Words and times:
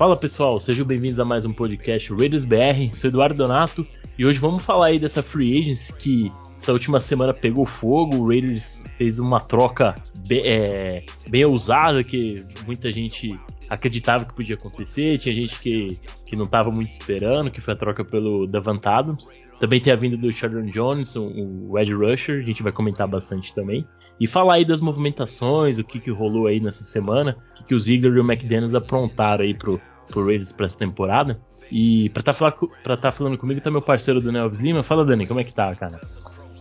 Fala 0.00 0.16
pessoal, 0.16 0.58
sejam 0.58 0.86
bem-vindos 0.86 1.20
a 1.20 1.26
mais 1.26 1.44
um 1.44 1.52
podcast 1.52 2.10
Raiders 2.14 2.46
BR. 2.46 2.88
Sou 2.94 3.08
Eduardo 3.08 3.36
Donato 3.36 3.86
e 4.16 4.24
hoje 4.24 4.38
vamos 4.38 4.64
falar 4.64 4.86
aí 4.86 4.98
dessa 4.98 5.22
free 5.22 5.58
agency 5.58 5.92
que 5.92 6.32
essa 6.58 6.72
última 6.72 6.98
semana 6.98 7.34
pegou 7.34 7.66
fogo. 7.66 8.16
O 8.16 8.28
Raiders 8.28 8.82
fez 8.96 9.18
uma 9.18 9.38
troca 9.38 9.94
bem, 10.26 10.40
é, 10.42 11.04
bem 11.28 11.44
ousada 11.44 12.02
que 12.02 12.42
muita 12.64 12.90
gente 12.90 13.38
acreditava 13.68 14.24
que 14.24 14.32
podia 14.32 14.56
acontecer, 14.56 15.18
tinha 15.18 15.34
gente 15.34 15.60
que, 15.60 16.00
que 16.24 16.34
não 16.34 16.44
estava 16.44 16.70
muito 16.70 16.92
esperando, 16.92 17.50
que 17.50 17.60
foi 17.60 17.74
a 17.74 17.76
troca 17.76 18.02
pelo 18.02 18.46
Davant 18.46 18.86
Adams. 18.86 19.28
Também 19.60 19.78
tem 19.78 19.92
a 19.92 19.96
vinda 19.96 20.16
do 20.16 20.32
Sheldon 20.32 20.64
Jones, 20.70 21.14
o 21.16 21.78
Ed 21.78 21.92
Rusher, 21.92 22.40
a 22.40 22.46
gente 22.46 22.62
vai 22.62 22.72
comentar 22.72 23.06
bastante 23.06 23.54
também. 23.54 23.86
E 24.18 24.26
falar 24.26 24.54
aí 24.54 24.64
das 24.64 24.80
movimentações, 24.80 25.78
o 25.78 25.84
que, 25.84 26.00
que 26.00 26.10
rolou 26.10 26.46
aí 26.46 26.58
nessa 26.58 26.82
semana, 26.82 27.36
o 27.50 27.54
que, 27.56 27.64
que 27.64 27.74
o 27.74 27.78
Ziegler 27.78 28.16
e 28.16 28.20
o 28.20 28.24
McDaniels 28.24 28.74
aprontaram 28.74 29.44
aí 29.44 29.52
pro, 29.52 29.78
pro 30.10 30.24
Raiders 30.24 30.50
para 30.50 30.64
essa 30.64 30.78
temporada. 30.78 31.38
E 31.70 32.08
pra 32.08 32.22
tá, 32.22 32.96
tá 32.96 33.12
falando 33.12 33.36
comigo 33.36 33.60
tá 33.60 33.70
meu 33.70 33.82
parceiro 33.82 34.20
Daniel 34.20 34.44
Alves 34.44 34.60
Lima. 34.60 34.82
Fala, 34.82 35.04
Dani, 35.04 35.26
como 35.26 35.40
é 35.40 35.44
que 35.44 35.52
tá, 35.52 35.76
cara? 35.76 36.00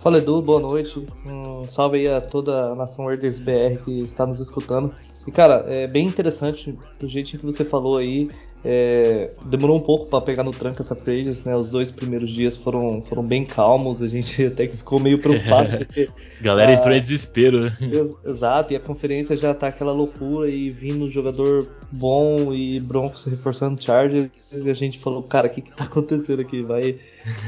Fala 0.03 0.17
Edu, 0.17 0.41
boa 0.41 0.59
noite. 0.59 1.05
Um 1.25 1.63
salve 1.69 1.99
aí 1.99 2.07
a 2.07 2.19
toda 2.19 2.71
a 2.71 2.75
nação 2.75 3.05
Raiders 3.05 3.39
BR 3.39 3.81
que 3.83 4.01
está 4.01 4.25
nos 4.25 4.41
escutando. 4.41 4.93
E 5.29 5.31
cara, 5.31 5.63
é 5.69 5.85
bem 5.85 6.07
interessante 6.07 6.75
do 6.99 7.07
jeito 7.07 7.37
que 7.37 7.45
você 7.45 7.63
falou 7.63 7.99
aí. 7.99 8.27
É, 8.65 9.29
demorou 9.45 9.77
um 9.77 9.79
pouco 9.79 10.07
para 10.07 10.19
pegar 10.19 10.43
no 10.43 10.49
tranco 10.49 10.81
essa 10.81 10.95
Pages, 10.95 11.45
né? 11.45 11.55
Os 11.55 11.69
dois 11.69 11.91
primeiros 11.91 12.31
dias 12.31 12.57
foram, 12.57 12.99
foram 12.99 13.23
bem 13.23 13.45
calmos, 13.45 14.01
a 14.01 14.07
gente 14.07 14.43
até 14.47 14.67
ficou 14.67 14.99
meio 14.99 15.19
preocupado. 15.19 15.77
Porque, 15.85 16.09
Galera 16.41 16.73
entrou 16.73 16.91
em 16.91 16.97
desespero. 16.97 17.61
Né? 17.61 17.71
Ex 17.79 18.15
exato, 18.25 18.73
e 18.73 18.75
a 18.75 18.79
conferência 18.79 19.37
já 19.37 19.53
tá 19.53 19.67
aquela 19.67 19.93
loucura 19.93 20.49
e 20.49 20.71
vindo 20.71 21.05
um 21.05 21.09
jogador 21.09 21.69
bom 21.91 22.51
e 22.51 22.79
Broncos 22.79 23.23
reforçando 23.25 23.81
Chargers, 23.81 24.31
e 24.51 24.69
a 24.69 24.73
gente 24.73 24.97
falou, 24.97 25.21
cara, 25.21 25.45
o 25.45 25.49
que, 25.51 25.61
que 25.61 25.71
tá 25.71 25.83
acontecendo 25.85 26.41
aqui? 26.41 26.63
Vai, 26.63 26.97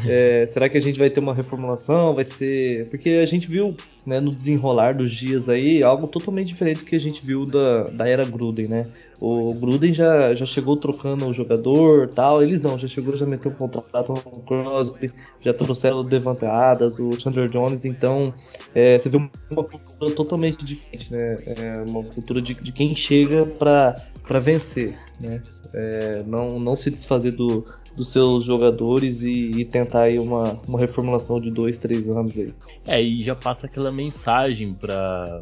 é, 0.07 0.45
será 0.47 0.69
que 0.69 0.77
a 0.77 0.81
gente 0.81 0.99
vai 0.99 1.09
ter 1.09 1.19
uma 1.19 1.33
reformulação? 1.33 2.13
Vai 2.13 2.25
ser. 2.25 2.87
Porque 2.91 3.09
a 3.09 3.25
gente 3.25 3.47
viu 3.47 3.75
né, 4.05 4.19
no 4.19 4.33
desenrolar 4.33 4.95
dos 4.95 5.11
dias 5.11 5.47
aí 5.47 5.83
algo 5.83 6.07
totalmente 6.07 6.47
diferente 6.47 6.79
do 6.79 6.85
que 6.85 6.95
a 6.95 6.99
gente 6.99 7.25
viu 7.25 7.45
da, 7.45 7.83
da 7.83 8.07
era 8.07 8.25
Gruden, 8.25 8.67
né? 8.67 8.87
O 9.21 9.53
Gruden 9.53 9.93
já, 9.93 10.33
já 10.33 10.47
chegou 10.47 10.75
trocando 10.75 11.27
o 11.27 11.33
jogador 11.33 12.09
tal. 12.09 12.41
Eles 12.41 12.59
não, 12.59 12.75
já 12.75 12.87
chegou, 12.87 13.15
já 13.15 13.23
meteu 13.23 13.51
um 13.51 13.53
contrato 13.53 14.15
com 14.15 14.29
o 14.31 14.41
Crosby, 14.41 15.11
já 15.39 15.53
trouxeram 15.53 15.99
o 15.99 16.03
Devante 16.03 16.43
Adams, 16.43 16.97
o 16.97 17.19
Chandler 17.19 17.47
Jones. 17.47 17.85
Então, 17.85 18.33
é, 18.73 18.97
você 18.97 19.09
vê 19.09 19.17
uma 19.17 19.63
cultura 19.63 20.15
totalmente 20.15 20.65
diferente, 20.65 21.13
né? 21.13 21.37
É 21.45 21.83
uma 21.87 22.03
cultura 22.03 22.41
de, 22.41 22.55
de 22.55 22.71
quem 22.71 22.95
chega 22.95 23.45
para 23.45 24.39
vencer, 24.39 24.97
né? 25.19 25.43
É, 25.75 26.23
não, 26.25 26.59
não 26.59 26.75
se 26.75 26.89
desfazer 26.89 27.33
do, 27.33 27.63
dos 27.95 28.11
seus 28.11 28.43
jogadores 28.43 29.21
e, 29.21 29.51
e, 29.51 29.65
tentar 29.65 30.03
aí 30.03 30.17
uma, 30.17 30.57
uma 30.67 30.79
reformulação 30.79 31.39
de 31.39 31.51
dois, 31.51 31.77
três 31.77 32.09
anos 32.09 32.37
aí. 32.37 32.53
É, 32.87 33.01
e 33.01 33.21
já 33.21 33.35
passa 33.35 33.67
aquela 33.67 33.91
mensagem 33.91 34.73
para 34.73 35.41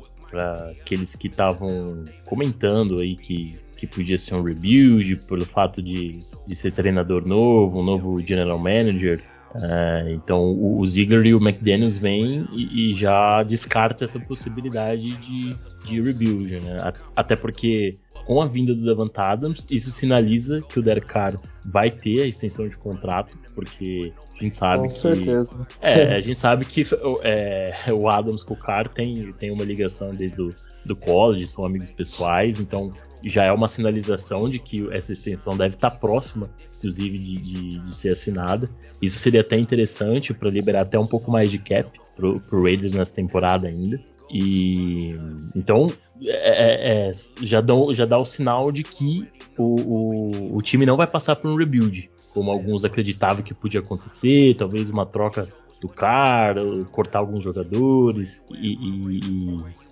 aqueles 0.81 1.15
que 1.15 1.27
estavam 1.27 2.03
comentando 2.25 2.99
aí 2.99 3.15
que 3.15 3.55
que 3.79 3.87
podia 3.87 4.17
ser 4.17 4.35
um 4.35 4.43
rebuild 4.43 5.15
pelo 5.27 5.45
fato 5.45 5.81
de, 5.81 6.19
de 6.45 6.55
ser 6.55 6.71
treinador 6.71 7.25
novo, 7.25 7.79
um 7.79 7.83
novo 7.83 8.21
general 8.21 8.59
manager. 8.59 9.23
Uh, 9.55 10.09
então 10.09 10.43
o, 10.43 10.79
o 10.79 10.85
Ziegler 10.85 11.25
e 11.25 11.33
o 11.33 11.37
McDaniels 11.37 11.97
vêm 11.97 12.45
e, 12.51 12.91
e, 12.91 12.93
já 12.93 13.41
descarta 13.41 14.03
essa 14.03 14.19
possibilidade 14.19 15.15
de, 15.17 15.55
de 15.85 16.01
rebuild, 16.01 16.59
né? 16.59 16.93
Até 17.15 17.35
porque 17.35 17.97
com 18.29 18.43
a 18.43 18.45
vinda 18.45 18.75
do 18.75 18.85
Davant 18.85 19.17
Adams, 19.17 19.65
isso 19.71 19.89
sinaliza 19.89 20.61
que 20.61 20.77
o 20.77 20.83
Derek 20.83 21.07
Carr 21.07 21.35
vai 21.65 21.89
ter 21.89 22.21
a 22.21 22.27
extensão 22.27 22.67
de 22.67 22.77
contrato, 22.77 23.35
porque 23.55 24.13
a 24.39 24.43
gente 24.43 24.55
sabe 24.55 24.83
com 24.83 24.87
que. 24.87 24.93
Certeza. 24.93 25.67
É, 25.81 26.15
a 26.15 26.21
gente 26.21 26.39
sabe 26.39 26.63
que 26.63 26.85
é, 27.23 27.73
o 27.91 28.07
Adams 28.07 28.43
com 28.43 28.53
o 28.53 28.57
Carr 28.57 28.87
tem, 28.87 29.33
tem 29.33 29.49
uma 29.49 29.63
ligação 29.63 30.13
desde 30.13 30.43
o 30.43 30.53
do 30.85 30.95
college, 30.95 31.47
são 31.47 31.65
amigos 31.65 31.89
pessoais, 31.89 32.59
então 32.59 32.91
já 33.23 33.45
é 33.45 33.51
uma 33.51 33.67
sinalização 33.67 34.47
de 34.47 34.59
que 34.59 34.87
essa 34.91 35.11
extensão 35.11 35.57
deve 35.57 35.73
estar 35.73 35.89
próxima, 35.89 36.47
inclusive, 36.77 37.17
de, 37.17 37.37
de, 37.37 37.79
de 37.79 37.95
ser 37.95 38.13
assinada. 38.13 38.69
Isso 39.01 39.17
seria 39.17 39.41
até 39.41 39.57
interessante 39.57 40.35
para 40.35 40.51
liberar 40.51 40.83
até 40.83 40.99
um 40.99 41.07
pouco 41.07 41.31
mais 41.31 41.49
de 41.49 41.57
cap 41.57 41.99
pro, 42.15 42.39
pro 42.39 42.63
Raiders 42.63 42.93
nessa 42.93 43.13
temporada 43.13 43.67
ainda. 43.67 43.99
E 44.31 45.15
então 45.55 45.87
é, 46.21 47.07
é, 47.07 47.09
é 47.09 47.11
já, 47.41 47.61
dá, 47.61 47.73
já 47.91 48.05
dá 48.05 48.17
o 48.17 48.25
sinal 48.25 48.71
de 48.71 48.83
que 48.83 49.27
o, 49.57 49.75
o, 49.81 50.57
o 50.57 50.61
time 50.61 50.85
não 50.85 50.95
vai 50.95 51.07
passar 51.07 51.35
por 51.35 51.49
um 51.49 51.55
rebuild, 51.55 52.09
como 52.33 52.51
alguns 52.51 52.85
acreditavam 52.85 53.43
que 53.43 53.53
podia 53.53 53.79
acontecer, 53.79 54.55
talvez 54.55 54.89
uma 54.89 55.05
troca 55.05 55.47
do 55.81 55.87
cara, 55.87 56.61
cortar 56.91 57.19
alguns 57.19 57.41
jogadores 57.41 58.43
e, 58.51 58.73
e, 58.73 59.19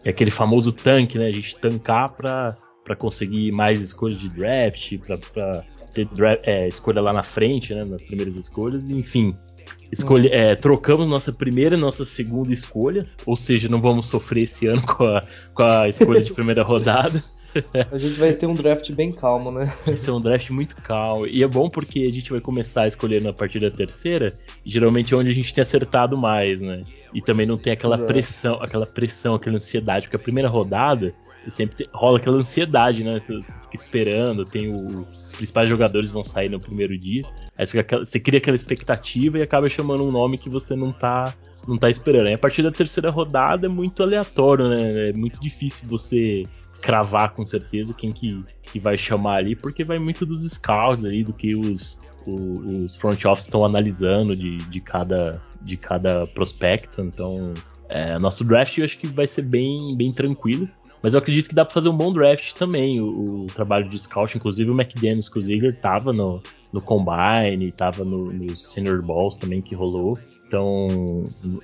e, 0.05 0.09
aquele 0.09 0.31
famoso 0.31 0.71
tanque, 0.71 1.17
né? 1.17 1.27
A 1.27 1.31
gente 1.31 1.57
tancar 1.57 2.11
para 2.11 2.95
conseguir 2.97 3.51
mais 3.51 3.81
escolhas 3.81 4.19
de 4.19 4.29
draft, 4.29 4.97
para 4.99 5.63
ter 5.93 6.05
draft, 6.05 6.45
é, 6.45 6.67
escolha 6.67 7.01
lá 7.01 7.13
na 7.13 7.23
frente, 7.23 7.73
né? 7.73 7.85
Nas 7.85 8.03
primeiras 8.03 8.35
escolhas, 8.35 8.89
enfim. 8.89 9.33
Escolhe, 9.91 10.27
é, 10.29 10.55
trocamos 10.55 11.07
nossa 11.07 11.31
primeira 11.31 11.75
e 11.75 11.79
nossa 11.79 12.03
segunda 12.03 12.53
escolha, 12.53 13.05
ou 13.25 13.35
seja, 13.35 13.69
não 13.69 13.81
vamos 13.81 14.07
sofrer 14.07 14.43
esse 14.43 14.67
ano 14.67 14.81
com 14.81 15.05
a, 15.05 15.21
com 15.53 15.63
a 15.63 15.87
escolha 15.87 16.21
de 16.21 16.33
primeira 16.33 16.63
rodada. 16.63 17.23
A 17.91 17.97
gente 17.97 18.19
vai 18.19 18.33
ter 18.33 18.45
um 18.45 18.53
draft 18.53 18.91
bem 18.91 19.11
calmo, 19.11 19.51
né? 19.51 19.73
Vai 19.85 19.95
ser 19.95 20.11
um 20.11 20.21
draft 20.21 20.49
muito 20.49 20.75
calmo. 20.75 21.25
E 21.25 21.43
é 21.43 21.47
bom 21.47 21.69
porque 21.69 22.01
a 22.01 22.11
gente 22.11 22.29
vai 22.29 22.39
começar 22.39 22.83
a 22.83 22.87
escolher 22.87 23.21
na 23.21 23.33
partir 23.33 23.59
da 23.59 23.71
terceira, 23.71 24.31
geralmente 24.63 25.13
é 25.13 25.17
onde 25.17 25.29
a 25.29 25.33
gente 25.33 25.53
tem 25.53 25.61
acertado 25.61 26.17
mais, 26.17 26.61
né? 26.61 26.83
E 27.13 27.21
também 27.21 27.47
não 27.47 27.57
tem 27.57 27.73
aquela 27.73 27.95
Exato. 27.95 28.07
pressão, 28.07 28.61
aquela 28.61 28.85
pressão, 28.85 29.35
aquela 29.35 29.55
ansiedade, 29.55 30.07
porque 30.07 30.17
a 30.17 30.19
primeira 30.19 30.49
rodada 30.49 31.15
sempre 31.49 31.77
tem, 31.77 31.87
rola 31.93 32.17
aquela 32.17 32.37
ansiedade, 32.37 33.03
né? 33.03 33.21
Você 33.27 33.59
fica 33.61 33.75
esperando, 33.75 34.45
tem 34.45 34.67
o, 34.67 34.87
os 34.87 35.33
principais 35.33 35.69
jogadores 35.69 36.11
vão 36.11 36.23
sair 36.23 36.49
no 36.49 36.59
primeiro 36.59 36.97
dia. 36.97 37.23
Aí 37.57 37.65
você, 37.65 37.77
fica, 37.77 37.99
você 37.99 38.19
cria 38.19 38.37
aquela 38.39 38.55
expectativa 38.55 39.37
e 39.37 39.41
acaba 39.41 39.69
chamando 39.69 40.03
um 40.03 40.11
nome 40.11 40.37
que 40.37 40.49
você 40.49 40.75
não 40.75 40.91
tá 40.91 41.33
não 41.67 41.77
tá 41.77 41.89
esperando. 41.89 42.27
Aí 42.27 42.33
a 42.33 42.37
partir 42.37 42.63
da 42.63 42.71
terceira 42.71 43.09
rodada 43.09 43.65
é 43.65 43.69
muito 43.69 44.01
aleatório, 44.01 44.69
né? 44.69 45.09
É 45.09 45.13
muito 45.13 45.41
difícil 45.41 45.87
você 45.87 46.43
cravar 46.81 47.33
com 47.33 47.45
certeza 47.45 47.93
quem 47.93 48.11
que, 48.11 48.43
que 48.63 48.79
vai 48.79 48.97
chamar 48.97 49.37
ali, 49.37 49.55
porque 49.55 49.83
vai 49.83 49.99
muito 49.99 50.25
dos 50.25 50.43
scouts 50.49 51.03
ali, 51.03 51.23
do 51.23 51.33
que 51.33 51.55
os, 51.55 51.99
os, 52.25 52.59
os 52.83 52.95
front 52.95 53.23
office 53.25 53.45
estão 53.45 53.65
analisando 53.65 54.35
de, 54.35 54.57
de, 54.57 54.79
cada, 54.79 55.41
de 55.61 55.75
cada 55.75 56.27
prospecto. 56.27 57.01
Então, 57.01 57.53
é, 57.89 58.17
nosso 58.19 58.43
draft 58.43 58.77
eu 58.77 58.85
acho 58.85 58.97
que 58.97 59.07
vai 59.07 59.27
ser 59.27 59.41
bem, 59.41 59.95
bem 59.97 60.11
tranquilo. 60.11 60.69
Mas 61.01 61.13
eu 61.13 61.19
acredito 61.19 61.49
que 61.49 61.55
dá 61.55 61.63
para 61.63 61.73
fazer 61.73 61.89
um 61.89 61.97
bom 61.97 62.11
draft 62.11 62.53
também. 62.53 62.99
O, 62.99 63.43
o, 63.43 63.45
trabalho 63.47 63.89
de 63.89 63.97
scout, 63.97 64.35
inclusive 64.35 64.69
o 64.69 64.73
McDaniels 64.73 65.29
com 65.29 65.39
o 65.39 65.41
Ziegler 65.41 65.75
tava 65.79 66.11
no, 66.11 66.41
no 66.71 66.81
Combine, 66.81 67.71
tava 67.71 68.03
no, 68.03 68.31
no 68.31 68.57
Senior 68.57 69.01
Balls 69.01 69.37
também 69.37 69.61
que 69.61 69.75
rolou. 69.75 70.17
Então 70.47 70.87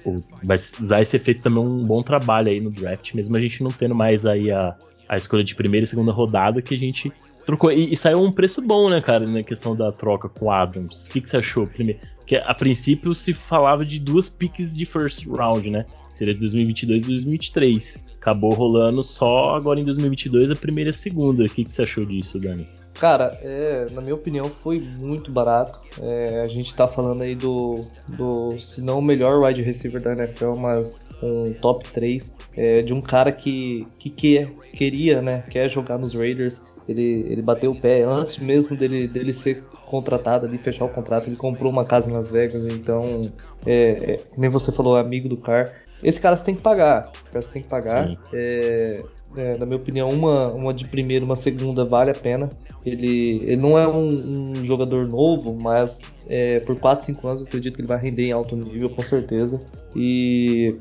o, 0.06 0.18
vai, 0.44 0.58
vai 0.82 1.06
ser 1.06 1.20
feito 1.20 1.42
também 1.42 1.64
um 1.64 1.84
bom 1.84 2.02
trabalho 2.02 2.50
aí 2.50 2.60
no 2.60 2.72
draft, 2.72 3.14
mesmo 3.14 3.36
a 3.36 3.40
gente 3.40 3.64
não 3.64 3.72
tendo 3.72 3.96
mais 3.96 4.26
aí 4.26 4.52
a, 4.52 4.76
a 5.10 5.18
escolha 5.18 5.44
de 5.44 5.56
primeira 5.56 5.86
e 5.86 5.88
segunda 5.88 6.12
rodada 6.12 6.62
que 6.62 6.76
a 6.76 6.80
gente 6.80 7.12
trocou. 7.46 7.72
E, 7.72 7.94
e 7.94 7.98
saiu 7.98 8.22
um 8.22 8.32
preço 8.32 8.62
bom, 8.62 8.90
né, 8.90 9.02
cara, 9.02 9.25
na 9.25 9.44
questão 9.44 9.75
da 9.75 9.92
troca 9.92 10.30
com 10.30 10.52
Adams. 10.52 11.07
O 11.07 11.12
que, 11.12 11.22
que 11.22 11.30
você 11.30 11.38
achou? 11.38 11.68
Primeiro, 11.68 12.00
que 12.25 12.36
a 12.36 12.54
princípio 12.54 13.13
se 13.13 13.34
falava 13.34 13.86
de 13.86 14.00
duas 14.00 14.30
piques 14.30 14.75
de 14.75 14.86
first 14.86 15.25
round, 15.28 15.69
né? 15.69 15.86
Seria 16.13 16.36
2022 16.36 17.04
e 17.04 17.07
2023. 17.07 18.04
Acabou 18.15 18.54
rolando 18.54 19.04
só 19.04 19.56
agora 19.56 19.80
em 19.80 19.83
2022 19.83 20.51
a 20.51 20.56
primeira 20.56 20.92
e 20.92 20.92
a 20.92 20.94
segunda. 20.94 21.44
O 21.44 21.50
que, 21.50 21.65
que 21.65 21.74
você 21.74 21.81
achou 21.81 22.06
disso, 22.06 22.39
Dani? 22.39 22.65
Cara, 23.00 23.38
é, 23.42 23.88
na 23.92 24.01
minha 24.01 24.13
opinião 24.13 24.45
foi 24.45 24.80
muito 24.80 25.31
barato. 25.31 25.80
É, 26.00 26.42
a 26.42 26.48
gente 26.48 26.74
tá 26.74 26.88
falando 26.88 27.24
aí 27.24 27.36
do, 27.36 27.81
do, 28.10 28.51
se 28.60 28.81
não 28.81 29.00
o 29.00 29.01
melhor 29.01 29.44
wide 29.44 29.62
receiver 29.62 30.01
da 30.01 30.13
NFL, 30.13 30.54
mas 30.56 31.06
um 31.21 31.51
top 31.56 31.83
3 31.89 32.38
é, 32.56 32.81
de 32.81 32.94
um 32.94 33.01
cara 33.01 33.31
que, 33.31 33.88
que 33.98 34.09
quer, 34.09 34.50
queria, 34.74 35.21
né, 35.21 35.44
quer 35.50 35.68
jogar 35.68 35.98
nos 35.98 36.13
Raiders. 36.13 36.62
Ele, 36.88 37.25
ele 37.27 37.42
bateu 37.42 37.71
o 37.71 37.75
pé 37.80 38.04
antes 38.04 38.38
mesmo 38.38 38.75
dele, 38.75 39.07
dele 39.07 39.33
ser 39.33 39.63
contratado 39.86 40.45
ali, 40.45 40.57
fechar 40.57 40.86
o 40.86 40.89
contrato. 40.89 41.27
Ele 41.27 41.36
comprou 41.36 41.71
uma 41.71 41.86
casa 41.86 42.09
em 42.09 42.13
Las 42.13 42.30
Vegas, 42.30 42.68
então, 42.68 43.21
é, 43.66 44.13
é, 44.13 44.19
nem 44.38 44.50
você 44.50 44.71
falou, 44.71 44.95
amigo 44.95 45.27
do 45.27 45.38
Car. 45.38 45.82
Esse 46.04 46.20
cara 46.20 46.36
você 46.36 46.46
tem 46.46 46.56
que 46.56 46.62
pagar. 46.62 47.12
Esse 47.22 47.32
cara 47.32 47.42
você 47.42 47.52
tem 47.52 47.62
que 47.62 47.68
pagar. 47.70 48.18
É, 48.34 49.04
é, 49.38 49.58
na 49.58 49.66
minha 49.66 49.78
opinião, 49.78 50.10
uma, 50.10 50.52
uma 50.52 50.74
de 50.74 50.86
primeira, 50.86 51.24
uma 51.26 51.36
segunda 51.36 51.84
vale 51.84 52.12
a 52.12 52.16
pena. 52.16 52.50
Ele, 52.86 53.44
ele 53.44 53.56
não 53.56 53.78
é 53.80 53.88
um, 53.88 54.52
um 54.52 54.66
jogador 54.66 55.08
novo, 55.08 55.54
mas 55.54 56.00
é, 56.28 56.60
por 56.60 56.78
4, 56.80 57.06
5 57.06 57.28
anos 57.28 57.42
eu 57.42 57.48
acredito 57.48 57.76
que 57.76 57.82
ele 57.82 57.88
vai 57.88 57.98
render 57.98 58.26
em 58.26 58.32
alto 58.32 58.56
nível, 58.56 58.90
com 58.90 59.02
certeza. 59.02 59.60
E 59.96 60.76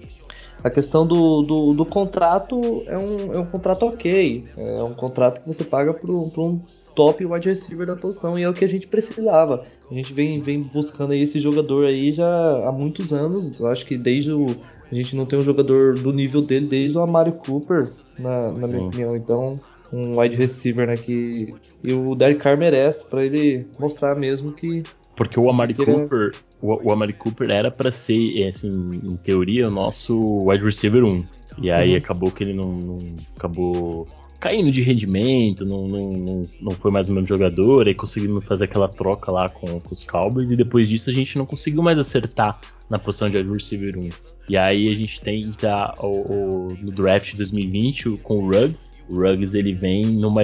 A 0.64 0.70
questão 0.70 1.04
do, 1.06 1.42
do, 1.42 1.74
do 1.74 1.84
contrato 1.84 2.84
é 2.86 2.96
um, 2.96 3.34
é 3.34 3.38
um 3.38 3.46
contrato 3.46 3.84
ok. 3.84 4.44
É 4.56 4.82
um 4.82 4.94
contrato 4.94 5.40
que 5.40 5.48
você 5.48 5.64
paga 5.64 5.92
por, 5.92 6.30
por 6.30 6.42
um 6.44 6.60
top 6.94 7.24
wide 7.24 7.48
receiver 7.48 7.86
da 7.86 7.96
posição 7.96 8.38
e 8.38 8.42
é 8.42 8.48
o 8.48 8.52
que 8.54 8.64
a 8.64 8.68
gente 8.68 8.86
precisava. 8.86 9.64
A 9.90 9.94
gente 9.94 10.12
vem, 10.12 10.40
vem 10.40 10.62
buscando 10.62 11.14
esse 11.14 11.40
jogador 11.40 11.86
aí 11.86 12.12
já 12.12 12.68
há 12.68 12.70
muitos 12.70 13.12
anos. 13.12 13.58
Eu 13.58 13.66
acho 13.66 13.84
que 13.84 13.96
desde 13.96 14.30
o. 14.30 14.54
A 14.92 14.94
gente 14.94 15.16
não 15.16 15.24
tem 15.24 15.38
um 15.38 15.42
jogador 15.42 15.94
do 15.94 16.12
nível 16.12 16.42
dele 16.42 16.66
desde 16.66 16.98
o 16.98 17.00
Amari 17.00 17.32
Cooper, 17.32 17.90
na, 18.18 18.52
na 18.52 18.66
minha 18.66 18.82
opinião. 18.82 19.16
Então, 19.16 19.58
um 19.90 20.20
wide 20.20 20.36
receiver 20.36 20.86
né, 20.86 20.98
que 20.98 21.48
e 21.82 21.94
o 21.94 22.14
Derek 22.14 22.38
Carr 22.38 22.58
merece 22.58 23.08
para 23.08 23.24
ele 23.24 23.66
mostrar 23.78 24.14
mesmo 24.14 24.52
que. 24.52 24.82
Porque 25.16 25.40
o 25.40 25.48
Amari 25.48 25.72
Cooper. 25.72 26.32
O, 26.60 26.88
o 26.88 26.92
Amari 26.92 27.14
Cooper 27.14 27.50
era 27.50 27.70
para 27.70 27.90
ser, 27.90 28.46
assim, 28.46 28.90
em 29.02 29.16
teoria, 29.16 29.68
o 29.68 29.70
nosso 29.70 30.46
wide 30.46 30.62
receiver 30.62 31.02
1. 31.02 31.24
E 31.62 31.70
aí 31.70 31.92
uhum. 31.92 31.96
acabou 31.96 32.30
que 32.30 32.44
ele 32.44 32.52
não, 32.52 32.70
não 32.70 32.98
acabou 33.34 34.06
caindo 34.42 34.72
de 34.72 34.82
rendimento, 34.82 35.64
não, 35.64 35.86
não, 35.86 36.12
não, 36.12 36.42
não 36.60 36.70
foi 36.72 36.90
mais 36.90 37.08
o 37.08 37.12
mesmo 37.12 37.28
jogador, 37.28 37.86
aí 37.86 37.94
conseguimos 37.94 38.44
fazer 38.44 38.64
aquela 38.64 38.88
troca 38.88 39.30
lá 39.30 39.48
com, 39.48 39.78
com, 39.78 39.94
os 39.94 40.02
Cowboys, 40.02 40.50
e 40.50 40.56
depois 40.56 40.88
disso 40.88 41.10
a 41.10 41.12
gente 41.12 41.38
não 41.38 41.46
conseguiu 41.46 41.80
mais 41.80 41.96
acertar 41.96 42.60
na 42.90 42.98
posição 42.98 43.30
de 43.30 43.38
wide 43.38 43.52
receiver 43.52 43.96
1. 43.96 44.08
E 44.52 44.56
aí 44.58 44.90
a 44.90 44.94
gente 44.94 45.18
tem 45.18 45.50
tá, 45.52 45.94
o, 45.98 46.08
o, 46.08 46.68
no 46.82 46.92
draft 46.92 47.30
de 47.30 47.38
2020 47.38 48.18
com 48.22 48.34
o 48.34 48.50
Ruggs, 48.50 48.94
o 49.08 49.16
Ruggs 49.16 49.56
ele 49.56 49.72
vem 49.72 50.04
numa, 50.04 50.42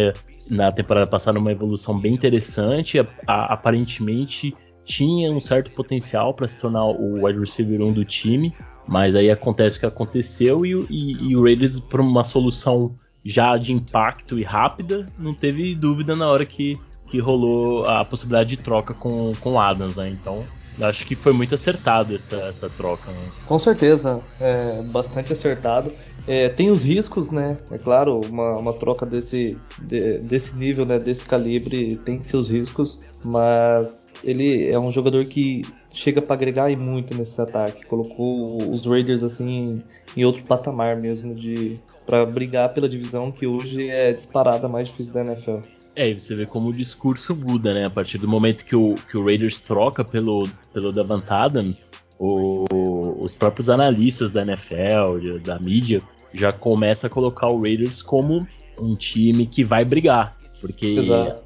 na 0.50 0.72
temporada 0.72 1.06
passada 1.06 1.38
numa 1.38 1.52
evolução 1.52 1.98
bem 1.98 2.14
interessante, 2.14 2.98
a, 2.98 3.06
a, 3.26 3.52
aparentemente 3.52 4.56
tinha 4.82 5.30
um 5.30 5.38
certo 5.38 5.70
potencial 5.72 6.32
para 6.32 6.48
se 6.48 6.56
tornar 6.56 6.86
o 6.86 7.26
wide 7.26 7.38
receiver 7.38 7.82
1 7.82 7.92
do 7.92 8.02
time, 8.02 8.50
mas 8.86 9.14
aí 9.14 9.30
acontece 9.30 9.76
o 9.76 9.80
que 9.80 9.86
aconteceu 9.86 10.64
e, 10.64 10.70
e, 10.88 11.28
e 11.28 11.36
o 11.36 11.42
Raiders, 11.42 11.78
por 11.78 12.00
uma 12.00 12.24
solução 12.24 12.94
já 13.22 13.58
de 13.58 13.74
impacto 13.74 14.38
e 14.38 14.42
rápida, 14.42 15.04
não 15.18 15.34
teve 15.34 15.74
dúvida 15.74 16.16
na 16.16 16.30
hora 16.30 16.46
que, 16.46 16.80
que 17.10 17.18
rolou 17.18 17.84
a 17.84 18.06
possibilidade 18.06 18.48
de 18.48 18.56
troca 18.56 18.94
com, 18.94 19.34
com 19.38 19.60
Adams, 19.60 19.98
né? 19.98 20.08
Então, 20.08 20.46
acho 20.80 21.04
que 21.06 21.14
foi 21.14 21.32
muito 21.32 21.54
acertado 21.54 22.14
essa, 22.14 22.36
essa 22.36 22.70
troca. 22.70 23.10
Né? 23.10 23.30
Com 23.46 23.58
certeza, 23.58 24.20
é 24.40 24.82
bastante 24.82 25.32
acertado. 25.32 25.92
É, 26.26 26.48
tem 26.50 26.70
os 26.70 26.82
riscos, 26.82 27.30
né? 27.30 27.56
É 27.70 27.78
claro, 27.78 28.20
uma, 28.20 28.58
uma 28.58 28.72
troca 28.74 29.06
desse, 29.06 29.56
de, 29.80 30.18
desse 30.18 30.56
nível, 30.56 30.84
né? 30.84 30.98
Desse 30.98 31.24
calibre 31.24 31.96
tem 31.96 32.22
seus 32.22 32.48
riscos, 32.50 33.00
mas 33.24 34.08
ele 34.22 34.68
é 34.68 34.78
um 34.78 34.92
jogador 34.92 35.24
que 35.24 35.62
chega 35.90 36.20
para 36.20 36.34
agregar 36.34 36.70
e 36.70 36.76
muito 36.76 37.16
nesse 37.16 37.40
ataque. 37.40 37.86
Colocou 37.86 38.58
os 38.70 38.84
Raiders 38.86 39.22
assim 39.22 39.82
em 40.16 40.24
outro 40.24 40.42
patamar 40.44 40.96
mesmo 40.96 41.34
de 41.34 41.80
para 42.04 42.24
brigar 42.24 42.72
pela 42.72 42.88
divisão 42.88 43.30
que 43.30 43.46
hoje 43.46 43.88
é 43.88 44.12
disparada 44.12 44.68
mais 44.68 44.88
difícil 44.88 45.12
da 45.12 45.20
NFL. 45.20 45.58
É, 45.98 46.10
e 46.10 46.14
você 46.14 46.32
vê 46.32 46.46
como 46.46 46.68
o 46.68 46.72
discurso 46.72 47.34
muda, 47.34 47.74
né? 47.74 47.86
A 47.86 47.90
partir 47.90 48.18
do 48.18 48.28
momento 48.28 48.64
que 48.64 48.76
o, 48.76 48.94
que 49.10 49.18
o 49.18 49.24
Raiders 49.24 49.60
troca 49.60 50.04
pelo, 50.04 50.48
pelo 50.72 50.92
Davant 50.92 51.28
Adams, 51.28 51.90
o, 52.16 52.64
os 53.18 53.34
próprios 53.34 53.68
analistas 53.68 54.30
da 54.30 54.42
NFL, 54.42 55.40
da 55.42 55.58
mídia, 55.58 56.00
já 56.32 56.52
começa 56.52 57.08
a 57.08 57.10
colocar 57.10 57.48
o 57.48 57.60
Raiders 57.60 58.00
como 58.00 58.46
um 58.78 58.94
time 58.94 59.44
que 59.44 59.64
vai 59.64 59.84
brigar. 59.84 60.36
Porque 60.60 60.98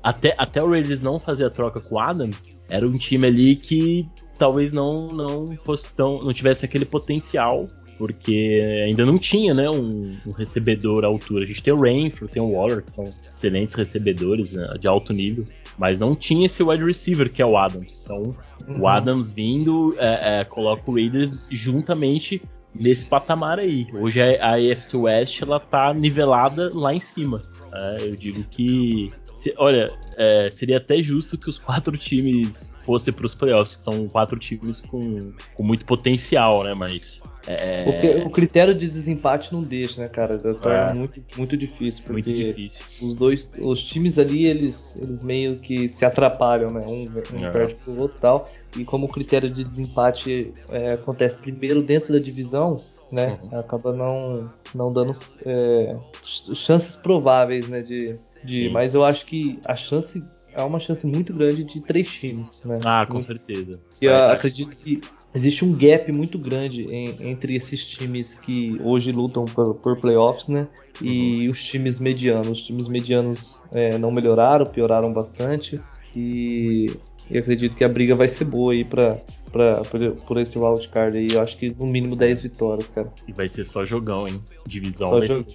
até, 0.02 0.34
até 0.36 0.62
o 0.62 0.68
Raiders 0.68 1.00
não 1.00 1.18
fazer 1.18 1.46
a 1.46 1.50
troca 1.50 1.80
com 1.80 1.94
o 1.94 1.98
Adams, 1.98 2.54
era 2.68 2.86
um 2.86 2.98
time 2.98 3.26
ali 3.26 3.56
que 3.56 4.06
talvez 4.38 4.70
não, 4.70 5.14
não 5.14 5.56
fosse 5.56 5.88
tão. 5.96 6.22
não 6.22 6.32
tivesse 6.34 6.62
aquele 6.66 6.84
potencial 6.84 7.66
porque 7.98 8.82
ainda 8.84 9.06
não 9.06 9.18
tinha 9.18 9.54
né, 9.54 9.70
um, 9.70 10.16
um, 10.26 10.32
recebedor 10.32 11.04
à 11.04 11.06
altura. 11.06 11.44
A 11.44 11.46
gente 11.46 11.62
tem 11.62 11.72
o 11.72 11.80
Rainford, 11.80 12.32
tem 12.32 12.42
o 12.42 12.50
Waller, 12.50 12.82
que 12.82 12.90
são 12.90 13.08
excelentes 13.42 13.74
recebedores 13.74 14.52
né, 14.52 14.74
de 14.78 14.86
alto 14.86 15.12
nível, 15.12 15.44
mas 15.76 15.98
não 15.98 16.14
tinha 16.14 16.46
esse 16.46 16.62
wide 16.62 16.84
receiver 16.84 17.32
que 17.32 17.42
é 17.42 17.46
o 17.46 17.56
Adams. 17.56 18.02
Então, 18.04 18.34
uhum. 18.68 18.80
o 18.80 18.88
Adams 18.88 19.30
vindo 19.32 19.94
é, 19.98 20.40
é, 20.40 20.44
coloca 20.44 20.88
o 20.90 20.94
Raiders 20.94 21.46
juntamente 21.50 22.40
nesse 22.74 23.04
patamar 23.06 23.58
aí. 23.58 23.86
Hoje 23.92 24.20
a, 24.22 24.52
a 24.52 24.54
AFC 24.56 24.96
West 24.96 25.42
ela 25.42 25.58
tá 25.58 25.92
nivelada 25.92 26.70
lá 26.72 26.94
em 26.94 27.00
cima. 27.00 27.42
É, 27.74 28.08
eu 28.08 28.16
digo 28.16 28.44
que 28.44 29.10
se, 29.42 29.52
olha, 29.58 29.92
é, 30.16 30.48
seria 30.50 30.76
até 30.76 31.02
justo 31.02 31.36
que 31.36 31.48
os 31.48 31.58
quatro 31.58 31.96
times 31.98 32.72
fossem 32.78 33.12
para 33.12 33.26
os 33.26 33.34
playoffs, 33.34 33.76
que 33.76 33.82
são 33.82 34.06
quatro 34.06 34.38
times 34.38 34.80
com, 34.80 35.32
com 35.54 35.62
muito 35.64 35.84
potencial, 35.84 36.62
né? 36.62 36.74
Mas 36.74 37.20
é... 37.46 38.20
O, 38.22 38.28
o, 38.28 38.30
critério 38.30 38.72
de 38.72 38.86
desempate 38.86 39.52
não 39.52 39.64
deixa, 39.64 40.00
né, 40.00 40.08
cara? 40.08 40.38
Torna 40.38 40.90
é. 40.90 40.94
muito, 40.94 41.20
muito 41.36 41.56
difícil. 41.56 42.04
Porque 42.06 42.30
muito 42.30 42.32
difícil. 42.32 42.84
Os 43.02 43.14
dois, 43.14 43.56
os 43.60 43.82
times 43.82 44.16
ali, 44.16 44.46
eles, 44.46 44.96
eles 44.96 45.22
meio 45.22 45.56
que 45.56 45.88
se 45.88 46.04
atrapalham, 46.04 46.70
né? 46.70 46.84
Um, 46.86 47.08
um 47.36 47.44
é. 47.44 47.50
perde 47.50 47.74
pro 47.74 48.00
outro 48.00 48.18
e 48.18 48.20
tal. 48.20 48.48
E 48.78 48.84
como 48.84 49.06
o 49.06 49.08
critério 49.08 49.50
de 49.50 49.64
desempate 49.64 50.52
é, 50.70 50.92
acontece 50.92 51.36
primeiro 51.38 51.82
dentro 51.82 52.12
da 52.12 52.20
divisão, 52.20 52.80
né? 53.12 53.38
Uhum. 53.42 53.58
Acaba 53.60 53.92
não, 53.92 54.50
não 54.74 54.92
dando 54.92 55.12
é, 55.44 55.96
chances 56.22 56.96
prováveis, 56.96 57.68
né? 57.68 57.82
De, 57.82 58.14
de, 58.42 58.70
mas 58.70 58.94
eu 58.94 59.04
acho 59.04 59.26
que 59.26 59.60
a 59.64 59.76
chance 59.76 60.20
é 60.54 60.62
uma 60.62 60.80
chance 60.80 61.06
muito 61.06 61.32
grande 61.32 61.64
de 61.64 61.80
três 61.80 62.10
times, 62.10 62.50
né? 62.64 62.78
Ah, 62.84 63.06
com 63.06 63.22
certeza. 63.22 63.78
E 64.00 64.06
eu 64.06 64.14
acredito 64.30 64.76
que 64.76 65.00
existe 65.34 65.64
um 65.64 65.72
gap 65.72 66.10
muito 66.12 66.38
grande 66.38 66.84
em, 66.84 67.30
entre 67.30 67.54
esses 67.54 67.84
times 67.84 68.34
que 68.34 68.78
hoje 68.82 69.12
lutam 69.12 69.44
por, 69.44 69.74
por 69.74 69.98
playoffs, 69.98 70.48
né? 70.48 70.66
E 71.00 71.44
uhum. 71.44 71.50
os 71.50 71.62
times 71.62 71.98
medianos. 71.98 72.48
Os 72.48 72.62
times 72.64 72.88
medianos 72.88 73.60
é, 73.72 73.98
não 73.98 74.10
melhoraram, 74.10 74.66
pioraram 74.66 75.12
bastante. 75.12 75.80
E, 76.14 76.94
e 77.30 77.38
acredito 77.38 77.76
que 77.76 77.84
a 77.84 77.88
briga 77.88 78.14
vai 78.14 78.28
ser 78.28 78.44
boa 78.44 78.72
aí 78.72 78.84
pra, 78.84 79.18
pra, 79.52 79.82
por, 79.82 80.00
por 80.26 80.36
esse 80.38 80.58
wildcard 80.58 81.16
aí. 81.16 81.32
Eu 81.32 81.42
acho 81.42 81.56
que 81.56 81.70
no 81.70 81.86
mínimo 81.86 82.16
10 82.16 82.42
vitórias, 82.42 82.90
cara. 82.90 83.12
E 83.28 83.32
vai 83.32 83.48
ser 83.48 83.64
só 83.64 83.84
jogão, 83.84 84.26
hein? 84.26 84.42
Divisão. 84.66 85.10
Só 85.10 85.20
jogão. 85.20 85.46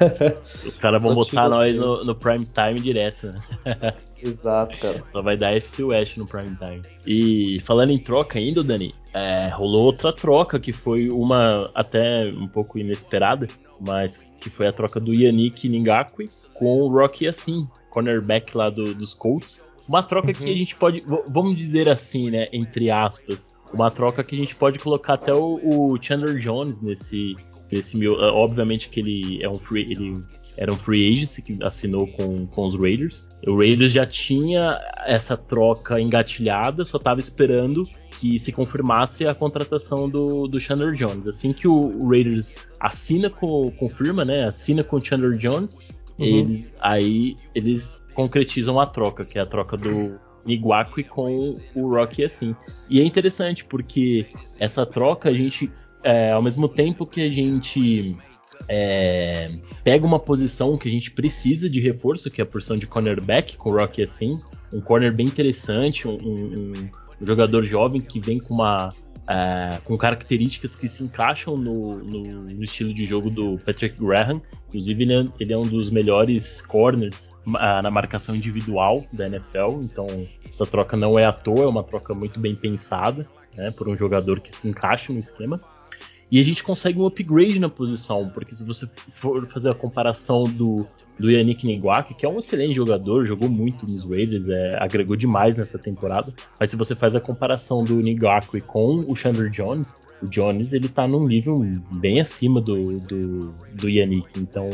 Os 0.64 0.78
caras 0.78 1.02
vão 1.02 1.14
botar 1.14 1.48
nós 1.48 1.78
no, 1.78 2.04
no, 2.04 2.14
prime 2.14 2.46
time 2.46 2.80
direto, 2.80 3.28
né? 3.28 3.40
Exato, 4.22 4.76
cara. 4.78 5.02
Só 5.08 5.22
vai 5.22 5.36
dar 5.36 5.54
FC 5.56 5.82
West 5.82 6.16
no 6.16 6.26
prime 6.26 6.56
time. 6.56 6.82
E 7.06 7.60
falando 7.60 7.90
em 7.90 7.98
troca 7.98 8.38
ainda, 8.38 8.62
Dani, 8.62 8.94
é, 9.12 9.48
rolou 9.48 9.84
outra 9.84 10.12
troca 10.12 10.58
que 10.58 10.72
foi 10.72 11.08
uma 11.08 11.70
até 11.74 12.26
um 12.26 12.48
pouco 12.48 12.78
inesperada, 12.78 13.46
mas 13.80 14.26
que 14.40 14.50
foi 14.50 14.66
a 14.66 14.72
troca 14.72 14.98
do 15.00 15.12
Yannick 15.12 15.68
Ningakwe 15.68 16.30
com 16.54 16.80
o 16.80 16.88
Rocky 16.88 17.26
Assim, 17.26 17.68
cornerback 17.90 18.56
lá 18.56 18.70
do, 18.70 18.94
dos 18.94 19.14
Colts. 19.14 19.64
Uma 19.88 20.02
troca 20.02 20.28
uhum. 20.28 20.34
que 20.34 20.44
a 20.44 20.56
gente 20.56 20.74
pode, 20.74 21.02
vamos 21.28 21.56
dizer 21.56 21.88
assim, 21.88 22.30
né, 22.30 22.48
entre 22.52 22.90
aspas, 22.90 23.54
uma 23.72 23.90
troca 23.90 24.22
que 24.22 24.34
a 24.34 24.38
gente 24.38 24.54
pode 24.54 24.78
colocar 24.78 25.14
até 25.14 25.32
o, 25.32 25.60
o 25.62 25.98
Chandler 26.00 26.38
Jones 26.38 26.80
nesse, 26.80 27.36
nesse 27.70 27.96
meu, 27.96 28.14
obviamente 28.14 28.88
que 28.88 29.00
ele 29.00 29.42
é 29.42 29.48
um 29.48 29.58
free, 29.58 29.82
ele 29.90 30.14
era 30.56 30.72
um 30.72 30.76
free 30.76 31.12
agent 31.12 31.44
que 31.44 31.58
assinou 31.62 32.06
com, 32.06 32.46
com 32.46 32.64
os 32.64 32.74
Raiders. 32.74 33.28
O 33.46 33.58
Raiders 33.58 33.92
já 33.92 34.06
tinha 34.06 34.80
essa 35.04 35.36
troca 35.36 36.00
engatilhada, 36.00 36.84
só 36.84 36.96
estava 36.96 37.20
esperando 37.20 37.84
que 38.18 38.38
se 38.38 38.50
confirmasse 38.52 39.26
a 39.26 39.34
contratação 39.34 40.08
do, 40.08 40.46
do 40.48 40.58
Chandler 40.58 40.94
Jones. 40.94 41.26
Assim 41.26 41.52
que 41.52 41.68
o 41.68 42.08
Raiders 42.08 42.56
assina 42.80 43.28
com, 43.28 43.70
confirma, 43.72 44.24
né? 44.24 44.44
Assina 44.44 44.82
com 44.82 44.96
o 44.96 45.04
Chandler 45.04 45.36
Jones, 45.36 45.90
uhum. 46.18 46.24
eles 46.24 46.72
aí 46.80 47.36
eles 47.54 48.02
concretizam 48.14 48.80
a 48.80 48.86
troca, 48.86 49.24
que 49.24 49.38
é 49.38 49.42
a 49.42 49.46
troca 49.46 49.76
do 49.76 50.18
Iguaque 50.46 51.04
com 51.04 51.56
o 51.74 51.88
Rocky 51.88 52.24
assim. 52.24 52.54
E 52.88 53.00
é 53.00 53.04
interessante 53.04 53.64
porque 53.64 54.26
essa 54.58 54.86
troca 54.86 55.28
a 55.28 55.34
gente, 55.34 55.70
é, 56.02 56.32
ao 56.32 56.42
mesmo 56.42 56.68
tempo 56.68 57.06
que 57.06 57.20
a 57.22 57.30
gente 57.30 58.16
é, 58.68 59.50
pega 59.84 60.06
uma 60.06 60.18
posição 60.18 60.76
que 60.76 60.88
a 60.88 60.92
gente 60.92 61.10
precisa 61.10 61.68
de 61.68 61.80
reforço, 61.80 62.30
que 62.30 62.40
é 62.40 62.44
a 62.44 62.46
posição 62.46 62.76
de 62.76 62.86
cornerback, 62.86 63.56
com 63.56 63.70
o 63.70 63.78
Rocky 63.78 64.02
assim, 64.02 64.40
um 64.72 64.80
corner 64.80 65.14
bem 65.14 65.26
interessante, 65.26 66.08
um, 66.08 66.16
um, 66.22 66.72
um 67.20 67.26
jogador 67.26 67.64
jovem 67.64 68.00
que 68.00 68.20
vem 68.20 68.38
com 68.38 68.54
uma 68.54 68.90
é, 69.28 69.78
com 69.84 69.96
características 69.98 70.76
que 70.76 70.88
se 70.88 71.02
encaixam 71.02 71.56
no, 71.56 71.94
no, 71.94 72.42
no, 72.44 72.64
estilo 72.64 72.94
de 72.94 73.04
jogo 73.04 73.28
do 73.28 73.58
Patrick 73.58 73.98
Graham. 73.98 74.40
Inclusive, 74.68 75.02
ele 75.02 75.14
é, 75.14 75.24
ele 75.40 75.52
é 75.52 75.58
um 75.58 75.62
dos 75.62 75.90
melhores 75.90 76.62
corners 76.62 77.28
uh, 77.46 77.82
na 77.82 77.90
marcação 77.90 78.36
individual 78.36 79.04
da 79.12 79.26
NFL. 79.26 79.82
Então, 79.82 80.06
essa 80.48 80.64
troca 80.64 80.96
não 80.96 81.18
é 81.18 81.24
à 81.24 81.32
toa, 81.32 81.64
é 81.64 81.66
uma 81.66 81.82
troca 81.82 82.14
muito 82.14 82.38
bem 82.38 82.54
pensada 82.54 83.26
né, 83.56 83.70
por 83.72 83.88
um 83.88 83.96
jogador 83.96 84.40
que 84.40 84.54
se 84.54 84.68
encaixa 84.68 85.12
no 85.12 85.18
esquema. 85.18 85.60
E 86.30 86.40
a 86.40 86.44
gente 86.44 86.62
consegue 86.62 86.98
um 86.98 87.06
upgrade 87.06 87.58
na 87.58 87.68
posição, 87.68 88.30
porque 88.30 88.54
se 88.54 88.64
você 88.64 88.88
for 89.10 89.46
fazer 89.46 89.70
a 89.70 89.74
comparação 89.74 90.44
do, 90.44 90.86
do 91.18 91.30
Yannick 91.30 91.66
Ngwaki, 91.66 92.14
que 92.14 92.26
é 92.26 92.28
um 92.28 92.38
excelente 92.38 92.74
jogador, 92.74 93.24
jogou 93.24 93.48
muito 93.48 93.86
nos 93.86 94.04
Raiders, 94.04 94.48
é, 94.48 94.76
agregou 94.78 95.16
demais 95.16 95.56
nessa 95.56 95.78
temporada. 95.78 96.32
Mas 96.60 96.70
se 96.70 96.76
você 96.76 96.94
faz 96.94 97.16
a 97.16 97.20
comparação 97.20 97.82
do 97.84 97.96
Ngwaki 97.96 98.60
com 98.60 99.04
o 99.08 99.16
Chandler 99.16 99.50
Jones, 99.50 99.98
o 100.22 100.26
Jones 100.26 100.72
ele 100.72 100.88
tá 100.88 101.06
num 101.06 101.26
nível 101.26 101.58
bem 101.96 102.20
acima 102.20 102.60
do, 102.60 102.98
do, 103.00 103.40
do 103.74 103.88
Yannick. 103.88 104.38
Então 104.38 104.68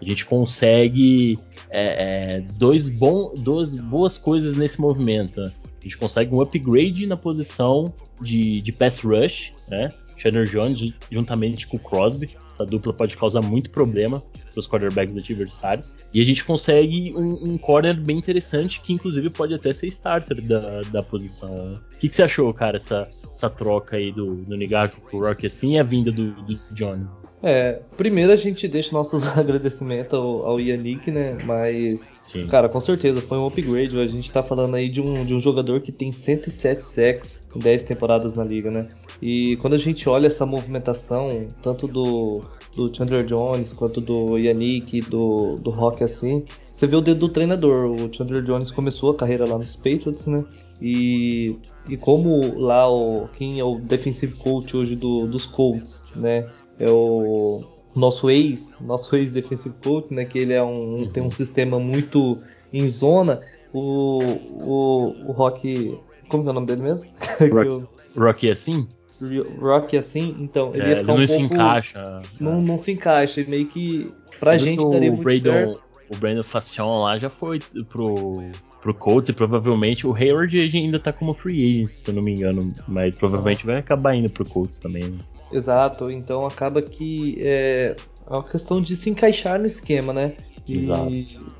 a 0.00 0.04
gente 0.04 0.24
consegue 0.24 1.38
é, 1.70 2.36
é, 2.36 2.40
dois 2.56 2.88
bom, 2.88 3.34
duas 3.36 3.74
boas 3.74 4.16
coisas 4.16 4.56
nesse 4.56 4.80
movimento. 4.80 5.40
Né? 5.40 5.52
A 5.80 5.82
gente 5.82 5.98
consegue 5.98 6.34
um 6.34 6.40
upgrade 6.40 7.06
na 7.06 7.16
posição 7.16 7.92
de, 8.20 8.60
de 8.62 8.72
pass 8.72 9.00
rush, 9.00 9.52
né? 9.68 9.88
Chandler 10.16 10.48
Jones 10.48 10.92
juntamente 11.10 11.66
com 11.66 11.76
o 11.76 11.80
Crosby. 11.80 12.30
Essa 12.58 12.66
dupla 12.66 12.92
pode 12.92 13.16
causar 13.16 13.40
muito 13.40 13.70
problema 13.70 14.20
para 14.50 14.58
os 14.58 14.66
quarterbacks 14.66 15.16
adversários. 15.16 15.96
E 16.12 16.20
a 16.20 16.24
gente 16.24 16.44
consegue 16.44 17.14
um, 17.16 17.52
um, 17.52 17.58
corner 17.58 17.94
bem 17.94 18.18
interessante, 18.18 18.80
que 18.80 18.92
inclusive 18.92 19.30
pode 19.30 19.54
até 19.54 19.72
ser 19.72 19.86
starter 19.86 20.42
da, 20.42 20.80
da 20.80 21.00
posição. 21.00 21.74
O 21.74 21.98
que, 22.00 22.08
que 22.08 22.16
você 22.16 22.24
achou, 22.24 22.52
cara, 22.52 22.76
essa, 22.76 23.08
essa 23.30 23.48
troca 23.48 23.96
aí 23.96 24.10
do, 24.10 24.42
do 24.42 24.56
Nigaki 24.56 25.00
com 25.00 25.18
o 25.18 25.20
Rock 25.20 25.46
assim 25.46 25.74
e 25.74 25.78
a 25.78 25.84
vinda 25.84 26.10
do, 26.10 26.32
do 26.32 26.58
Johnny? 26.72 27.06
É, 27.40 27.80
primeiro 27.96 28.32
a 28.32 28.36
gente 28.36 28.66
deixa 28.66 28.92
nossos 28.92 29.24
agradecimentos 29.38 30.14
ao, 30.14 30.44
ao 30.44 30.60
Yannick, 30.60 31.12
né? 31.12 31.38
Mas, 31.44 32.10
Sim. 32.24 32.48
cara, 32.48 32.68
com 32.68 32.80
certeza 32.80 33.20
foi 33.20 33.38
um 33.38 33.46
upgrade. 33.46 33.96
A 33.96 34.06
gente 34.08 34.32
tá 34.32 34.42
falando 34.42 34.74
aí 34.74 34.88
de 34.88 35.00
um, 35.00 35.24
de 35.24 35.32
um 35.32 35.38
jogador 35.38 35.80
que 35.80 35.92
tem 35.92 36.10
107 36.10 36.82
sacks 36.82 37.40
em 37.54 37.60
10 37.60 37.84
temporadas 37.84 38.34
na 38.34 38.42
liga, 38.42 38.68
né? 38.70 38.88
E 39.20 39.56
quando 39.56 39.74
a 39.74 39.78
gente 39.78 40.08
olha 40.08 40.28
essa 40.28 40.46
movimentação, 40.46 41.48
tanto 41.62 41.88
do, 41.88 42.42
do 42.76 42.94
Chandler 42.94 43.24
Jones 43.24 43.72
quanto 43.72 44.00
do 44.00 44.38
Yannick, 44.38 45.00
do, 45.00 45.56
do 45.56 45.70
Rock 45.70 46.04
assim, 46.04 46.44
você 46.70 46.86
vê 46.86 46.94
o 46.94 47.00
dedo 47.00 47.20
do 47.20 47.28
treinador. 47.28 47.90
O 47.90 48.12
Chandler 48.12 48.42
Jones 48.42 48.70
começou 48.70 49.10
a 49.10 49.16
carreira 49.16 49.48
lá 49.48 49.58
nos 49.58 49.74
Patriots, 49.74 50.26
né? 50.26 50.44
E, 50.80 51.56
e 51.88 51.96
como 51.96 52.58
lá 52.60 52.88
o, 52.88 53.28
quem 53.28 53.58
é 53.58 53.64
o 53.64 53.80
defensive 53.80 54.34
coach 54.36 54.76
hoje 54.76 54.94
do, 54.94 55.26
dos 55.26 55.46
Colts, 55.46 56.04
né? 56.14 56.48
é 56.78 56.88
o 56.88 57.64
nosso 57.94 58.30
ex, 58.30 58.76
nosso 58.80 59.14
ex 59.16 59.32
defensive 59.32 59.74
coach, 59.82 60.14
né, 60.14 60.24
que 60.24 60.38
ele 60.38 60.52
é 60.52 60.62
um, 60.62 61.00
uhum. 61.00 61.10
tem 61.10 61.22
um 61.22 61.30
sistema 61.30 61.78
muito 61.78 62.38
em 62.72 62.86
zona. 62.86 63.40
O, 63.72 64.20
o, 64.22 65.28
o 65.28 65.32
Rock, 65.32 65.98
como 66.28 66.46
é 66.46 66.50
o 66.50 66.52
nome 66.52 66.66
dele 66.66 66.82
mesmo? 66.82 67.06
Rock, 67.52 67.86
Rock 68.16 68.50
assim? 68.50 68.86
Rock 69.60 69.96
assim, 69.96 70.36
então 70.38 70.72
ele 70.74 70.82
é, 70.82 70.88
ia 70.90 70.96
ficar 70.96 71.12
ele 71.12 71.18
não 71.18 71.24
um 71.24 71.26
se 71.26 71.38
pouco, 71.38 71.54
encaixa. 71.54 72.20
Não, 72.40 72.62
não 72.62 72.78
se 72.78 72.92
encaixa, 72.92 73.44
meio 73.48 73.66
que 73.66 74.08
pra 74.38 74.52
Tudo 74.52 74.64
gente 74.64 74.90
daria 74.90 75.10
muito 75.10 75.24
Brandon, 75.24 75.52
certo. 75.52 75.82
O 76.10 76.16
Brandon 76.16 76.42
Facion 76.42 77.02
lá 77.02 77.18
já 77.18 77.28
foi 77.28 77.60
pro, 77.88 78.42
pro 78.80 78.94
Colts 78.94 79.28
e 79.28 79.32
provavelmente 79.32 80.06
o 80.06 80.14
Hayward 80.14 80.58
ainda 80.58 80.98
tá 80.98 81.12
como 81.12 81.34
free 81.34 81.64
agent, 81.64 81.88
se 81.88 82.10
eu 82.10 82.14
não 82.14 82.22
me 82.22 82.32
engano, 82.32 82.72
mas 82.86 83.14
provavelmente 83.14 83.66
vai 83.66 83.76
acabar 83.76 84.14
indo 84.14 84.30
pro 84.30 84.44
Colts 84.44 84.78
também. 84.78 85.04
Né? 85.04 85.18
Exato, 85.52 86.10
então 86.10 86.46
acaba 86.46 86.80
que 86.80 87.36
é, 87.40 87.96
é 88.26 88.32
uma 88.32 88.44
questão 88.44 88.80
de 88.80 88.96
se 88.96 89.10
encaixar 89.10 89.58
no 89.58 89.66
esquema, 89.66 90.12
né? 90.12 90.32
E 90.68 90.78
Exato. 90.78 91.10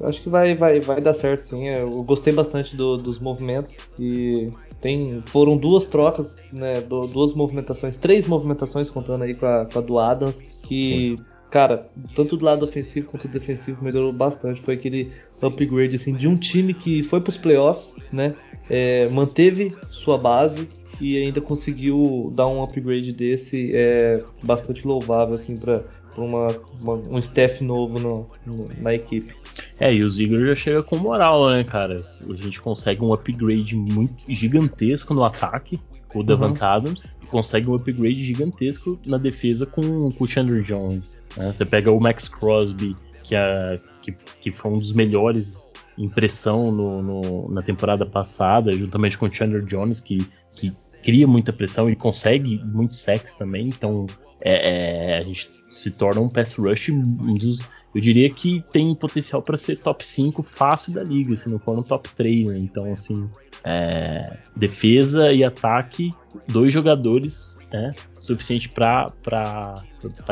acho 0.05 0.23
que 0.23 0.29
vai, 0.29 0.55
vai, 0.55 0.81
vai 0.81 1.00
dar 1.00 1.15
certo, 1.15 1.41
sim. 1.41 1.67
Eu 1.67 2.03
gostei 2.03 2.33
bastante 2.33 2.77
do, 2.77 2.97
dos 2.99 3.19
movimentos 3.19 3.75
e 3.99 4.49
tem, 4.81 5.23
foram 5.23 5.57
duas 5.57 5.87
trocas, 5.87 6.37
né? 6.53 6.83
Duas 6.83 7.33
movimentações, 7.33 7.97
três 7.97 8.27
movimentações 8.27 8.91
contando 8.91 9.25
aí 9.25 9.35
com 9.35 9.47
a, 9.47 9.65
com 9.65 9.79
a 9.79 9.83
do 9.83 9.99
Adams, 9.99 10.43
que, 10.62 11.17
sim. 11.17 11.25
cara, 11.50 11.88
tanto 12.15 12.37
do 12.37 12.45
lado 12.45 12.65
ofensivo 12.65 13.09
quanto 13.09 13.27
do 13.27 13.33
defensivo 13.33 13.83
melhorou 13.83 14.12
bastante. 14.12 14.61
Foi 14.61 14.75
aquele 14.75 15.11
upgrade 15.41 15.97
assim 15.97 16.15
de 16.15 16.29
um 16.29 16.37
time 16.37 16.75
que 16.75 17.03
foi 17.03 17.21
para 17.21 17.31
os 17.31 17.38
playoffs, 17.38 17.95
né? 18.12 18.35
É, 18.69 19.09
manteve 19.09 19.75
sua 19.88 20.19
base 20.19 20.69
e 21.00 21.17
ainda 21.17 21.41
conseguiu 21.41 22.31
dar 22.35 22.47
um 22.47 22.62
upgrade 22.62 23.12
desse 23.12 23.71
é 23.75 24.23
bastante 24.43 24.87
louvável 24.87 25.35
assim 25.35 25.57
para 25.57 25.85
um 26.23 27.19
staff 27.19 27.63
novo 27.63 27.99
no, 27.99 28.31
no, 28.45 28.69
na 28.79 28.95
equipe. 28.95 29.35
É, 29.79 29.93
e 29.93 30.05
o 30.05 30.11
Ziggler 30.11 30.49
já 30.49 30.57
chega 30.57 30.83
com 30.83 30.97
moral, 30.97 31.51
né, 31.51 31.65
cara? 31.65 32.03
A 32.29 32.35
gente 32.35 32.61
consegue 32.61 33.03
um 33.03 33.13
upgrade 33.13 33.77
muito 33.77 34.25
gigantesco 34.29 35.15
no 35.15 35.25
ataque 35.25 35.81
com 36.09 36.21
o 36.21 36.25
Davant 36.25 36.59
uhum. 36.59 36.67
Adams 36.67 37.07
e 37.23 37.27
consegue 37.27 37.69
um 37.69 37.75
upgrade 37.75 38.25
gigantesco 38.25 38.99
na 39.07 39.19
defesa 39.19 39.67
com, 39.67 40.11
com 40.11 40.25
o 40.25 40.27
Chandler 40.27 40.63
Jones. 40.63 41.29
Né? 41.37 41.53
Você 41.53 41.65
pega 41.65 41.93
o 41.93 42.01
Max 42.01 42.29
Crosby, 42.29 42.97
que, 43.23 43.35
é, 43.35 43.79
que, 44.03 44.13
que 44.41 44.53
foi 44.53 44.71
um 44.71 44.79
dos 44.79 44.93
melhores 44.93 45.71
impressão 45.97 46.71
no, 46.71 47.03
no, 47.03 47.51
na 47.51 47.63
temporada 47.63 48.07
passada, 48.07 48.71
juntamente 48.71 49.19
com 49.19 49.27
o 49.27 49.35
Chandler 49.35 49.65
Jones, 49.65 50.01
que, 50.01 50.19
que 50.57 50.73
cria 51.03 51.27
muita 51.27 51.53
pressão 51.53 51.91
e 51.91 51.97
consegue 51.97 52.63
muito 52.65 52.95
sex 52.95 53.35
também, 53.35 53.69
então 53.69 54.07
é, 54.41 55.17
é, 55.17 55.19
a 55.19 55.25
gente 55.25 55.51
se 55.78 55.92
torna 55.92 56.20
um 56.20 56.28
pass 56.28 56.54
rush 56.54 56.90
um 56.90 57.35
dos, 57.35 57.61
eu 57.94 58.00
diria 58.00 58.28
que 58.28 58.62
tem 58.73 58.94
potencial 58.94 59.40
para 59.40 59.56
ser 59.56 59.78
top 59.78 60.04
5 60.04 60.42
fácil 60.42 60.92
da 60.92 61.02
liga, 61.02 61.37
se 61.37 61.49
não 61.49 61.58
for 61.58 61.76
no 61.76 61.85
top 61.85 62.08
3, 62.14 62.47
né? 62.47 62.58
Então, 62.61 62.92
assim, 62.92 63.28
é, 63.64 64.37
defesa 64.56 65.32
e 65.32 65.44
ataque, 65.44 66.12
dois 66.49 66.73
jogadores, 66.73 67.56
né? 67.73 67.94
Suficiente 68.18 68.68
para 68.68 69.12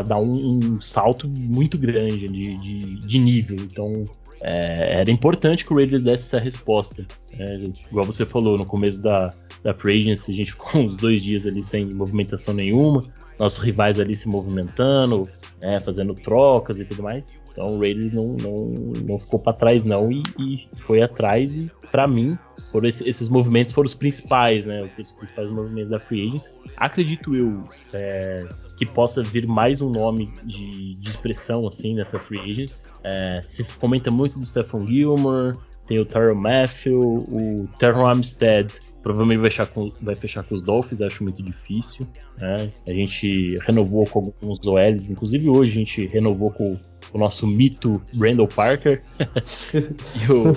dar 0.06 0.18
um, 0.18 0.74
um, 0.74 0.80
salto 0.80 1.28
muito 1.28 1.78
grande 1.78 2.28
de, 2.28 2.56
de, 2.56 3.00
de 3.00 3.18
nível. 3.18 3.56
Então, 3.56 4.04
é, 4.40 5.00
era 5.00 5.10
importante 5.10 5.64
que 5.64 5.72
o 5.72 5.76
Raiders 5.76 6.02
desse 6.02 6.36
essa 6.36 6.38
resposta. 6.38 7.06
É, 7.38 7.70
igual 7.90 8.04
você 8.04 8.26
falou 8.26 8.58
no 8.58 8.66
começo 8.66 9.00
da, 9.00 9.32
da 9.62 9.72
Free 9.72 10.02
Agency, 10.02 10.32
a 10.32 10.34
gente 10.34 10.52
ficou 10.52 10.82
uns 10.82 10.96
dois 10.96 11.22
dias 11.22 11.46
ali 11.46 11.62
sem 11.62 11.86
movimentação 11.86 12.52
nenhuma, 12.52 13.02
nossos 13.38 13.58
rivais 13.58 13.98
ali 14.00 14.14
se 14.14 14.28
movimentando, 14.28 15.28
né, 15.60 15.80
fazendo 15.80 16.14
trocas 16.14 16.80
e 16.80 16.84
tudo 16.84 17.02
mais. 17.02 17.28
Então 17.56 17.74
o 17.74 17.80
Raiders 17.80 18.12
não, 18.12 18.36
não, 18.36 18.66
não 19.06 19.18
ficou 19.18 19.40
para 19.40 19.52
trás 19.54 19.86
não 19.86 20.12
e, 20.12 20.22
e, 20.38 20.68
foi 20.76 21.02
atrás 21.02 21.56
e 21.56 21.70
para 21.90 22.06
mim 22.06 22.38
foram 22.70 22.86
esse, 22.86 23.08
esses 23.08 23.30
movimentos 23.30 23.72
foram 23.72 23.86
os 23.86 23.94
principais, 23.94 24.66
né? 24.66 24.82
Os 24.98 25.10
principais 25.10 25.50
movimentos 25.50 25.90
da 25.90 25.98
Free 25.98 26.28
Agency. 26.28 26.52
Acredito 26.76 27.34
eu 27.34 27.64
é, 27.94 28.46
que 28.76 28.84
possa 28.84 29.22
vir 29.22 29.46
mais 29.46 29.80
um 29.80 29.88
nome 29.88 30.30
de, 30.44 30.96
de 30.96 31.08
expressão 31.08 31.66
assim 31.66 31.94
nessa 31.94 32.18
Free 32.18 32.40
Agency. 32.40 32.88
É, 33.02 33.40
se 33.42 33.64
comenta 33.78 34.10
muito 34.10 34.38
do 34.38 34.44
Stephen 34.44 34.86
Gilmore, 34.86 35.56
tem 35.86 35.98
o 35.98 36.04
Tyron 36.04 36.34
Matthew, 36.34 37.00
o 37.00 37.68
Terron 37.78 38.06
Armstead 38.06 38.80
provavelmente 39.06 39.38
vai 39.38 39.50
fechar, 39.50 39.66
com, 39.68 39.92
vai 40.02 40.16
fechar 40.16 40.42
com 40.42 40.52
os 40.52 40.60
Dolphins, 40.60 41.00
acho 41.00 41.22
muito 41.22 41.40
difícil. 41.40 42.04
Né? 42.40 42.72
A 42.88 42.92
gente 42.92 43.56
renovou 43.58 44.04
com 44.04 44.18
alguns 44.18 44.58
OLs, 44.66 45.08
inclusive 45.08 45.48
hoje 45.48 45.70
a 45.70 45.74
gente 45.74 46.06
renovou 46.08 46.50
com 46.50 46.76
o 47.12 47.18
nosso 47.18 47.46
mito 47.46 48.02
Randall 48.18 48.48
Parker 48.48 49.00
e 49.72 50.32
o, 50.32 50.56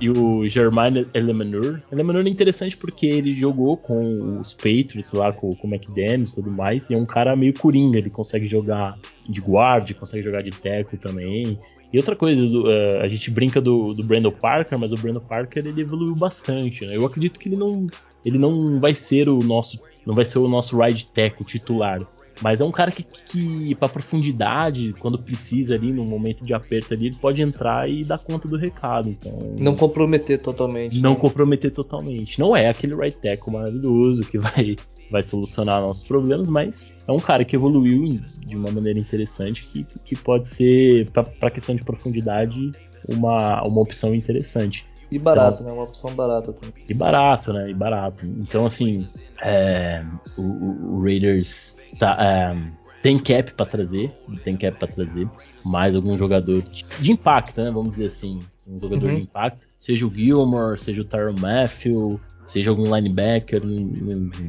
e 0.00 0.08
o 0.08 0.48
Germain 0.48 1.04
Elemanur. 1.12 1.82
Elemanur 1.90 2.24
é 2.24 2.28
interessante 2.28 2.76
porque 2.76 3.06
ele 3.06 3.32
jogou 3.32 3.76
com 3.76 4.20
os 4.40 4.54
Patriots 4.54 5.12
lá, 5.12 5.32
com, 5.32 5.52
com 5.56 5.66
o 5.66 5.74
McDaniels 5.74 6.34
e 6.34 6.36
tudo 6.36 6.52
mais, 6.52 6.88
e 6.90 6.94
é 6.94 6.96
um 6.96 7.04
cara 7.04 7.34
meio 7.34 7.58
coringa, 7.58 7.98
ele 7.98 8.08
consegue 8.08 8.46
jogar 8.46 8.96
de 9.28 9.40
guard, 9.40 9.92
consegue 9.94 10.22
jogar 10.22 10.42
de 10.42 10.52
teco 10.52 10.96
também. 10.96 11.58
E 11.94 11.96
outra 11.96 12.16
coisa, 12.16 12.44
do, 12.44 12.64
uh, 12.64 13.02
a 13.02 13.08
gente 13.08 13.30
brinca 13.30 13.60
do, 13.60 13.94
do 13.94 14.02
Brandon 14.02 14.32
Parker, 14.32 14.76
mas 14.76 14.92
o 14.92 14.96
Brandon 14.96 15.20
Parker 15.20 15.64
ele 15.64 15.80
evoluiu 15.80 16.16
bastante, 16.16 16.84
né? 16.84 16.96
Eu 16.96 17.06
acredito 17.06 17.38
que 17.38 17.48
ele 17.48 17.54
não, 17.54 17.86
ele 18.24 18.36
não 18.36 18.80
vai 18.80 18.96
ser 18.96 19.28
o 19.28 19.38
nosso, 19.38 19.78
não 20.04 20.12
vai 20.12 20.24
ser 20.24 20.40
o 20.40 20.48
nosso 20.48 20.76
ride 20.76 21.06
tackle 21.06 21.46
titular, 21.46 22.00
mas 22.42 22.60
é 22.60 22.64
um 22.64 22.72
cara 22.72 22.90
que, 22.90 23.04
que 23.04 23.76
para 23.76 23.88
profundidade, 23.88 24.92
quando 24.98 25.16
precisa 25.16 25.76
ali, 25.76 25.92
no 25.92 26.04
momento 26.04 26.44
de 26.44 26.52
aperto 26.52 26.94
ali, 26.94 27.06
ele 27.06 27.16
pode 27.16 27.40
entrar 27.40 27.88
e 27.88 28.02
dar 28.02 28.18
conta 28.18 28.48
do 28.48 28.56
recado. 28.56 29.08
Então, 29.08 29.54
não 29.56 29.76
comprometer 29.76 30.42
totalmente. 30.42 30.98
Não 30.98 31.12
né? 31.12 31.20
comprometer 31.20 31.70
totalmente. 31.70 32.40
Não 32.40 32.56
é 32.56 32.70
aquele 32.70 32.96
right 32.96 33.16
tackle 33.16 33.52
maravilhoso 33.52 34.24
que 34.24 34.36
vai 34.36 34.74
vai 35.10 35.22
solucionar 35.22 35.80
nossos 35.80 36.04
problemas, 36.04 36.48
mas 36.48 37.04
é 37.06 37.12
um 37.12 37.20
cara 37.20 37.44
que 37.44 37.56
evoluiu 37.56 38.20
de 38.46 38.56
uma 38.56 38.70
maneira 38.70 38.98
interessante 38.98 39.64
que, 39.66 39.84
que 40.04 40.16
pode 40.16 40.48
ser, 40.48 41.10
para 41.10 41.26
a 41.42 41.50
questão 41.50 41.74
de 41.74 41.84
profundidade, 41.84 42.72
uma, 43.08 43.62
uma 43.62 43.80
opção 43.80 44.14
interessante. 44.14 44.86
E 45.10 45.18
barato, 45.18 45.62
então, 45.62 45.66
né? 45.66 45.72
Uma 45.72 45.84
opção 45.84 46.14
barata 46.14 46.52
também. 46.52 46.74
E 46.88 46.94
barato, 46.94 47.52
né? 47.52 47.70
E 47.70 47.74
barato. 47.74 48.26
Então, 48.26 48.66
assim, 48.66 49.06
é, 49.42 50.04
o, 50.36 50.96
o, 50.96 51.02
Raiders 51.02 51.76
tá, 51.98 52.16
é, 52.18 52.72
tem 53.02 53.18
cap 53.18 53.52
para 53.52 53.66
trazer, 53.66 54.10
tem 54.42 54.56
cap 54.56 54.76
para 54.78 54.88
trazer 54.88 55.28
mais 55.64 55.94
algum 55.94 56.16
jogador 56.16 56.60
de, 56.60 56.84
de, 57.00 57.12
impacto, 57.12 57.60
né? 57.60 57.70
Vamos 57.70 57.90
dizer 57.90 58.06
assim, 58.06 58.40
um 58.66 58.80
jogador 58.80 59.10
uhum. 59.10 59.16
de 59.16 59.22
impacto, 59.22 59.66
seja 59.78 60.06
o 60.06 60.12
Gilmore, 60.12 60.80
seja 60.80 61.02
o 61.02 61.04
Tyron 61.04 61.34
Matthew, 61.38 62.18
seja 62.46 62.70
algum 62.70 62.94
linebacker, 62.94 63.62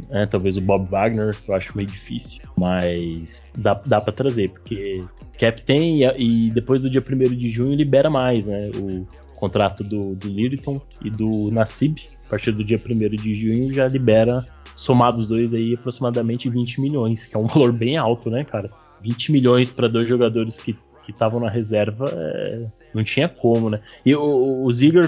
é, 0.10 0.26
talvez 0.26 0.58
o 0.58 0.62
Bob 0.62 0.90
Wagner, 0.90 1.36
que 1.36 1.50
eu 1.50 1.56
acho 1.56 1.76
meio 1.76 1.88
difícil, 1.88 2.42
mas 2.58 3.44
dá, 3.58 3.74
dá 3.86 4.02
para 4.02 4.14
trazer, 4.14 4.50
porque 4.52 5.02
cap 5.38 5.62
tem 5.62 6.04
e, 6.04 6.48
e, 6.48 6.52
depois 6.52 6.82
do 6.82 6.90
dia 6.90 7.02
1 7.02 7.36
de 7.36 7.50
junho 7.50 7.76
libera 7.76 8.10
mais, 8.10 8.48
né? 8.48 8.72
O 8.76 9.06
contrato 9.36 9.84
do, 9.84 10.16
do 10.16 10.30
e 10.30 11.10
do 11.10 11.52
Nassib, 11.52 12.00
a 12.26 12.30
partir 12.30 12.52
do 12.52 12.64
dia 12.64 12.80
1 12.80 13.10
de 13.16 13.34
junho 13.34 13.74
já 13.74 13.88
libera, 13.88 14.46
somados 14.76 15.22
os 15.22 15.28
dois 15.28 15.54
aí, 15.54 15.74
aproximadamente 15.74 16.50
20 16.50 16.82
milhões, 16.82 17.26
que 17.26 17.36
é 17.36 17.40
um 17.40 17.48
valor 17.48 17.72
bem 17.72 17.98
alto, 17.98 18.30
né, 18.30 18.44
cara? 18.44 18.70
20 19.02 19.32
milhões 19.32 19.72
para 19.72 19.88
dois 19.88 20.08
jogadores 20.08 20.60
que 20.60 20.76
que 21.06 21.12
estavam 21.12 21.40
na 21.40 21.50
reserva, 21.50 22.06
é, 22.12 22.58
não 22.92 23.04
tinha 23.04 23.30
como, 23.30 23.70
né? 23.70 23.80
E 24.04 24.16
o, 24.16 24.64
o 24.64 24.74
Ziggler 24.74 25.08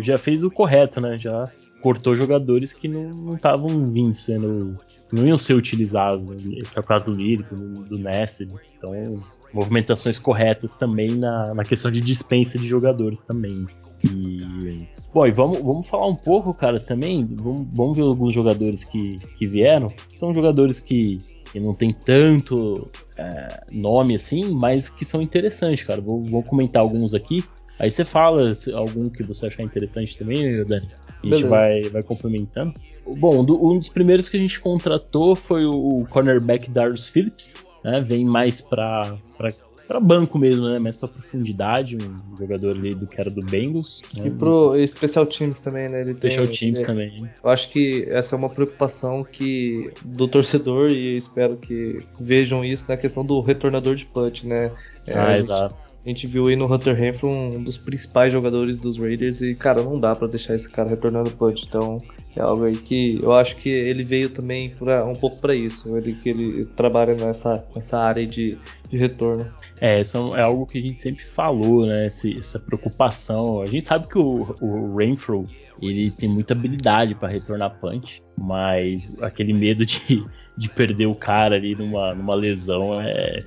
já 0.00 0.16
fez 0.16 0.44
o 0.44 0.50
correto, 0.50 1.00
né? 1.00 1.18
Já 1.18 1.50
cortou 1.86 2.16
jogadores 2.16 2.72
que 2.72 2.88
não 2.88 3.36
estavam 3.36 3.86
vindo 3.86 4.12
sendo. 4.12 4.76
não 5.12 5.24
iam 5.24 5.38
ser 5.38 5.54
utilizados, 5.54 6.44
né? 6.44 6.62
que 6.68 6.76
é 6.76 6.80
o 6.80 6.82
caso 6.82 7.04
do 7.04 7.14
Lírico, 7.14 7.54
do, 7.54 7.96
Ness. 7.96 8.40
Então, 8.40 9.22
movimentações 9.54 10.18
corretas 10.18 10.74
também 10.74 11.14
na, 11.14 11.54
na 11.54 11.62
questão 11.62 11.88
de 11.88 12.00
dispensa 12.00 12.58
de 12.58 12.66
jogadores 12.66 13.20
também. 13.22 13.64
E, 14.02 14.84
bom, 15.14 15.28
e 15.28 15.30
vamos, 15.30 15.60
vamos 15.60 15.86
falar 15.86 16.08
um 16.08 16.16
pouco, 16.16 16.52
cara, 16.52 16.80
também. 16.80 17.24
Vamos, 17.24 17.68
vamos 17.72 17.96
ver 17.96 18.02
alguns 18.02 18.34
jogadores 18.34 18.82
que, 18.82 19.20
que 19.36 19.46
vieram. 19.46 19.88
Que 19.88 20.18
são 20.18 20.34
jogadores 20.34 20.80
que, 20.80 21.18
que 21.52 21.60
não 21.60 21.72
tem 21.72 21.92
tanto 21.92 22.90
é, 23.16 23.60
nome 23.70 24.16
assim, 24.16 24.50
mas 24.50 24.88
que 24.88 25.04
são 25.04 25.22
interessantes, 25.22 25.86
cara. 25.86 26.00
Vou, 26.00 26.20
vou 26.20 26.42
comentar 26.42 26.82
alguns 26.82 27.14
aqui. 27.14 27.44
Aí 27.78 27.90
você 27.90 28.04
fala 28.04 28.52
algum 28.74 29.08
que 29.08 29.22
você 29.22 29.46
achar 29.46 29.62
interessante 29.62 30.16
também, 30.18 30.64
Dani. 30.64 30.88
A 31.22 31.26
gente 31.26 31.44
vai, 31.44 31.82
vai 31.88 32.02
complementando. 32.02 32.74
Bom, 33.18 33.44
do, 33.44 33.64
um 33.64 33.78
dos 33.78 33.88
primeiros 33.88 34.28
que 34.28 34.36
a 34.36 34.40
gente 34.40 34.58
contratou 34.60 35.36
foi 35.36 35.64
o, 35.64 36.00
o 36.00 36.06
cornerback 36.06 36.70
Darius 36.70 37.08
Phillips. 37.08 37.56
Né? 37.84 38.00
Vem 38.00 38.24
mais 38.24 38.60
para 38.60 39.16
para 39.86 40.00
banco 40.00 40.38
mesmo, 40.38 40.68
né? 40.68 40.78
Mais 40.78 40.96
para 40.96 41.08
profundidade, 41.08 41.96
um 41.96 42.36
jogador 42.36 42.76
ali 42.76 42.94
do 42.94 43.06
que 43.06 43.20
era 43.20 43.30
do 43.30 43.42
Bengals. 43.44 44.02
Né? 44.16 44.26
E 44.26 44.30
pro 44.30 44.72
Special 44.86 45.24
Teams 45.26 45.60
também, 45.60 45.88
né? 45.88 46.00
Ele 46.00 46.14
Special 46.14 46.46
tem, 46.46 46.56
Teams 46.56 46.80
ele, 46.80 46.86
também. 46.86 47.30
Eu 47.42 47.50
acho 47.50 47.70
que 47.70 48.04
essa 48.10 48.34
é 48.34 48.38
uma 48.38 48.48
preocupação 48.48 49.22
que 49.22 49.90
do 50.04 50.26
torcedor 50.26 50.90
e 50.90 51.16
espero 51.16 51.56
que 51.56 51.98
vejam 52.20 52.64
isso 52.64 52.86
na 52.88 52.96
questão 52.96 53.24
do 53.24 53.40
retornador 53.40 53.94
de 53.94 54.06
punch, 54.06 54.46
né? 54.46 54.72
É, 55.06 55.14
ah, 55.16 55.38
exato. 55.38 55.85
A 56.06 56.08
gente 56.08 56.28
viu 56.28 56.46
aí 56.46 56.54
no 56.54 56.72
Hunter 56.72 56.94
Renfrew 56.94 57.28
um 57.28 57.64
dos 57.64 57.76
principais 57.76 58.32
jogadores 58.32 58.78
dos 58.78 58.96
Raiders 58.96 59.40
e, 59.40 59.56
cara, 59.56 59.82
não 59.82 59.98
dá 59.98 60.14
para 60.14 60.28
deixar 60.28 60.54
esse 60.54 60.70
cara 60.70 60.88
retornando 60.88 61.32
punch. 61.32 61.64
Então, 61.66 62.00
é 62.36 62.42
algo 62.42 62.64
aí 62.64 62.76
que 62.76 63.18
eu 63.22 63.34
acho 63.34 63.56
que 63.56 63.68
ele 63.68 64.02
veio 64.02 64.28
também 64.28 64.70
pra, 64.70 65.04
um 65.04 65.14
pouco 65.14 65.38
para 65.38 65.54
isso. 65.54 65.96
Ele 65.96 66.12
que 66.12 66.28
ele 66.28 66.64
trabalha 66.64 67.14
nessa, 67.14 67.64
nessa 67.74 67.98
área 67.98 68.26
de, 68.26 68.58
de 68.90 68.96
retorno. 68.96 69.50
É, 69.80 70.00
isso 70.00 70.34
é 70.36 70.42
algo 70.42 70.66
que 70.66 70.78
a 70.78 70.82
gente 70.82 70.98
sempre 70.98 71.24
falou, 71.24 71.86
né? 71.86 72.06
Esse, 72.06 72.38
essa 72.38 72.58
preocupação. 72.58 73.62
A 73.62 73.66
gente 73.66 73.84
sabe 73.84 74.06
que 74.06 74.18
o, 74.18 74.54
o 74.60 74.96
Renfro 74.96 75.46
ele 75.80 76.10
tem 76.10 76.28
muita 76.28 76.54
habilidade 76.54 77.14
para 77.14 77.28
retornar 77.28 77.78
punch, 77.78 78.22
mas 78.36 79.16
aquele 79.20 79.52
medo 79.52 79.84
de, 79.84 80.24
de 80.56 80.68
perder 80.70 81.06
o 81.06 81.14
cara 81.14 81.56
ali 81.56 81.74
numa, 81.74 82.14
numa 82.14 82.34
lesão 82.34 83.00
é. 83.00 83.42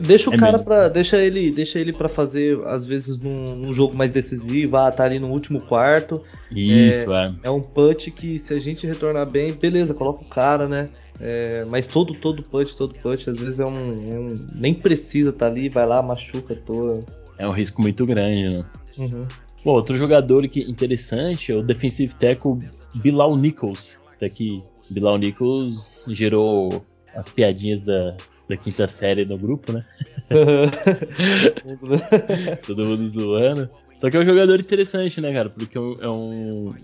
Deixa 0.00 0.30
o 0.30 0.34
é 0.34 0.36
cara 0.38 0.58
para 0.58 0.88
deixa 0.88 1.18
ele 1.18 1.50
deixa 1.50 1.78
ele 1.78 1.92
para 1.92 2.08
fazer 2.08 2.58
às 2.66 2.84
vezes 2.84 3.18
num, 3.18 3.54
num, 3.56 3.74
jogo 3.74 3.94
mais 3.94 4.10
decisivo, 4.10 4.76
ah, 4.76 4.90
tá 4.90 5.04
ali 5.04 5.18
no 5.18 5.28
último 5.28 5.60
quarto. 5.60 6.22
Isso 6.50 7.12
é, 7.12 7.26
é. 7.26 7.48
É 7.48 7.50
um 7.50 7.60
punch 7.60 8.10
que 8.10 8.33
se 8.38 8.54
a 8.54 8.60
gente 8.60 8.86
retornar 8.86 9.28
bem, 9.28 9.52
beleza, 9.52 9.94
coloca 9.94 10.22
o 10.22 10.28
cara, 10.28 10.68
né? 10.68 10.88
É, 11.20 11.64
mas 11.66 11.86
todo, 11.86 12.14
todo 12.14 12.42
punch, 12.42 12.76
todo 12.76 12.94
punch, 12.94 13.30
às 13.30 13.38
vezes 13.38 13.60
é 13.60 13.66
um. 13.66 13.90
É 13.90 14.18
um 14.18 14.34
nem 14.54 14.74
precisa 14.74 15.30
estar 15.30 15.46
tá 15.46 15.52
ali, 15.52 15.68
vai 15.68 15.86
lá, 15.86 16.02
machuca 16.02 16.54
toda. 16.54 17.00
É 17.38 17.46
um 17.46 17.52
risco 17.52 17.82
muito 17.82 18.04
grande, 18.04 18.56
né? 18.56 18.64
Uhum. 18.98 19.26
Bom, 19.64 19.72
outro 19.72 19.96
jogador 19.96 20.46
que 20.48 20.60
interessante 20.70 21.52
é 21.52 21.56
o 21.56 21.62
defensive 21.62 22.14
tackle 22.14 22.58
Bilal 22.96 23.36
Nichols. 23.36 24.00
Tá 24.18 24.26
aqui. 24.26 24.62
Bilal 24.90 25.18
Nichols 25.18 26.06
gerou 26.10 26.84
as 27.14 27.28
piadinhas 27.28 27.80
da, 27.80 28.16
da 28.48 28.56
quinta 28.56 28.86
série 28.86 29.24
no 29.24 29.38
grupo, 29.38 29.72
né? 29.72 29.84
Todo 32.66 32.84
mundo 32.84 33.06
zoando. 33.06 33.70
Só 33.96 34.10
que 34.10 34.16
é 34.16 34.20
um 34.20 34.24
jogador 34.24 34.58
interessante, 34.60 35.20
né, 35.20 35.32
cara? 35.32 35.48
Porque 35.48 35.78
é 35.78 35.80
um, 35.80 35.94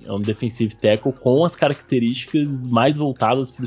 é 0.06 0.12
um 0.12 0.20
é 0.20 0.22
defensive 0.22 0.74
tackle 0.76 1.12
com 1.12 1.44
as 1.44 1.56
características 1.56 2.68
mais 2.68 2.96
voltadas 2.96 3.50
pro, 3.50 3.66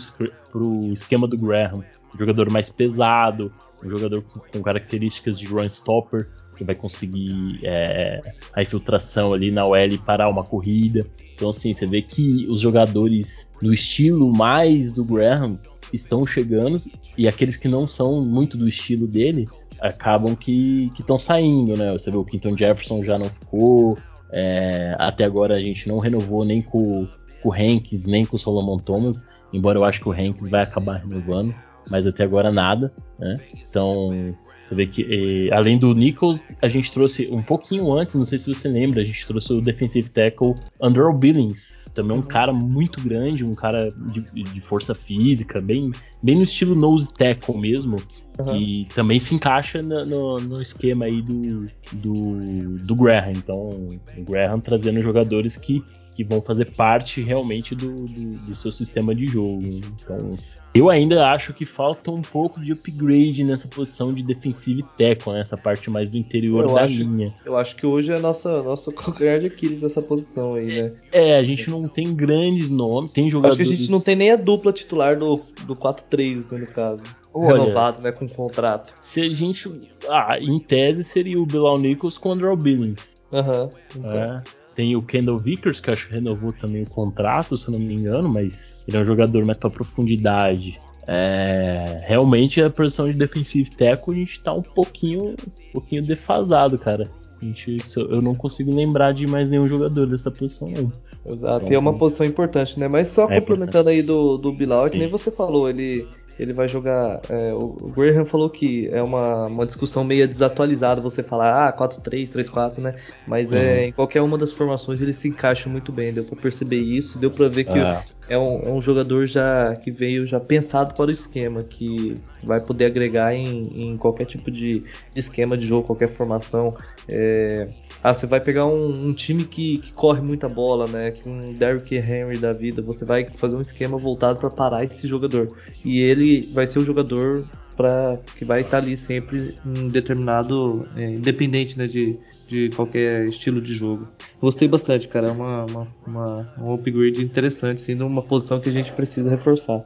pro 0.51 0.93
esquema 0.93 1.27
do 1.27 1.37
Graham. 1.37 1.83
Um 2.15 2.17
jogador 2.17 2.51
mais 2.51 2.69
pesado, 2.69 3.51
um 3.83 3.89
jogador 3.89 4.23
com, 4.51 4.61
características 4.61 5.37
de 5.37 5.45
run 5.45 5.65
stopper, 5.65 6.27
que 6.55 6.63
vai 6.63 6.75
conseguir 6.75 7.59
é, 7.63 8.21
a 8.53 8.61
infiltração 8.61 9.33
ali 9.33 9.51
na 9.51 9.65
OL 9.65 9.97
parar 10.05 10.29
uma 10.29 10.43
corrida. 10.43 11.05
Então, 11.33 11.49
assim, 11.49 11.73
você 11.73 11.85
vê 11.85 12.01
que 12.01 12.45
os 12.49 12.61
jogadores 12.61 13.47
do 13.61 13.73
estilo 13.73 14.31
mais 14.31 14.91
do 14.91 15.03
Graham 15.03 15.57
estão 15.91 16.25
chegando 16.25 16.77
e 17.17 17.27
aqueles 17.27 17.55
que 17.55 17.67
não 17.67 17.87
são 17.87 18.23
muito 18.23 18.57
do 18.57 18.67
estilo 18.67 19.07
dele 19.07 19.47
acabam 19.83 20.33
que 20.33 20.89
estão 20.97 21.19
saindo, 21.19 21.75
né? 21.75 21.91
Você 21.91 22.09
vê 22.09 22.15
o 22.15 22.23
Quinton 22.23 22.57
Jefferson 22.57 23.03
já 23.03 23.19
não 23.19 23.25
ficou, 23.25 23.97
é, 24.31 24.95
até 24.97 25.25
agora 25.25 25.55
a 25.55 25.59
gente 25.59 25.89
não 25.89 25.99
renovou 25.99 26.45
nem 26.45 26.61
com, 26.61 27.05
com 27.41 27.49
o 27.49 27.53
Hanks, 27.53 28.05
nem 28.05 28.23
com 28.23 28.37
o 28.37 28.39
Solomon 28.39 28.77
Thomas, 28.77 29.27
embora 29.51 29.77
eu 29.77 29.83
acho 29.83 29.99
que 29.99 30.07
o 30.07 30.13
Hanks 30.13 30.49
vai 30.49 30.63
acabar 30.63 31.01
renovando, 31.01 31.53
mas 31.89 32.07
até 32.07 32.23
agora 32.23 32.49
nada, 32.49 32.93
né? 33.19 33.37
Então 33.53 34.33
você 34.63 34.75
vê 34.75 34.87
que 34.87 35.49
além 35.51 35.77
do 35.77 35.93
Nichols, 35.93 36.43
a 36.61 36.67
gente 36.67 36.91
trouxe 36.91 37.27
um 37.31 37.43
pouquinho 37.43 37.91
antes, 37.93 38.15
não 38.15 38.23
sei 38.23 38.39
se 38.39 38.53
você 38.53 38.69
lembra, 38.69 39.01
a 39.01 39.05
gente 39.05 39.27
trouxe 39.27 39.51
o 39.53 39.61
defensive 39.61 40.09
tackle 40.09 40.55
Andrew 40.81 41.13
Billings, 41.13 41.83
também 41.93 42.17
é 42.17 42.19
um 42.19 42.23
cara 42.23 42.51
muito 42.51 43.01
grande, 43.01 43.45
um 43.45 43.53
cara 43.53 43.89
de, 43.89 44.21
de, 44.21 44.61
força 44.61 44.95
física, 44.95 45.61
bem, 45.61 45.91
bem 46.21 46.35
no 46.35 46.43
estilo 46.43 46.75
nose 46.75 47.13
tackle 47.13 47.59
mesmo, 47.59 47.97
uhum. 48.39 48.45
que 48.45 48.87
também 48.95 49.19
se 49.19 49.35
encaixa 49.35 49.81
no, 49.81 50.05
no, 50.05 50.39
no, 50.39 50.61
esquema 50.61 51.05
aí 51.05 51.21
do, 51.21 51.67
do, 51.93 52.77
do 52.79 52.95
Graham. 52.95 53.33
Então, 53.33 53.69
o 54.17 54.23
Graham 54.23 54.59
trazendo 54.59 55.01
jogadores 55.01 55.55
que, 55.55 55.83
que 56.13 56.23
vão 56.23 56.41
fazer 56.41 56.71
parte 56.71 57.21
realmente 57.21 57.75
do, 57.75 58.05
do, 58.05 58.37
do 58.39 58.55
seu 58.55 58.71
sistema 58.71 59.13
de 59.13 59.25
jogo. 59.27 59.63
Então, 59.63 60.37
eu 60.73 60.89
ainda 60.89 61.29
acho 61.29 61.53
que 61.53 61.65
falta 61.65 62.09
um 62.09 62.21
pouco 62.21 62.59
de 62.59 62.71
upgrade 62.71 63.43
nessa 63.43 63.67
posição 63.67 64.11
de 64.11 64.23
defensive 64.23 64.83
tackle, 64.97 65.33
nessa 65.33 65.55
né? 65.55 65.61
parte 65.61 65.89
mais 65.89 66.09
do 66.09 66.17
interior 66.17 66.61
eu 66.61 66.73
da 66.73 66.81
acho, 66.81 66.95
linha. 66.95 67.33
Eu 67.45 67.55
acho 67.55 67.75
que 67.75 67.85
hoje 67.85 68.11
é 68.11 68.19
nossa 68.19 68.63
nosso 68.63 68.91
calcanhar 68.93 69.39
de 69.39 69.47
Aquiles 69.47 69.83
nessa 69.83 70.01
posição 70.01 70.55
aí, 70.55 70.81
né? 70.81 70.93
É, 71.11 71.37
a 71.37 71.43
gente 71.43 71.69
não 71.69 71.87
tem 71.87 72.15
grandes 72.15 72.71
nomes, 72.71 73.11
tem 73.11 73.29
jogadores. 73.29 73.61
Acho 73.61 73.69
que 73.69 73.75
a 73.75 73.77
gente 73.77 73.91
não 73.91 74.01
tem 74.01 74.15
nem 74.15 74.31
a 74.31 74.35
dupla 74.35 74.73
titular 74.73 75.17
do, 75.17 75.39
do 75.65 75.75
4-3, 75.75 76.51
né, 76.51 76.59
no 76.59 76.67
caso. 76.67 77.03
Olha, 77.31 77.59
Renovado, 77.59 78.01
né, 78.01 78.11
com 78.11 78.27
contrato. 78.27 78.93
Se 79.01 79.21
a 79.21 79.27
gente. 79.27 79.69
Ah, 80.07 80.37
em 80.39 80.59
tese 80.59 81.03
seria 81.03 81.39
o 81.39 81.45
Bilal 81.45 81.77
Nichols 81.79 82.17
com 82.17 82.29
o 82.29 82.31
Andrew 82.31 82.55
Billings. 82.55 83.17
Aham. 83.31 83.63
Uhum, 83.63 83.69
então. 83.95 84.11
é. 84.11 84.43
Tem 84.75 84.95
o 84.95 85.01
Kendall 85.01 85.37
Vickers, 85.37 85.79
que 85.79 85.91
acho 85.91 86.07
que 86.07 86.15
renovou 86.15 86.51
também 86.51 86.83
o 86.83 86.89
contrato, 86.89 87.55
se 87.55 87.69
não 87.69 87.79
me 87.79 87.93
engano, 87.93 88.27
mas 88.27 88.83
ele 88.87 88.97
é 88.97 88.99
um 88.99 89.05
jogador 89.05 89.45
mais 89.45 89.57
para 89.57 89.69
profundidade. 89.69 90.79
É, 91.05 92.01
realmente 92.07 92.61
a 92.61 92.69
posição 92.69 93.07
de 93.07 93.13
defensive 93.13 93.69
tackle 93.71 94.15
a 94.15 94.19
gente 94.19 94.41
tá 94.41 94.53
um 94.53 94.61
pouquinho, 94.61 95.35
um 95.67 95.71
pouquinho 95.73 96.01
defasado, 96.01 96.77
cara. 96.77 97.09
A 97.41 97.45
gente, 97.45 97.77
eu 97.97 98.21
não 98.21 98.33
consigo 98.33 98.73
lembrar 98.73 99.13
de 99.13 99.27
mais 99.27 99.49
nenhum 99.49 99.67
jogador 99.67 100.07
dessa 100.07 100.31
posição, 100.31 100.69
não. 100.69 100.91
Exato, 101.25 101.63
então, 101.63 101.71
e 101.71 101.75
é 101.75 101.79
uma 101.79 101.97
posição 101.97 102.25
importante, 102.25 102.79
né? 102.79 102.87
Mas 102.87 103.07
só 103.07 103.29
é 103.29 103.39
complementando 103.39 103.89
importante. 103.89 103.95
aí 103.95 104.01
do, 104.03 104.37
do 104.37 104.51
Bilal, 104.51 104.87
é 104.87 104.89
que 104.89 104.97
nem 104.97 105.09
você 105.09 105.31
falou, 105.31 105.69
ele 105.69 106.07
ele 106.39 106.53
vai 106.53 106.67
jogar. 106.67 107.21
É, 107.29 107.53
o 107.53 107.91
Graham 107.95 108.25
falou 108.25 108.49
que 108.49 108.89
é 108.91 109.01
uma, 109.01 109.47
uma 109.47 109.65
discussão 109.65 110.03
meio 110.03 110.27
desatualizada 110.27 110.99
você 110.99 111.21
falar, 111.21 111.67
ah, 111.67 111.73
4-3, 111.73 112.31
3-4, 112.31 112.79
né? 112.79 112.95
Mas 113.27 113.51
é, 113.51 113.55
uhum. 113.55 113.61
é, 113.61 113.85
em 113.87 113.91
qualquer 113.91 114.21
uma 114.21 114.37
das 114.37 114.51
formações 114.51 115.01
ele 115.01 115.13
se 115.13 115.27
encaixa 115.27 115.69
muito 115.69 115.91
bem. 115.91 116.13
Deu 116.13 116.23
pra 116.23 116.35
perceber 116.35 116.77
isso, 116.77 117.19
deu 117.19 117.29
pra 117.29 117.47
ver 117.47 117.65
que 117.65 117.77
ah. 117.77 118.03
é, 118.27 118.37
um, 118.37 118.61
é 118.63 118.69
um 118.69 118.81
jogador 118.81 119.25
já 119.25 119.73
que 119.75 119.91
veio 119.91 120.25
já 120.25 120.39
pensado 120.39 120.93
para 120.93 121.07
o 121.07 121.11
esquema, 121.11 121.63
que 121.63 122.15
vai 122.43 122.59
poder 122.59 122.85
agregar 122.85 123.33
em, 123.33 123.91
em 123.91 123.97
qualquer 123.97 124.25
tipo 124.25 124.49
de, 124.49 124.83
de 125.13 125.19
esquema 125.19 125.57
de 125.57 125.67
jogo, 125.67 125.87
qualquer 125.87 126.07
formação. 126.07 126.75
É, 127.07 127.67
ah, 128.03 128.13
você 128.13 128.27
vai 128.27 128.41
pegar 128.41 128.67
um, 128.67 129.07
um 129.07 129.13
time 129.13 129.45
que, 129.45 129.77
que, 129.77 129.93
corre 129.93 130.19
muita 130.19 130.49
bola, 130.49 130.85
né? 130.87 131.11
Que 131.11 131.27
um 131.27 131.53
Derrick 131.53 131.95
Henry 131.95 132.37
da 132.37 132.51
vida, 132.51 132.81
você 132.81 133.05
vai 133.05 133.25
fazer 133.35 133.55
um 133.55 133.61
esquema 133.61 133.97
voltado 133.97 134.39
para 134.39 134.49
parar 134.49 134.83
esse 134.83 135.07
jogador. 135.07 135.47
E 135.85 136.01
ele 136.01 136.41
vai 136.53 136.67
ser 136.67 136.79
o 136.79 136.85
jogador 136.85 137.45
para 137.77 138.19
que 138.35 138.43
vai 138.43 138.61
estar 138.61 138.79
ali 138.79 138.97
sempre 138.97 139.57
em 139.65 139.87
determinado, 139.87 140.85
é, 140.97 141.11
independente 141.11 141.77
né, 141.77 141.87
de, 141.87 142.17
de 142.47 142.69
qualquer 142.75 143.25
estilo 143.27 143.61
de 143.61 143.73
jogo. 143.73 144.05
Gostei 144.41 144.67
bastante, 144.67 145.07
cara. 145.07 145.27
É 145.27 145.31
uma, 145.31 145.65
uma, 145.65 145.87
uma, 146.05 146.53
um 146.59 146.73
upgrade 146.73 147.23
interessante, 147.23 147.79
sendo 147.81 148.05
uma 148.05 148.21
posição 148.21 148.59
que 148.59 148.67
a 148.67 148.73
gente 148.73 148.91
precisa 148.91 149.29
reforçar. 149.29 149.81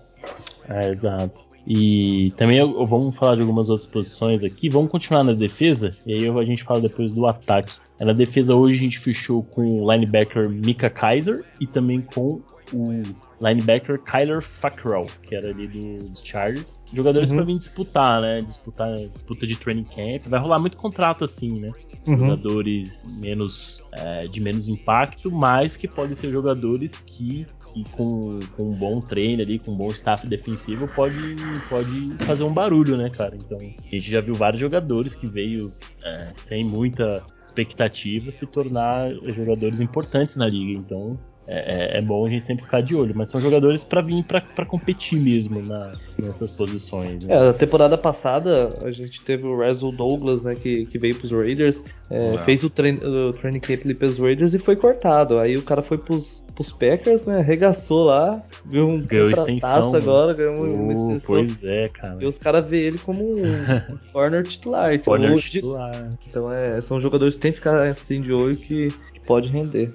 É, 0.67 0.89
exato. 0.89 1.46
E 1.69 2.31
também 2.37 2.59
eu, 2.59 2.85
vamos 2.85 3.13
falar 3.13 3.35
de 3.35 3.41
algumas 3.41 3.69
outras 3.69 3.85
posições 3.85 4.41
aqui. 4.41 4.69
Vamos 4.69 4.89
continuar 4.89 5.25
na 5.25 5.33
defesa, 5.33 5.93
e 6.05 6.13
aí 6.13 6.29
a 6.29 6.45
gente 6.45 6.63
fala 6.63 6.79
depois 6.79 7.11
do 7.11 7.27
ataque. 7.27 7.73
Na 7.99 8.13
defesa 8.13 8.55
hoje 8.55 8.77
a 8.77 8.79
gente 8.79 8.99
fechou 8.99 9.43
com 9.43 9.81
o 9.81 9.91
linebacker 9.91 10.49
Mika 10.49 10.89
Kaiser 10.89 11.43
e 11.59 11.67
também 11.67 11.99
com 11.99 12.41
o 12.73 13.01
linebacker 13.41 13.99
Kyler 13.99 14.41
Fackrell, 14.41 15.07
que 15.21 15.35
era 15.35 15.49
ali 15.49 15.67
do, 15.67 16.09
dos 16.09 16.21
Chargers. 16.23 16.79
Jogadores 16.93 17.29
uhum. 17.31 17.37
para 17.37 17.45
vir 17.45 17.57
disputar, 17.57 18.21
né? 18.21 18.41
Disputar 18.41 18.95
disputa 19.13 19.45
de 19.45 19.55
training 19.57 19.85
camp. 19.85 20.27
Vai 20.27 20.39
rolar 20.39 20.59
muito 20.59 20.77
contrato 20.77 21.25
assim, 21.25 21.59
né? 21.59 21.71
Uhum. 22.05 22.17
Jogadores 22.17 23.05
menos 23.19 23.83
é, 23.91 24.27
de 24.27 24.39
menos 24.39 24.69
impacto, 24.69 25.29
mas 25.29 25.75
que 25.75 25.87
podem 25.87 26.15
ser 26.15 26.31
jogadores 26.31 26.97
que 27.05 27.45
com, 27.85 28.39
com 28.55 28.71
um 28.71 28.75
bom 28.75 28.99
treino 29.01 29.41
ali, 29.41 29.59
com 29.59 29.71
um 29.71 29.77
bom 29.77 29.91
staff 29.91 30.27
defensivo, 30.27 30.87
pode, 30.87 31.35
pode 31.69 32.17
fazer 32.25 32.43
um 32.43 32.53
barulho, 32.53 32.97
né, 32.97 33.09
cara? 33.09 33.35
Então, 33.35 33.57
a 33.57 33.95
gente 33.95 34.09
já 34.09 34.21
viu 34.21 34.33
vários 34.33 34.59
jogadores 34.59 35.15
que 35.15 35.27
veio 35.27 35.71
é, 36.03 36.25
sem 36.35 36.63
muita 36.63 37.23
expectativa 37.43 38.31
se 38.31 38.45
tornar 38.45 39.11
jogadores 39.35 39.79
importantes 39.79 40.35
na 40.35 40.47
liga. 40.47 40.79
Então, 40.79 41.19
é, 41.47 41.95
é, 41.95 41.97
é, 41.97 42.01
bom 42.01 42.25
a 42.25 42.29
gente 42.29 42.43
sempre 42.43 42.65
ficar 42.65 42.81
de 42.81 42.93
olho, 42.93 43.13
mas 43.15 43.29
são 43.29 43.39
jogadores 43.39 43.81
para 43.81 44.01
vir 44.01 44.21
para 44.25 44.65
competir 44.65 45.17
mesmo 45.17 45.61
na, 45.61 45.93
nessas 46.19 46.51
posições. 46.51 47.23
Né? 47.23 47.33
É, 47.33 47.39
na 47.39 47.53
temporada 47.53 47.97
passada 47.97 48.67
a 48.83 48.91
gente 48.91 49.21
teve 49.21 49.47
o 49.47 49.55
Russell 49.55 49.93
Douglas, 49.93 50.43
né, 50.43 50.55
que, 50.55 50.85
que 50.85 50.99
veio 50.99 51.15
pros 51.15 51.31
Raiders, 51.31 51.81
é, 52.09 52.37
fez 52.39 52.63
o, 52.63 52.69
trein, 52.69 52.95
o 52.97 53.31
training 53.31 53.61
camp 53.61 53.79
ali 53.85 53.93
pros 53.93 54.17
Raiders 54.17 54.53
e 54.53 54.59
foi 54.59 54.75
cortado. 54.75 55.39
Aí 55.39 55.55
o 55.55 55.61
cara 55.61 55.81
foi 55.81 55.97
pros, 55.97 56.43
pros 56.53 56.69
Packers, 56.69 57.25
né, 57.25 57.39
arregaçou 57.39 58.03
lá, 58.03 58.43
ganhou 58.65 58.89
um 58.89 59.01
ganhou 59.01 59.29
extensão, 59.29 59.95
agora, 59.95 60.33
ganhou 60.33 60.57
uh, 60.57 60.73
uma 60.73 60.91
extensão. 60.91 61.27
Pois 61.27 61.63
é, 61.63 61.87
cara. 61.87 62.17
E 62.19 62.25
os 62.25 62.37
caras 62.37 62.67
veem 62.67 62.83
ele 62.83 62.97
como 62.97 63.23
um 63.23 63.43
corner 64.11 64.43
titular. 64.43 64.99
Corner 64.99 65.39
titular. 65.39 66.09
Então 66.27 66.51
é, 66.51 66.81
são 66.81 66.99
jogadores 66.99 67.35
que 67.35 67.41
tem 67.41 67.51
que 67.51 67.57
ficar 67.57 67.83
assim 67.83 68.21
de 68.21 68.33
olho 68.33 68.57
que, 68.57 68.89
que 69.13 69.19
pode 69.21 69.47
render. 69.47 69.93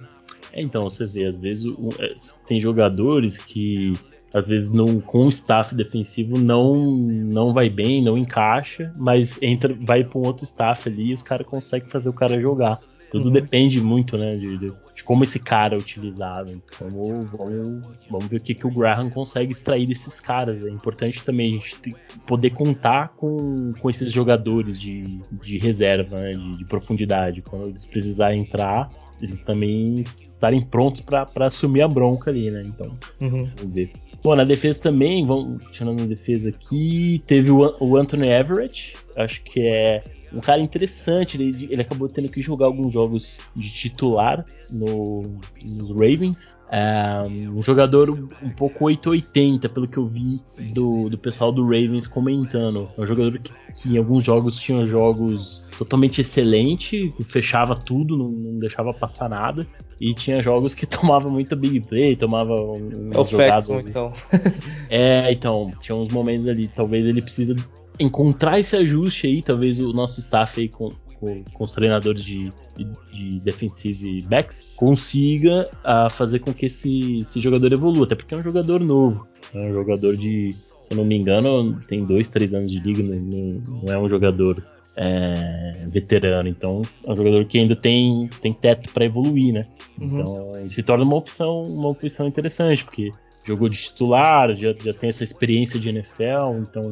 É, 0.52 0.62
então, 0.62 0.84
você 0.84 1.06
vê, 1.06 1.26
às 1.26 1.38
vezes 1.38 1.72
é, 1.98 2.14
tem 2.46 2.60
jogadores 2.60 3.38
que 3.38 3.92
às 4.32 4.48
vezes 4.48 4.72
não, 4.72 4.98
com 5.00 5.26
o 5.26 5.28
staff 5.28 5.74
defensivo 5.74 6.38
não 6.38 6.74
não 6.74 7.52
vai 7.52 7.68
bem, 7.68 8.02
não 8.02 8.16
encaixa, 8.16 8.90
mas 8.96 9.38
entra, 9.42 9.76
vai 9.78 10.02
para 10.02 10.18
um 10.18 10.26
outro 10.26 10.44
staff 10.44 10.88
ali 10.88 11.10
e 11.10 11.12
os 11.12 11.22
caras 11.22 11.46
conseguem 11.46 11.88
fazer 11.88 12.08
o 12.08 12.14
cara 12.14 12.40
jogar. 12.40 12.78
Tudo 13.12 13.26
uhum. 13.26 13.32
depende 13.32 13.78
muito, 13.78 14.16
né, 14.16 14.30
de, 14.30 14.56
de, 14.56 14.72
como 15.04 15.22
esse 15.22 15.38
cara 15.38 15.74
é 15.74 15.78
utilizado. 15.78 16.50
Então, 16.50 16.88
vamos, 16.88 18.06
vamos 18.10 18.26
ver 18.26 18.38
o 18.38 18.40
que, 18.40 18.54
que 18.54 18.66
o 18.66 18.70
Graham 18.70 19.10
consegue 19.10 19.52
extrair 19.52 19.86
desses 19.86 20.18
caras. 20.18 20.64
É 20.64 20.70
importante 20.70 21.22
também 21.22 21.50
a 21.50 21.52
gente 21.52 21.94
poder 22.26 22.48
contar 22.50 23.08
com, 23.08 23.74
com 23.78 23.90
esses 23.90 24.10
jogadores 24.10 24.80
de, 24.80 25.20
de 25.30 25.58
reserva, 25.58 26.20
né, 26.20 26.32
de, 26.32 26.56
de 26.56 26.64
profundidade. 26.64 27.42
Quando 27.42 27.68
eles 27.68 27.84
precisarem 27.84 28.40
entrar, 28.40 28.90
eles 29.20 29.40
também 29.40 30.02
estarem 30.42 30.60
prontos 30.60 31.00
para 31.00 31.46
assumir 31.46 31.82
a 31.82 31.88
bronca 31.88 32.30
ali, 32.30 32.50
né? 32.50 32.62
Então, 32.66 32.86
uhum. 33.20 33.48
vamos 33.56 33.74
ver. 33.74 33.92
Bom, 34.22 34.34
na 34.34 34.44
defesa 34.44 34.80
também, 34.80 35.24
vamos 35.24 35.64
continuando 35.64 36.02
na 36.02 36.08
defesa 36.08 36.48
aqui, 36.48 37.22
teve 37.26 37.50
o, 37.50 37.76
o 37.80 37.96
Anthony 37.96 38.28
Everett, 38.28 38.96
acho 39.16 39.42
que 39.42 39.60
é 39.60 40.02
um 40.32 40.40
cara 40.40 40.60
interessante. 40.60 41.36
Ele, 41.36 41.68
ele 41.70 41.82
acabou 41.82 42.08
tendo 42.08 42.28
que 42.28 42.40
jogar 42.40 42.66
alguns 42.66 42.92
jogos 42.92 43.40
de 43.54 43.70
titular 43.70 44.44
no, 44.70 45.34
nos 45.64 45.90
Ravens. 45.90 46.51
É, 46.74 47.22
um 47.28 47.60
jogador 47.60 48.08
um 48.10 48.48
pouco 48.48 48.86
880, 48.86 49.68
pelo 49.68 49.86
que 49.86 49.98
eu 49.98 50.06
vi 50.06 50.40
do, 50.72 51.10
do 51.10 51.18
pessoal 51.18 51.52
do 51.52 51.62
Ravens 51.64 52.06
comentando. 52.06 52.88
É 52.96 53.00
um 53.02 53.04
jogador 53.04 53.38
que, 53.38 53.52
que 53.74 53.92
em 53.92 53.98
alguns 53.98 54.24
jogos 54.24 54.56
tinha 54.56 54.86
jogos 54.86 55.68
totalmente 55.76 56.22
excelente, 56.22 57.12
fechava 57.26 57.74
tudo, 57.74 58.16
não, 58.16 58.30
não, 58.30 58.58
deixava 58.58 58.94
passar 58.94 59.28
nada. 59.28 59.66
E 60.00 60.14
tinha 60.14 60.42
jogos 60.42 60.74
que 60.74 60.86
tomava 60.88 61.28
muita 61.28 61.54
big 61.54 61.80
play, 61.80 62.16
tomava 62.16 62.54
um, 62.54 63.10
é 63.12 63.20
o 63.20 63.24
jogadas. 63.24 63.68
então. 63.68 64.10
é, 64.88 65.30
então, 65.30 65.70
tinha 65.82 65.94
uns 65.94 66.08
momentos 66.08 66.48
ali, 66.48 66.68
talvez 66.68 67.04
ele 67.04 67.20
precisa 67.20 67.54
encontrar 68.00 68.58
esse 68.58 68.74
ajuste 68.74 69.26
aí, 69.26 69.42
talvez 69.42 69.78
o 69.78 69.92
nosso 69.92 70.20
staff 70.20 70.58
aí 70.58 70.70
com, 70.70 70.90
com, 71.22 71.44
com 71.54 71.64
os 71.64 71.72
treinadores 71.72 72.24
de, 72.24 72.50
de, 72.76 72.84
de 73.12 73.40
defensive 73.44 74.22
backs 74.22 74.72
consiga 74.74 75.70
uh, 75.84 76.10
fazer 76.10 76.40
com 76.40 76.52
que 76.52 76.66
esse, 76.66 77.20
esse 77.20 77.40
jogador 77.40 77.72
evolua, 77.72 78.04
até 78.04 78.16
porque 78.16 78.34
é 78.34 78.36
um 78.36 78.42
jogador 78.42 78.80
novo, 78.80 79.28
é 79.54 79.58
um 79.58 79.72
jogador 79.72 80.16
de, 80.16 80.50
se 80.52 80.90
eu 80.90 80.96
não 80.96 81.04
me 81.04 81.16
engano, 81.16 81.80
tem 81.86 82.04
dois, 82.04 82.28
três 82.28 82.52
anos 82.52 82.72
de 82.72 82.80
liga, 82.80 83.04
não, 83.04 83.82
não 83.84 83.94
é 83.94 83.96
um 83.96 84.08
jogador 84.08 84.60
é, 84.96 85.84
veterano, 85.86 86.48
então 86.48 86.82
é 87.06 87.12
um 87.12 87.16
jogador 87.16 87.44
que 87.44 87.56
ainda 87.56 87.76
tem, 87.76 88.28
tem 88.40 88.52
teto 88.52 88.90
para 88.92 89.04
evoluir, 89.04 89.54
né? 89.54 89.66
Uhum. 90.00 90.20
Então 90.20 90.68
se 90.68 90.82
torna 90.82 91.04
uma 91.04 91.16
opção, 91.16 91.62
uma 91.62 91.88
opção 91.88 92.26
interessante, 92.26 92.84
porque 92.84 93.12
jogou 93.44 93.68
de 93.68 93.76
titular, 93.76 94.56
já, 94.56 94.72
já 94.72 94.92
tem 94.92 95.08
essa 95.08 95.22
experiência 95.22 95.78
de 95.78 95.88
NFL, 95.88 96.58
então 96.60 96.82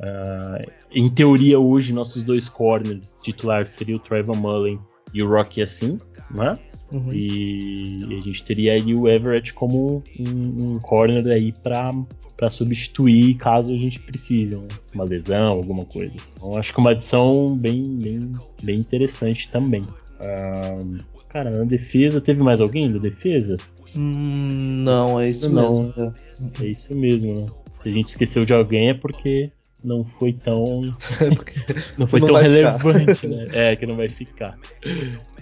uh, 0.00 0.70
em 0.90 1.08
teoria 1.08 1.58
hoje 1.58 1.92
nossos 1.92 2.22
dois 2.22 2.48
corners 2.48 3.20
titulares 3.22 3.70
seriam 3.70 3.96
o 3.96 4.00
Trevor 4.00 4.36
Mullen 4.36 4.78
e 5.14 5.22
o 5.22 5.28
Rocky 5.28 5.62
assim, 5.62 5.98
né? 6.30 6.58
Uhum. 6.92 7.12
E 7.12 8.18
a 8.18 8.22
gente 8.22 8.44
teria 8.44 8.72
aí 8.72 8.94
o 8.94 9.08
Everett 9.08 9.54
como 9.54 10.02
um, 10.18 10.74
um 10.74 10.78
corner 10.80 11.26
aí 11.28 11.52
para 11.52 11.92
para 12.36 12.48
substituir 12.48 13.34
caso 13.34 13.74
a 13.74 13.76
gente 13.76 14.00
precise, 14.00 14.56
né? 14.56 14.66
uma 14.94 15.04
lesão, 15.04 15.52
alguma 15.52 15.84
coisa. 15.84 16.14
Então 16.34 16.56
acho 16.56 16.72
que 16.72 16.80
uma 16.80 16.92
adição 16.92 17.54
bem, 17.54 17.84
bem, 17.98 18.32
bem 18.62 18.76
interessante 18.76 19.50
também. 19.50 19.82
Uh, 19.82 21.04
cara, 21.28 21.50
na 21.50 21.64
defesa, 21.64 22.18
teve 22.18 22.42
mais 22.42 22.62
alguém 22.62 22.90
da 22.90 22.98
defesa? 22.98 23.58
Hum, 23.94 24.82
não, 24.82 25.20
é 25.20 25.28
isso 25.28 25.50
não, 25.50 25.82
mesmo. 25.84 26.14
É 26.62 26.66
isso 26.66 26.94
mesmo, 26.94 27.34
né? 27.34 27.46
Se 27.74 27.90
a 27.90 27.92
gente 27.92 28.06
esqueceu 28.06 28.46
de 28.46 28.54
alguém 28.54 28.88
é 28.88 28.94
porque 28.94 29.52
não 29.82 30.04
foi 30.04 30.32
tão 30.32 30.82
não 31.96 32.06
foi 32.06 32.20
não 32.20 32.26
tão 32.26 32.36
relevante, 32.36 33.26
né? 33.26 33.48
É, 33.52 33.76
que 33.76 33.86
não 33.86 33.96
vai 33.96 34.08
ficar. 34.08 34.58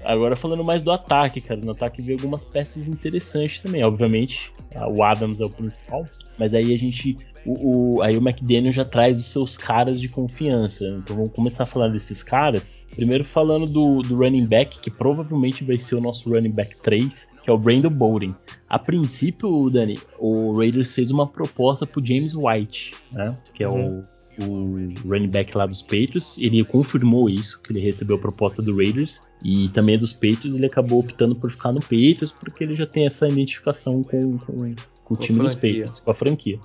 Agora 0.05 0.37
falando 0.37 0.65
mais 0.65 0.83
do 0.83 0.91
ataque, 0.91 1.41
cara, 1.41 1.61
no 1.61 1.73
ataque 1.73 2.01
veio 2.01 2.19
algumas 2.19 2.45
peças 2.45 2.89
interessantes 2.89 3.61
também. 3.61 3.85
Obviamente, 3.85 4.53
o 4.95 5.03
Adams 5.03 5.41
é 5.41 5.45
o 5.45 5.51
principal, 5.51 6.07
mas 6.39 6.55
aí 6.55 6.73
a 6.73 6.79
gente 6.79 7.17
o, 7.45 7.97
o, 7.97 8.03
aí 8.03 8.17
o 8.17 8.21
McDaniel 8.21 8.73
já 8.73 8.85
traz 8.85 9.19
os 9.19 9.27
seus 9.27 9.57
caras 9.57 10.01
de 10.01 10.09
confiança. 10.09 10.85
Então 10.85 11.17
vamos 11.17 11.33
começar 11.33 11.65
a 11.65 11.67
falar 11.67 11.89
desses 11.89 12.23
caras. 12.23 12.77
Primeiro 12.95 13.25
falando 13.25 13.67
do, 13.67 14.03
do 14.03 14.17
running 14.17 14.47
back, 14.47 14.79
que 14.81 14.91
provavelmente 14.91 15.65
vai 15.65 15.79
ser 15.79 15.95
o 15.95 16.01
nosso 16.01 16.29
running 16.29 16.51
back 16.51 16.77
3, 16.83 17.31
que 17.43 17.49
é 17.49 17.53
o 17.53 17.59
Brandon 17.59 17.91
Bowden. 17.91 18.35
A 18.69 18.79
princípio, 18.79 19.71
Dani, 19.71 19.99
o 20.19 20.57
Raiders 20.59 20.93
fez 20.93 21.11
uma 21.11 21.27
proposta 21.27 21.87
pro 21.87 22.05
James 22.05 22.35
White, 22.35 22.95
né? 23.13 23.37
Que 23.55 23.65
é 23.65 23.69
uhum. 23.69 24.01
o 24.01 24.03
o 24.41 25.09
running 25.09 25.29
back 25.29 25.57
lá 25.57 25.67
dos 25.67 25.83
Patriots, 25.83 26.39
ele 26.39 26.65
confirmou 26.65 27.29
isso, 27.29 27.61
que 27.63 27.73
ele 27.73 27.81
recebeu 27.81 28.17
a 28.17 28.19
proposta 28.19 28.63
do 28.63 28.77
Raiders, 28.77 29.27
e 29.43 29.69
também 29.71 29.99
dos 29.99 30.13
Patriots 30.13 30.57
ele 30.57 30.67
acabou 30.67 31.01
optando 31.01 31.35
por 31.35 31.51
ficar 31.51 31.73
no 31.73 31.81
Patriots, 31.81 32.31
porque 32.31 32.65
ele 32.65 32.75
já 32.75 32.87
tem 32.87 33.07
essa 33.07 33.29
identificação 33.29 34.03
com, 34.03 34.39
com, 34.39 34.75
com 35.05 35.15
o 35.15 35.17
time 35.17 35.41
dos 35.41 35.55
Patriots, 35.55 35.99
com 35.99 36.11
a 36.11 36.15
franquia. 36.15 36.59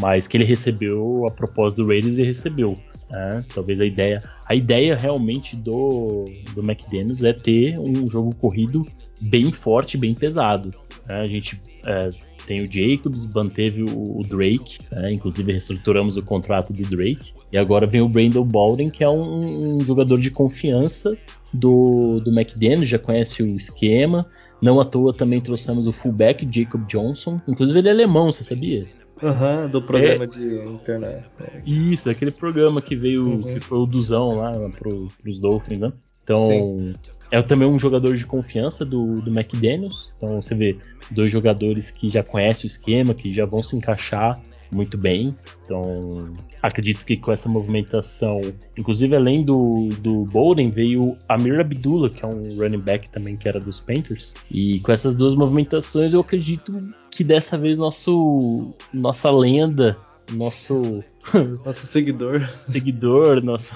Mas 0.00 0.26
que 0.26 0.36
ele 0.36 0.44
recebeu 0.44 1.26
a 1.26 1.30
proposta 1.30 1.82
do 1.82 1.88
Raiders 1.88 2.18
e 2.18 2.22
recebeu. 2.22 2.78
Né? 3.10 3.44
Talvez 3.54 3.80
a 3.80 3.86
ideia. 3.86 4.22
A 4.44 4.54
ideia 4.54 4.94
realmente 4.94 5.56
do, 5.56 6.26
do 6.54 6.60
McDaniels 6.60 7.22
é 7.22 7.32
ter 7.32 7.78
um 7.78 8.08
jogo 8.10 8.34
corrido 8.34 8.84
bem 9.22 9.50
forte, 9.50 9.96
bem 9.96 10.12
pesado. 10.12 10.70
Né? 11.06 11.20
A 11.20 11.26
gente 11.26 11.58
é, 11.84 12.10
tem 12.48 12.62
o 12.62 12.72
Jacobs, 12.72 13.26
manteve 13.26 13.82
o, 13.82 14.18
o 14.18 14.22
Drake, 14.26 14.78
né? 14.90 15.12
inclusive 15.12 15.52
reestruturamos 15.52 16.16
o 16.16 16.22
contrato 16.22 16.72
do 16.72 16.82
Drake. 16.82 17.34
E 17.52 17.58
agora 17.58 17.86
vem 17.86 18.00
o 18.00 18.08
Brandon 18.08 18.42
Baldwin, 18.42 18.88
que 18.88 19.04
é 19.04 19.08
um, 19.08 19.76
um 19.76 19.84
jogador 19.84 20.18
de 20.18 20.30
confiança 20.30 21.14
do, 21.52 22.20
do 22.20 22.30
McDaniel, 22.30 22.86
já 22.86 22.98
conhece 22.98 23.42
o 23.42 23.46
esquema. 23.46 24.24
Não 24.62 24.80
à 24.80 24.84
toa 24.84 25.12
também 25.12 25.42
trouxemos 25.42 25.86
o 25.86 25.92
fullback 25.92 26.48
Jacob 26.50 26.86
Johnson. 26.86 27.38
Inclusive 27.46 27.78
ele 27.80 27.88
é 27.88 27.92
alemão, 27.92 28.32
você 28.32 28.42
sabia? 28.42 28.88
Aham, 29.22 29.62
uhum, 29.64 29.68
do 29.68 29.82
programa 29.82 30.24
é, 30.24 30.26
de 30.26 30.54
internet. 30.70 31.24
Isso, 31.66 32.08
aquele 32.08 32.30
programa 32.30 32.80
que 32.80 32.96
veio, 32.96 33.24
uhum. 33.24 33.42
que 33.42 33.60
foi 33.60 33.78
o 33.78 33.84
Duzão 33.84 34.36
lá 34.36 34.52
pro, 34.70 35.08
pros 35.20 35.38
Dolphins, 35.38 35.82
né? 35.82 35.92
Então, 36.24 36.48
Sim. 36.48 36.94
É 37.30 37.42
também 37.42 37.68
um 37.68 37.78
jogador 37.78 38.16
de 38.16 38.24
confiança 38.24 38.84
do, 38.84 39.14
do 39.14 39.30
McDaniels. 39.30 40.10
Então 40.16 40.40
você 40.40 40.54
vê 40.54 40.76
dois 41.10 41.30
jogadores 41.30 41.90
que 41.90 42.08
já 42.08 42.22
conhecem 42.22 42.64
o 42.64 42.66
esquema, 42.66 43.14
que 43.14 43.32
já 43.32 43.46
vão 43.46 43.62
se 43.62 43.76
encaixar 43.76 44.40
muito 44.70 44.98
bem. 44.98 45.34
Então, 45.64 46.34
acredito 46.62 47.04
que 47.04 47.16
com 47.16 47.32
essa 47.32 47.48
movimentação, 47.48 48.40
inclusive 48.76 49.14
além 49.16 49.44
do, 49.44 49.88
do 50.00 50.24
Bolden, 50.26 50.70
veio 50.70 51.16
Amir 51.28 51.60
Abdullah, 51.60 52.10
que 52.10 52.24
é 52.24 52.28
um 52.28 52.56
running 52.56 52.80
back 52.80 53.08
também 53.10 53.36
que 53.36 53.48
era 53.48 53.60
dos 53.60 53.80
Panthers. 53.80 54.34
E 54.50 54.80
com 54.80 54.92
essas 54.92 55.14
duas 55.14 55.34
movimentações, 55.34 56.12
eu 56.12 56.20
acredito 56.20 56.82
que 57.10 57.24
dessa 57.24 57.56
vez 57.58 57.78
nosso 57.78 58.74
nossa 58.92 59.30
lenda, 59.30 59.96
nosso 60.32 61.02
nosso 61.64 61.86
seguidor, 61.86 62.46
seguidor, 62.56 63.42
nosso 63.42 63.74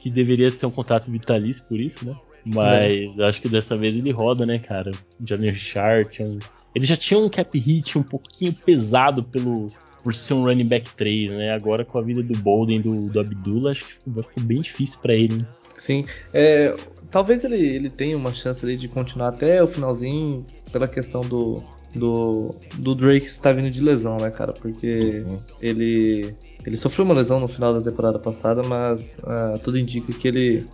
que 0.00 0.10
deveria 0.10 0.50
ter 0.50 0.66
um 0.66 0.70
contrato 0.70 1.10
vitalício 1.10 1.64
por 1.66 1.80
isso, 1.80 2.04
né? 2.06 2.14
Mas 2.44 3.18
é. 3.18 3.24
acho 3.24 3.40
que 3.40 3.48
dessa 3.48 3.76
vez 3.76 3.96
ele 3.96 4.10
roda, 4.10 4.44
né, 4.44 4.58
cara? 4.58 4.90
Johnny 5.20 5.50
Richard, 5.50 6.22
um... 6.22 6.38
ele 6.74 6.86
já 6.86 6.96
tinha 6.96 7.18
um 7.18 7.28
cap 7.28 7.58
hit 7.58 7.96
um 7.98 8.02
pouquinho 8.02 8.52
pesado 8.52 9.22
pelo 9.22 9.68
por 10.02 10.14
ser 10.14 10.34
um 10.34 10.44
running 10.44 10.66
back 10.66 10.94
3, 10.94 11.30
né? 11.30 11.52
Agora 11.52 11.82
com 11.82 11.98
a 11.98 12.02
vida 12.02 12.22
do 12.22 12.38
Bolden 12.38 12.82
do, 12.82 13.08
do 13.10 13.18
Abdullah, 13.18 13.70
acho 13.70 13.86
que 13.86 13.94
vai 14.06 14.22
ficar 14.22 14.42
bem 14.42 14.60
difícil 14.60 14.98
para 15.00 15.14
ele. 15.14 15.36
Hein? 15.36 15.46
Sim, 15.72 16.04
é, 16.32 16.76
talvez 17.10 17.42
ele, 17.42 17.56
ele 17.56 17.90
tenha 17.90 18.16
uma 18.16 18.32
chance 18.32 18.64
ali 18.64 18.76
de 18.76 18.86
continuar 18.86 19.28
até 19.28 19.62
o 19.62 19.66
finalzinho 19.66 20.44
pela 20.70 20.86
questão 20.86 21.22
do, 21.22 21.62
do, 21.94 22.54
do 22.78 22.94
Drake 22.94 23.26
estar 23.26 23.52
vindo 23.52 23.70
de 23.70 23.80
lesão, 23.80 24.16
né, 24.18 24.30
cara? 24.30 24.52
Porque 24.52 25.24
uhum. 25.26 25.38
ele, 25.60 26.34
ele 26.66 26.76
sofreu 26.76 27.04
uma 27.04 27.14
lesão 27.14 27.40
no 27.40 27.48
final 27.48 27.72
da 27.72 27.80
temporada 27.80 28.18
passada, 28.18 28.62
mas 28.62 29.18
uh, 29.18 29.58
tudo 29.60 29.78
indica 29.78 30.12
que 30.12 30.28
ele 30.28 30.66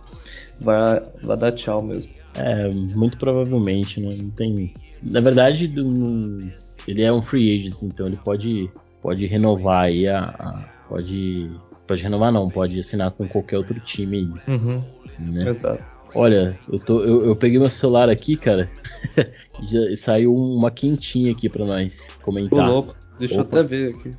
vai, 0.59 1.01
vai 1.21 1.37
dar 1.37 1.51
tchau 1.51 1.81
mesmo. 1.81 2.11
É, 2.35 2.69
muito 2.69 3.17
provavelmente, 3.17 3.99
né? 3.99 4.15
Não 4.17 4.29
tem. 4.29 4.73
Na 5.03 5.19
verdade, 5.19 5.67
do, 5.67 6.39
ele 6.87 7.01
é 7.01 7.11
um 7.11 7.21
free 7.21 7.57
agent, 7.57 7.81
então 7.83 8.07
ele 8.07 8.17
pode, 8.23 8.69
pode 9.01 9.25
renovar 9.25 9.83
aí 9.83 10.07
a, 10.07 10.19
a, 10.19 10.71
Pode. 10.91 11.49
Pode 11.87 12.03
renovar 12.03 12.33
não, 12.33 12.49
pode 12.49 12.77
assinar 12.77 13.11
com 13.11 13.25
qualquer 13.25 13.57
outro 13.57 13.79
time 13.79 14.17
aí. 14.17 14.53
Uhum. 14.53 14.83
Né? 15.19 15.49
Exato. 15.49 15.83
Olha, 16.13 16.57
eu, 16.71 16.79
tô, 16.79 17.01
eu, 17.01 17.25
eu, 17.27 17.35
peguei 17.35 17.57
meu 17.57 17.69
celular 17.69 18.09
aqui, 18.09 18.35
cara. 18.35 18.69
já 19.63 19.95
saiu 19.95 20.35
uma 20.35 20.69
quentinha 20.69 21.31
aqui 21.31 21.47
pra 21.47 21.65
nós 21.65 22.09
comentar. 22.21 22.67
Louco, 22.67 22.93
deixa 23.17 23.41
Opa. 23.41 23.55
eu 23.55 23.61
até 23.61 23.69
ver 23.69 23.95
aqui. 23.95 24.11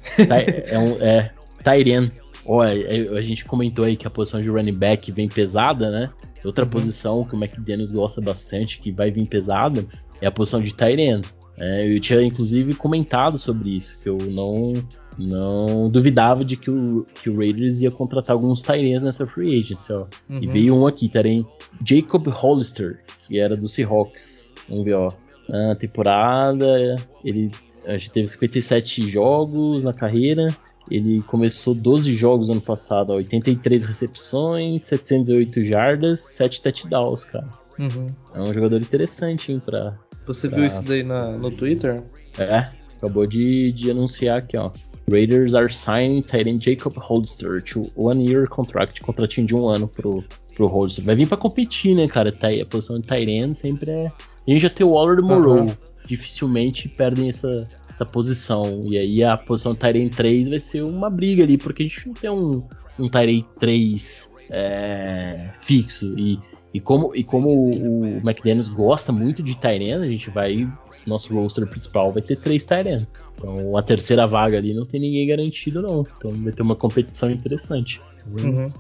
é 0.71 0.79
um. 0.79 0.93
É. 1.03 1.31
Tyrion. 1.63 2.09
Olha, 2.45 2.73
é, 2.73 3.19
a 3.19 3.23
gente 3.23 3.45
comentou 3.45 3.85
aí 3.85 3.97
que 3.97 4.07
a 4.07 4.11
posição 4.11 4.43
de 4.43 4.49
running 4.49 4.75
back 4.75 5.11
vem 5.13 5.29
pesada, 5.29 5.91
né? 5.91 6.11
Outra 6.45 6.65
uhum. 6.65 6.71
posição 6.71 7.25
que 7.25 7.37
o 7.37 7.39
McDaniels 7.39 7.93
gosta 7.93 8.21
bastante, 8.21 8.81
que 8.81 8.91
vai 8.91 9.11
vir 9.11 9.27
pesada, 9.27 9.87
é 10.21 10.27
a 10.27 10.33
posição 10.33 10.61
de 10.61 10.75
Tyrion. 10.75 11.21
É, 11.59 11.95
eu 11.95 12.01
tinha 12.01 12.23
inclusive 12.23 12.75
comentado 12.75 13.39
sobre 13.39 13.77
isso, 13.77 14.03
que 14.03 14.09
eu 14.09 14.19
não 14.31 14.73
não 15.19 15.91
duvidava 15.91 16.43
de 16.43 16.57
que 16.57 16.71
o, 16.71 17.07
que 17.23 17.29
o 17.29 17.37
Raiders 17.37 17.83
ia 17.83 17.91
contratar 17.91 18.35
alguns 18.35 18.63
Tyrants 18.63 19.03
nessa 19.03 19.27
free 19.27 19.61
agency, 19.61 19.93
ó. 19.93 20.07
Uhum. 20.29 20.39
E 20.43 20.47
veio 20.47 20.75
um 20.75 20.87
aqui, 20.87 21.09
Tyrant 21.09 21.45
Jacob 21.85 22.27
Hollister, 22.29 23.01
que 23.27 23.39
era 23.39 23.55
do 23.57 23.69
Seahawks. 23.69 24.55
Vamos 24.69 24.85
ver, 24.85 24.95
ó. 24.95 25.13
Na 25.49 25.75
temporada, 25.75 26.97
ele 27.23 27.51
a 27.85 27.97
gente 27.97 28.13
teve 28.13 28.29
57 28.29 29.09
jogos 29.09 29.83
na 29.83 29.93
carreira, 29.93 30.49
ele 30.91 31.23
começou 31.23 31.75
12 31.75 32.15
jogos 32.15 32.51
ano 32.51 32.61
passado, 32.61 33.13
83 33.13 33.85
recepções, 33.87 34.83
708 34.83 35.65
jardas, 35.65 36.21
7 36.21 36.63
touchdowns, 36.63 37.25
cara. 37.25 37.49
Uhum. 37.79 38.07
É 38.35 38.41
um 38.41 38.53
jogador 38.53 38.81
interessante, 38.81 39.53
hein, 39.53 39.63
pra... 39.65 39.99
Você 40.27 40.49
pra... 40.49 40.59
viu 40.59 40.67
isso 40.67 40.83
daí 40.83 41.03
na, 41.03 41.33
no 41.33 41.51
Twitter? 41.51 42.03
É, 42.39 42.69
acabou 42.97 43.27
de, 43.27 43.73
de 43.73 43.91
anunciar 43.91 44.39
aqui, 44.39 44.57
ó. 44.57 44.71
Raiders 45.11 45.55
are 45.55 45.73
signing 45.73 46.23
Titan 46.23 46.61
Jacob 46.61 46.97
Holster 46.97 47.63
to 47.63 47.91
one 47.97 48.29
year 48.29 48.49
contract, 48.49 49.01
contratinho 49.01 49.47
de 49.47 49.55
um 49.55 49.67
ano 49.69 49.89
pro, 49.89 50.25
pro 50.55 50.67
Holster. 50.67 51.05
Vai 51.05 51.17
vir 51.17 51.27
pra 51.27 51.37
competir, 51.37 51.95
né, 51.95 52.07
cara? 52.07 52.31
A 52.31 52.67
posição 52.67 52.99
de 52.99 53.07
Tyrant 53.07 53.55
sempre 53.55 53.91
é... 53.91 54.07
A 54.07 54.51
gente 54.51 54.61
já 54.61 54.71
tem 54.71 54.87
o 54.87 54.91
Waller 54.91 55.19
e 55.19 55.23
o 55.23 55.25
Moreau. 55.25 55.67
Uhum. 55.67 55.77
Dificilmente 56.07 56.89
perdem 56.89 57.29
essa, 57.29 57.69
essa 58.03 58.07
posição. 58.07 58.83
E 58.85 58.99
aí 58.99 59.25
a 59.25 59.37
posição 59.37 59.75
Tyrant 59.75 60.13
3 60.15 60.49
vai 60.49 60.61
ser 60.61 60.83
uma 60.83 61.09
briga 61.09 61.45
ali, 61.45 61.57
porque 61.57 61.85
a 61.85 61.87
gente 61.87 62.07
não 62.07 62.15
tem 62.15 62.31
um, 62.31 62.63
um 62.99 63.09
Tyrant 63.09 63.45
3 63.59 64.33
é, 64.51 65.51
fixo. 65.61 66.19
E, 66.19 66.39
e, 66.75 66.81
como, 66.81 67.15
e 67.15 67.25
como 67.25 67.49
o, 67.49 67.71
o 67.71 68.17
McDaniels 68.19 68.69
gosta 68.69 69.13
muito 69.13 69.43
de 69.43 69.57
Tyrant, 69.57 70.03
a 70.03 70.07
gente 70.07 70.31
vai. 70.31 70.69
Nosso 71.05 71.35
roster 71.35 71.67
principal 71.67 72.13
vai 72.13 72.23
ter 72.23 72.37
três 72.37 72.63
Tyrant. 72.63 73.03
Então 73.35 73.77
a 73.77 73.83
terceira 73.83 74.25
vaga 74.25 74.57
ali 74.57 74.73
não 74.73 74.87
tem 74.87 75.01
ninguém 75.01 75.27
garantido, 75.27 75.83
não. 75.83 76.07
Então 76.17 76.31
vai 76.31 76.53
ter 76.53 76.63
uma 76.63 76.77
competição 76.77 77.29
interessante. 77.29 78.01
Uhum. 78.29 78.73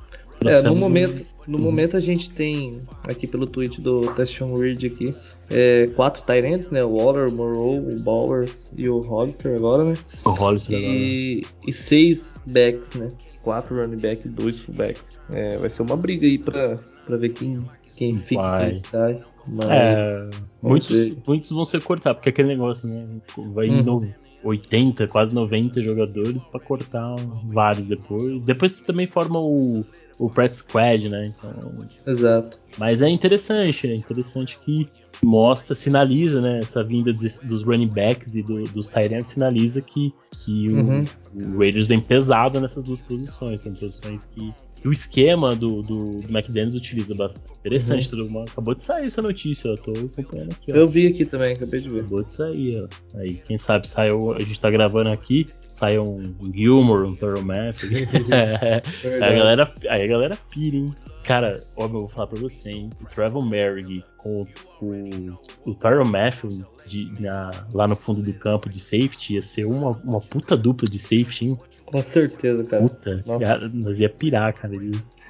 É, 0.45 0.63
no 0.63 0.77
momento, 0.77 1.27
no 1.47 1.59
momento 1.59 1.97
a 1.97 2.01
gente 2.01 2.31
tem 2.31 2.81
aqui 3.09 3.27
pelo 3.27 3.47
tweet 3.47 3.81
do 3.81 4.01
Testion 4.15 4.57
Reed 4.57 4.85
aqui 4.85 5.15
é, 5.53 5.87
quatro 5.95 6.23
Tyrants, 6.23 6.71
né? 6.71 6.83
O 6.83 6.97
Waller, 6.97 7.29
o 7.29 7.33
Morrow, 7.33 7.79
o 7.79 8.01
Bowers 8.01 8.73
e 8.77 8.89
o 8.89 9.01
Hollister 9.01 9.55
agora, 9.55 9.85
né? 9.85 9.95
O 10.25 10.31
Hollister 10.31 10.79
e, 10.79 11.43
agora. 11.43 11.55
E 11.69 11.73
seis 11.73 12.41
backs, 12.47 12.95
né? 12.95 13.13
Quatro 13.43 13.77
running 13.77 13.99
back 13.99 14.27
e 14.27 14.31
dois 14.31 14.59
fullbacks. 14.59 15.19
É, 15.31 15.59
vai 15.59 15.69
ser 15.69 15.83
uma 15.83 15.97
briga 15.97 16.27
aí 16.27 16.39
pra, 16.39 16.79
pra 17.05 17.17
ver 17.17 17.31
quem, 17.31 17.63
quem 17.97 18.17
fica 18.17 18.63
e 18.63 18.67
quem 18.67 18.77
sai. 18.77 19.23
Mas, 19.47 19.69
é, 19.69 20.31
muitos, 20.63 21.17
muitos 21.27 21.51
vão 21.51 21.65
ser 21.65 21.83
cortados, 21.83 22.19
porque 22.19 22.29
é 22.29 22.33
aquele 22.33 22.49
negócio, 22.49 22.89
né? 22.89 23.07
Vai 23.53 23.69
uhum. 23.69 23.79
indo 23.79 24.15
80, 24.45 25.07
quase 25.09 25.35
90 25.35 25.83
jogadores 25.83 26.45
para 26.45 26.61
cortar 26.61 27.15
vários 27.45 27.87
depois. 27.87 28.43
Depois 28.45 28.73
você 28.73 28.85
também 28.85 29.07
forma 29.07 29.41
o, 29.41 29.85
o 30.19 30.29
Pratt 30.31 30.53
Squad, 30.53 31.09
né? 31.09 31.27
Então, 31.27 31.73
Exato. 32.07 32.59
Mas 32.79 33.03
é 33.03 33.09
interessante, 33.09 33.87
é 33.87 33.95
interessante 33.95 34.59
que 34.59 34.89
mostra, 35.23 35.75
sinaliza, 35.75 36.41
né? 36.41 36.59
Essa 36.59 36.83
vinda 36.83 37.13
de, 37.13 37.29
dos 37.45 37.63
running 37.63 37.89
backs 37.89 38.35
e 38.35 38.43
do, 38.43 38.65
dos 38.65 38.89
Tyrants 38.89 39.31
sinaliza 39.31 39.81
que, 39.81 40.13
que 40.33 40.69
uhum. 40.69 41.05
o, 41.35 41.55
o, 41.55 41.59
Raiders 41.59 41.87
vem 41.87 42.01
pesado 42.01 42.61
nessas 42.61 42.83
duas 42.83 43.01
posições. 43.01 43.63
São 43.63 43.75
posições 43.75 44.27
que 44.27 44.53
o 44.89 44.93
esquema 44.93 45.55
do, 45.55 45.83
do, 45.83 46.21
do 46.21 46.29
McDaniels 46.29 46.75
utiliza 46.75 47.15
bastante. 47.15 47.59
Interessante, 47.61 48.05
uhum. 48.05 48.11
todo 48.11 48.31
mundo. 48.31 48.51
Acabou 48.51 48.75
de 48.75 48.83
sair 48.83 49.07
essa 49.07 49.23
notícia, 49.23 49.69
eu 49.69 49.77
tô 49.77 49.93
acompanhando 49.93 50.53
aqui. 50.53 50.73
Ó. 50.73 50.77
Eu 50.77 50.89
vi 50.89 51.07
aqui 51.07 51.25
também, 51.25 51.55
acabei 51.55 51.81
de 51.81 51.89
ver. 51.89 52.01
Acabou 52.01 52.23
de 52.23 52.33
sair, 52.33 52.83
ó. 52.83 53.19
Aí, 53.19 53.35
quem 53.35 53.57
sabe 53.57 53.89
saiu. 53.89 54.33
A 54.33 54.39
gente 54.39 54.59
tá 54.59 54.71
gravando 54.71 55.11
aqui, 55.11 55.47
saiu 55.53 56.05
um 56.05 56.53
Gilmore, 56.53 57.07
um 57.07 57.15
Thorough 57.15 57.45
Math. 57.45 57.85
é, 58.31 58.83
aí 59.05 59.23
a 59.23 59.39
galera, 59.39 59.75
aí 59.89 60.03
a 60.03 60.07
galera 60.07 60.39
pira, 60.51 60.77
hein? 60.77 60.95
Cara, 61.25 61.63
ó, 61.77 61.85
eu 61.85 61.89
vou 61.89 62.09
falar 62.09 62.27
pra 62.27 62.41
você, 62.41 62.71
hein? 62.71 62.91
O 63.01 63.05
Trevor 63.07 63.45
Merrick 63.45 64.05
com 64.17 64.47
o, 64.81 65.39
o 65.65 65.75
Tyron 65.75 66.05
Matthew 66.05 66.65
de, 66.87 67.13
na, 67.21 67.51
lá 67.73 67.87
no 67.87 67.95
fundo 67.95 68.23
do 68.23 68.33
campo 68.35 68.69
de 68.69 68.81
safety 68.81 69.35
ia 69.35 69.43
ser 69.43 69.67
uma, 69.67 69.91
uma 70.05 70.21
puta 70.21 70.57
dupla 70.57 70.89
de 70.89 70.99
safety, 70.99 71.47
hein? 71.47 71.59
Com 71.87 72.03
certeza, 72.03 72.65
cara. 72.65 72.83
Puta, 72.83 73.23
cara, 73.39 73.69
nós 73.75 74.01
ia 74.01 74.09
pirar, 74.09 74.53
cara. 74.53 74.75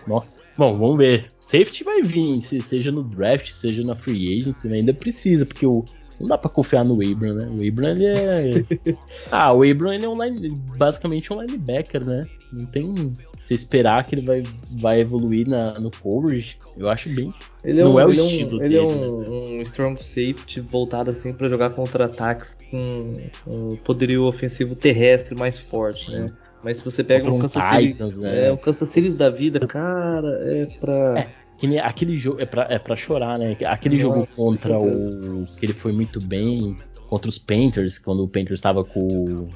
Nossa. 0.06 0.30
Bom, 0.56 0.74
vamos 0.74 0.98
ver. 0.98 1.26
Safety 1.40 1.84
vai 1.84 2.02
vir, 2.02 2.40
seja 2.40 2.90
no 2.90 3.02
draft, 3.02 3.50
seja 3.50 3.84
na 3.84 3.94
free 3.94 4.40
agency, 4.40 4.72
ainda 4.72 4.92
precisa, 4.94 5.46
porque 5.46 5.66
o, 5.66 5.84
não 6.20 6.28
dá 6.28 6.38
pra 6.38 6.50
confiar 6.50 6.84
no 6.84 6.94
Abram, 7.02 7.34
né? 7.34 7.46
O 7.46 7.68
Abram, 7.68 7.88
ele 7.90 8.06
é. 8.06 8.64
ah, 9.30 9.52
o 9.52 9.68
Abram, 9.68 9.92
ele 9.92 10.04
é 10.04 10.08
um 10.08 10.22
line... 10.22 10.50
basicamente 10.76 11.32
um 11.32 11.40
linebacker, 11.40 12.06
né? 12.06 12.26
Não 12.52 12.66
tem. 12.66 13.12
Se 13.42 13.52
esperar 13.52 14.04
que 14.04 14.14
ele 14.14 14.24
vai, 14.24 14.42
vai 14.70 15.00
evoluir 15.00 15.46
na, 15.46 15.78
no 15.78 15.90
coverage, 15.90 16.58
eu 16.76 16.88
acho 16.88 17.10
bem. 17.10 17.34
Ele 17.62 17.80
é 17.80 17.84
não 17.84 17.94
um, 17.94 18.00
é 18.00 18.06
o 18.06 18.10
ele 18.10 18.20
estilo 18.22 18.52
é 18.52 18.54
um, 18.54 18.58
dele. 18.58 18.64
Ele 18.64 18.76
é 18.76 18.82
um, 18.82 19.20
né? 19.20 19.28
um 19.28 19.62
strong 19.62 20.02
safety 20.02 20.60
voltado 20.60 21.10
assim 21.10 21.32
para 21.32 21.48
jogar 21.48 21.70
contra 21.70 22.06
ataques 22.06 22.56
com 22.70 23.16
um 23.46 23.76
poderio 23.76 24.24
ofensivo 24.24 24.74
terrestre 24.74 25.34
mais 25.34 25.58
forte, 25.58 26.06
Sim. 26.06 26.12
né? 26.12 26.26
Mas 26.62 26.76
se 26.76 26.84
você 26.84 27.02
pega 27.02 27.28
um, 27.28 27.34
um 27.34 27.38
Kansas 27.40 27.64
City, 27.64 28.20
né? 28.20 28.46
é, 28.46 28.52
um 28.52 28.56
Kansas 28.56 28.88
City 28.88 29.10
da 29.10 29.28
vida, 29.28 29.66
cara, 29.66 30.28
é 30.44 30.66
pra. 30.80 31.18
É 31.18 31.42
que 31.58 31.78
aquele 31.78 32.18
jogo 32.18 32.40
é 32.40 32.46
pra, 32.46 32.66
é 32.68 32.78
pra 32.78 32.96
chorar, 32.96 33.38
né? 33.38 33.56
Aquele 33.66 33.96
Nossa, 33.96 34.08
jogo 34.08 34.28
contra 34.34 34.78
o. 34.78 35.46
que 35.58 35.66
ele 35.66 35.72
foi 35.72 35.92
muito 35.92 36.20
bem 36.20 36.76
contra 37.08 37.28
os 37.28 37.38
Panthers, 37.38 37.98
quando 37.98 38.24
o 38.24 38.28
Panthers 38.28 38.58
estava 38.58 38.84
com. 38.84 39.48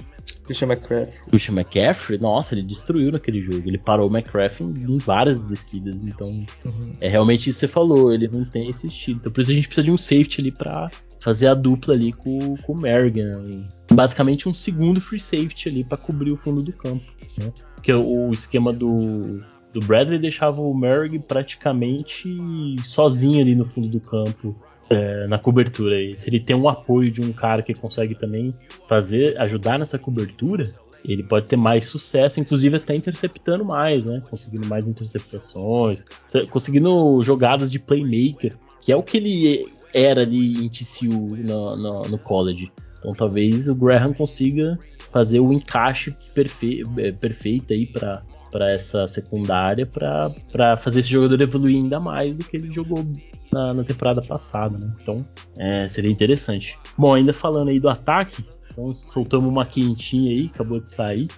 Christian 0.44 0.68
McCaffrey. 0.68 1.28
Christian 1.28 1.54
McCaffrey, 1.54 2.18
nossa, 2.18 2.54
ele 2.54 2.62
destruiu 2.62 3.12
naquele 3.12 3.40
jogo. 3.40 3.62
Ele 3.66 3.78
parou 3.78 4.08
o 4.08 4.12
McCaffrey 4.12 4.68
em 4.68 4.98
várias 4.98 5.44
descidas. 5.44 6.04
Então, 6.04 6.28
uhum. 6.64 6.92
é 7.00 7.08
realmente 7.08 7.50
isso 7.50 7.60
que 7.60 7.66
você 7.66 7.72
falou. 7.72 8.12
Ele 8.12 8.28
não 8.28 8.44
tem 8.44 8.68
esse 8.68 8.86
estilo. 8.86 9.18
Então, 9.18 9.32
por 9.32 9.40
isso 9.40 9.50
a 9.50 9.54
gente 9.54 9.66
precisa 9.66 9.84
de 9.84 9.90
um 9.90 9.98
safety 9.98 10.40
ali 10.40 10.52
pra 10.52 10.90
fazer 11.20 11.48
a 11.48 11.54
dupla 11.54 11.94
ali 11.94 12.12
com, 12.12 12.56
com 12.58 12.72
o 12.72 12.80
Merrigan. 12.80 13.44
Basicamente, 13.90 14.48
um 14.48 14.54
segundo 14.54 15.00
free 15.00 15.20
safety 15.20 15.68
ali 15.68 15.84
para 15.84 15.98
cobrir 15.98 16.32
o 16.32 16.36
fundo 16.36 16.62
do 16.62 16.72
campo. 16.72 17.04
Né? 17.38 17.52
Porque 17.74 17.92
o 17.92 18.30
esquema 18.30 18.72
do, 18.72 19.42
do 19.72 19.80
Bradley 19.80 20.18
deixava 20.18 20.60
o 20.60 20.74
Merrick 20.74 21.18
praticamente 21.20 22.36
sozinho 22.84 23.40
ali 23.40 23.54
no 23.54 23.64
fundo 23.64 23.88
do 23.88 24.00
campo. 24.00 24.56
É, 24.88 25.26
na 25.26 25.36
cobertura. 25.36 26.00
E 26.00 26.16
se 26.16 26.28
ele 26.30 26.38
tem 26.38 26.54
um 26.54 26.68
apoio 26.68 27.10
de 27.10 27.20
um 27.20 27.32
cara 27.32 27.60
que 27.60 27.74
consegue 27.74 28.14
também 28.14 28.54
fazer, 28.88 29.36
ajudar 29.40 29.80
nessa 29.80 29.98
cobertura, 29.98 30.72
ele 31.04 31.22
pode 31.22 31.46
ter 31.46 31.56
mais 31.56 31.88
sucesso, 31.88 32.40
inclusive 32.40 32.76
até 32.76 32.94
interceptando 32.94 33.64
mais, 33.64 34.04
né? 34.04 34.22
Conseguindo 34.28 34.66
mais 34.66 34.88
interceptações, 34.88 36.04
conseguindo 36.50 37.22
jogadas 37.22 37.70
de 37.70 37.78
playmaker, 37.78 38.56
que 38.80 38.92
é 38.92 38.96
o 38.96 39.02
que 39.02 39.16
ele 39.16 39.68
era 39.94 40.22
ali 40.22 40.64
em 40.64 40.68
TCU 40.68 41.36
no, 41.36 41.76
no, 41.76 42.02
no 42.02 42.18
college. 42.18 42.70
Então 42.98 43.12
talvez 43.12 43.68
o 43.68 43.74
Graham 43.74 44.12
consiga 44.12 44.78
fazer 45.12 45.40
o 45.40 45.52
encaixe 45.52 46.12
perfe 46.34 46.84
é, 46.98 47.12
perfeito 47.12 47.72
aí 47.72 47.86
para 47.86 48.22
para 48.50 48.72
essa 48.72 49.06
secundária 49.06 49.84
para 49.84 50.76
fazer 50.78 51.00
esse 51.00 51.10
jogador 51.10 51.40
evoluir 51.42 51.76
ainda 51.76 52.00
mais 52.00 52.38
do 52.38 52.44
que 52.44 52.56
ele 52.56 52.72
jogou 52.72 53.04
na, 53.52 53.74
na 53.74 53.84
temporada 53.84 54.22
passada, 54.22 54.76
né? 54.78 54.92
Então 55.00 55.24
é, 55.56 55.88
seria 55.88 56.10
interessante. 56.10 56.78
Bom, 56.96 57.14
ainda 57.14 57.32
falando 57.32 57.68
aí 57.68 57.80
do 57.80 57.88
ataque, 57.88 58.44
então 58.70 58.94
soltamos 58.94 59.48
uma 59.48 59.64
quentinha 59.64 60.30
aí, 60.30 60.50
acabou 60.52 60.80
de 60.80 60.90
sair. 60.90 61.28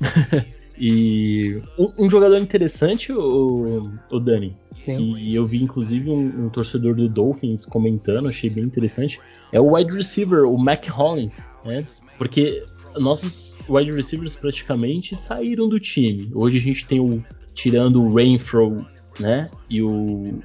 e 0.78 1.60
um, 1.78 2.06
um, 2.06 2.10
jogador 2.10 2.38
interessante, 2.38 3.12
o, 3.12 3.82
o 4.10 4.20
Dani, 4.20 4.56
Sim. 4.72 5.14
que 5.14 5.34
eu 5.34 5.44
vi 5.44 5.62
inclusive 5.62 6.10
um, 6.10 6.46
um, 6.46 6.48
torcedor 6.48 6.94
do 6.94 7.08
Dolphins 7.08 7.64
comentando, 7.64 8.28
achei 8.28 8.48
bem 8.48 8.64
interessante, 8.64 9.20
é 9.52 9.60
o 9.60 9.74
wide 9.74 9.92
receiver, 9.92 10.44
o 10.44 10.56
Mac 10.56 10.86
Hollins, 10.88 11.50
né? 11.64 11.86
Porque 12.16 12.62
nossos 12.98 13.56
wide 13.68 13.92
receivers 13.92 14.34
praticamente 14.34 15.16
saíram 15.16 15.68
do 15.68 15.78
time. 15.78 16.30
Hoje 16.34 16.58
a 16.58 16.60
gente 16.60 16.86
tem 16.86 17.00
o 17.00 17.22
tirando 17.54 18.00
o 18.02 18.14
Rainfro, 18.14 18.76
né? 19.18 19.50
E 19.68 19.82
o, 19.82 19.90
o, 19.90 20.40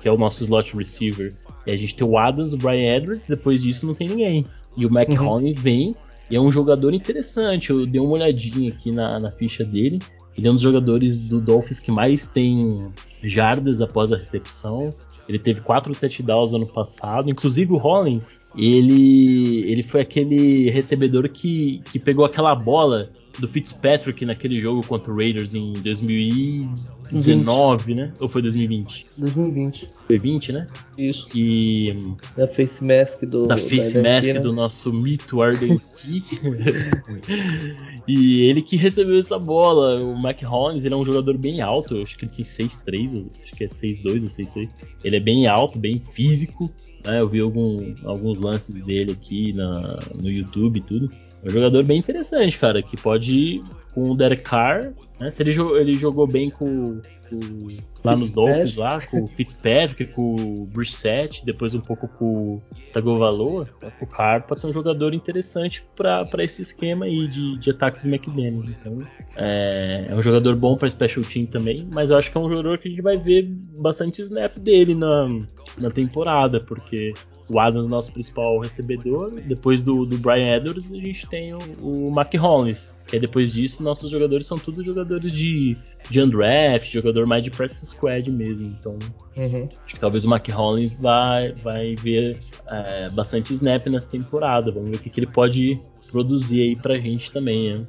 que 0.00 0.08
é 0.08 0.12
o 0.12 0.18
nosso 0.18 0.42
slot 0.42 0.76
receiver. 0.76 1.34
E 1.66 1.70
a 1.70 1.76
gente 1.76 1.94
tem 1.94 2.06
o 2.06 2.16
Adams, 2.18 2.52
o 2.52 2.56
Brian 2.56 2.96
Edwards, 2.96 3.28
depois 3.28 3.62
disso 3.62 3.86
não 3.86 3.94
tem 3.94 4.08
ninguém. 4.08 4.44
E 4.76 4.86
o 4.86 4.92
Mac 4.92 5.08
uhum. 5.08 5.16
Hollins 5.16 5.58
vem 5.58 5.94
e 6.30 6.36
é 6.36 6.40
um 6.40 6.52
jogador 6.52 6.92
interessante. 6.92 7.70
Eu 7.70 7.86
dei 7.86 8.00
uma 8.00 8.12
olhadinha 8.12 8.70
aqui 8.70 8.92
na, 8.92 9.18
na 9.18 9.30
ficha 9.30 9.64
dele. 9.64 9.98
Ele 10.36 10.46
é 10.46 10.50
um 10.50 10.54
dos 10.54 10.62
jogadores 10.62 11.18
do 11.18 11.40
Dolphins 11.40 11.80
que 11.80 11.90
mais 11.90 12.26
tem 12.26 12.92
jardas 13.22 13.80
após 13.80 14.12
a 14.12 14.16
recepção. 14.16 14.92
Ele 15.28 15.38
teve 15.38 15.60
quatro 15.60 15.94
touchdowns 15.94 16.52
ano 16.52 16.66
passado. 16.66 17.30
Inclusive 17.30 17.72
o 17.72 17.76
Hollins, 17.76 18.40
ele, 18.56 19.70
ele 19.70 19.82
foi 19.82 20.00
aquele 20.00 20.70
recebedor 20.70 21.28
que, 21.28 21.82
que 21.90 21.98
pegou 21.98 22.24
aquela 22.24 22.54
bola 22.54 23.10
do 23.38 23.46
Fitzpatrick 23.46 24.24
naquele 24.24 24.58
jogo 24.60 24.84
contra 24.86 25.12
o 25.12 25.16
Raiders 25.16 25.54
em 25.54 25.74
2019, 25.74 27.84
20. 27.84 27.96
né? 27.96 28.12
Ou 28.20 28.28
foi 28.28 28.42
2020? 28.42 29.06
2020. 29.16 29.88
Foi 30.06 30.18
20, 30.18 30.52
né? 30.52 30.66
Isso. 30.96 31.30
Que 31.30 31.94
da 32.36 32.48
face 32.48 32.84
mask 32.84 33.22
do 33.22 33.46
da 33.46 33.56
face 33.56 33.94
da 33.94 34.02
mask 34.02 34.28
né? 34.28 34.40
do 34.40 34.52
nosso 34.52 34.92
mito 34.92 35.38
e 38.08 38.42
ele 38.42 38.60
que 38.62 38.76
recebeu 38.76 39.18
essa 39.18 39.38
bola, 39.38 40.02
o 40.02 40.20
Mac 40.20 40.42
Hollins, 40.42 40.84
ele 40.84 40.94
é 40.94 40.96
um 40.96 41.04
jogador 41.04 41.38
bem 41.38 41.60
alto, 41.60 42.02
acho 42.02 42.18
que 42.18 42.24
ele 42.24 42.32
tem 42.32 42.44
6'3, 42.44 43.30
acho 43.42 43.52
que 43.52 43.62
é 43.64 43.68
6'2 43.68 44.22
ou 44.22 44.28
6'3. 44.28 44.68
Ele 45.04 45.16
é 45.16 45.20
bem 45.20 45.46
alto, 45.46 45.78
bem 45.78 46.00
físico, 46.00 46.68
né? 47.04 47.20
Eu 47.20 47.28
vi 47.28 47.40
algum, 47.40 47.94
alguns 48.04 48.40
lances 48.40 48.74
dele 48.84 49.12
aqui 49.12 49.52
na, 49.52 50.00
no 50.20 50.28
YouTube 50.28 50.78
e 50.78 50.82
tudo. 50.82 51.08
É 51.44 51.48
um 51.48 51.50
jogador 51.50 51.84
bem 51.84 51.98
interessante, 51.98 52.58
cara, 52.58 52.82
que 52.82 52.96
pode 52.96 53.32
ir 53.32 53.64
com 53.94 54.10
o 54.10 54.16
Derek 54.16 54.42
Carr, 54.42 54.92
né? 55.20 55.30
Se 55.30 55.42
ele, 55.42 55.50
ele 55.80 55.94
jogou 55.94 56.26
bem 56.26 56.50
com, 56.50 57.00
com 57.28 57.68
lá 58.04 58.16
nos 58.16 58.30
Dolphins, 58.30 58.76
lá, 58.76 59.00
com 59.00 59.24
o 59.24 59.26
Fitzpatrick, 59.26 60.06
com 60.12 60.36
o 60.36 60.66
Brissett, 60.66 61.44
depois 61.44 61.74
um 61.74 61.80
pouco 61.80 62.06
com 62.06 62.24
o 62.24 62.62
Tagovailoa, 62.92 63.68
né? 63.82 63.92
o 64.00 64.06
Carr 64.06 64.46
pode 64.46 64.60
ser 64.60 64.68
um 64.68 64.72
jogador 64.72 65.14
interessante 65.14 65.84
para 65.96 66.44
esse 66.44 66.62
esquema 66.62 67.06
aí 67.06 67.26
de, 67.28 67.58
de 67.58 67.70
ataque 67.70 68.00
do 68.00 68.08
McDaniels. 68.08 68.70
Então, 68.70 69.00
é, 69.36 70.06
é 70.08 70.14
um 70.14 70.22
jogador 70.22 70.54
bom 70.56 70.76
para 70.76 70.88
special 70.88 71.24
team 71.24 71.46
também, 71.46 71.88
mas 71.92 72.10
eu 72.10 72.16
acho 72.16 72.30
que 72.30 72.38
é 72.38 72.40
um 72.40 72.48
jogador 72.48 72.78
que 72.78 72.88
a 72.88 72.90
gente 72.90 73.02
vai 73.02 73.16
ver 73.16 73.42
bastante 73.48 74.22
snap 74.22 74.56
dele 74.58 74.94
na, 74.94 75.28
na 75.76 75.90
temporada, 75.90 76.60
porque 76.60 77.14
o 77.50 77.58
Adams, 77.58 77.88
nosso 77.88 78.12
principal 78.12 78.58
recebedor. 78.60 79.40
Depois 79.40 79.82
do, 79.82 80.04
do 80.04 80.18
Brian 80.18 80.56
Edwards, 80.56 80.92
a 80.92 80.96
gente 80.96 81.26
tem 81.26 81.54
o, 81.54 81.58
o 81.80 82.10
Mac 82.10 82.32
Hollins. 82.34 82.98
E 83.12 83.18
depois 83.18 83.52
disso, 83.52 83.82
nossos 83.82 84.10
jogadores 84.10 84.46
são 84.46 84.58
todos 84.58 84.84
jogadores 84.84 85.32
de, 85.32 85.76
de 86.10 86.20
undraft, 86.20 86.92
jogador 86.92 87.26
mais 87.26 87.42
de 87.42 87.50
practice 87.50 87.86
squad 87.86 88.30
mesmo. 88.30 88.66
Então, 88.66 88.98
uhum. 89.36 89.68
acho 89.84 89.94
que 89.94 90.00
talvez 90.00 90.24
o 90.24 90.28
Mac 90.28 90.46
Hollins 90.48 90.98
vai, 90.98 91.52
vai 91.54 91.94
ver 91.94 92.38
é, 92.66 93.08
bastante 93.10 93.52
snap 93.54 93.86
nessa 93.86 94.08
temporada. 94.08 94.70
Vamos 94.70 94.90
ver 94.90 94.96
o 94.96 95.00
que, 95.00 95.08
que 95.08 95.20
ele 95.20 95.26
pode 95.26 95.80
produzir 96.10 96.62
aí 96.62 96.76
pra 96.76 96.98
gente 96.98 97.32
também, 97.32 97.78
né? 97.78 97.86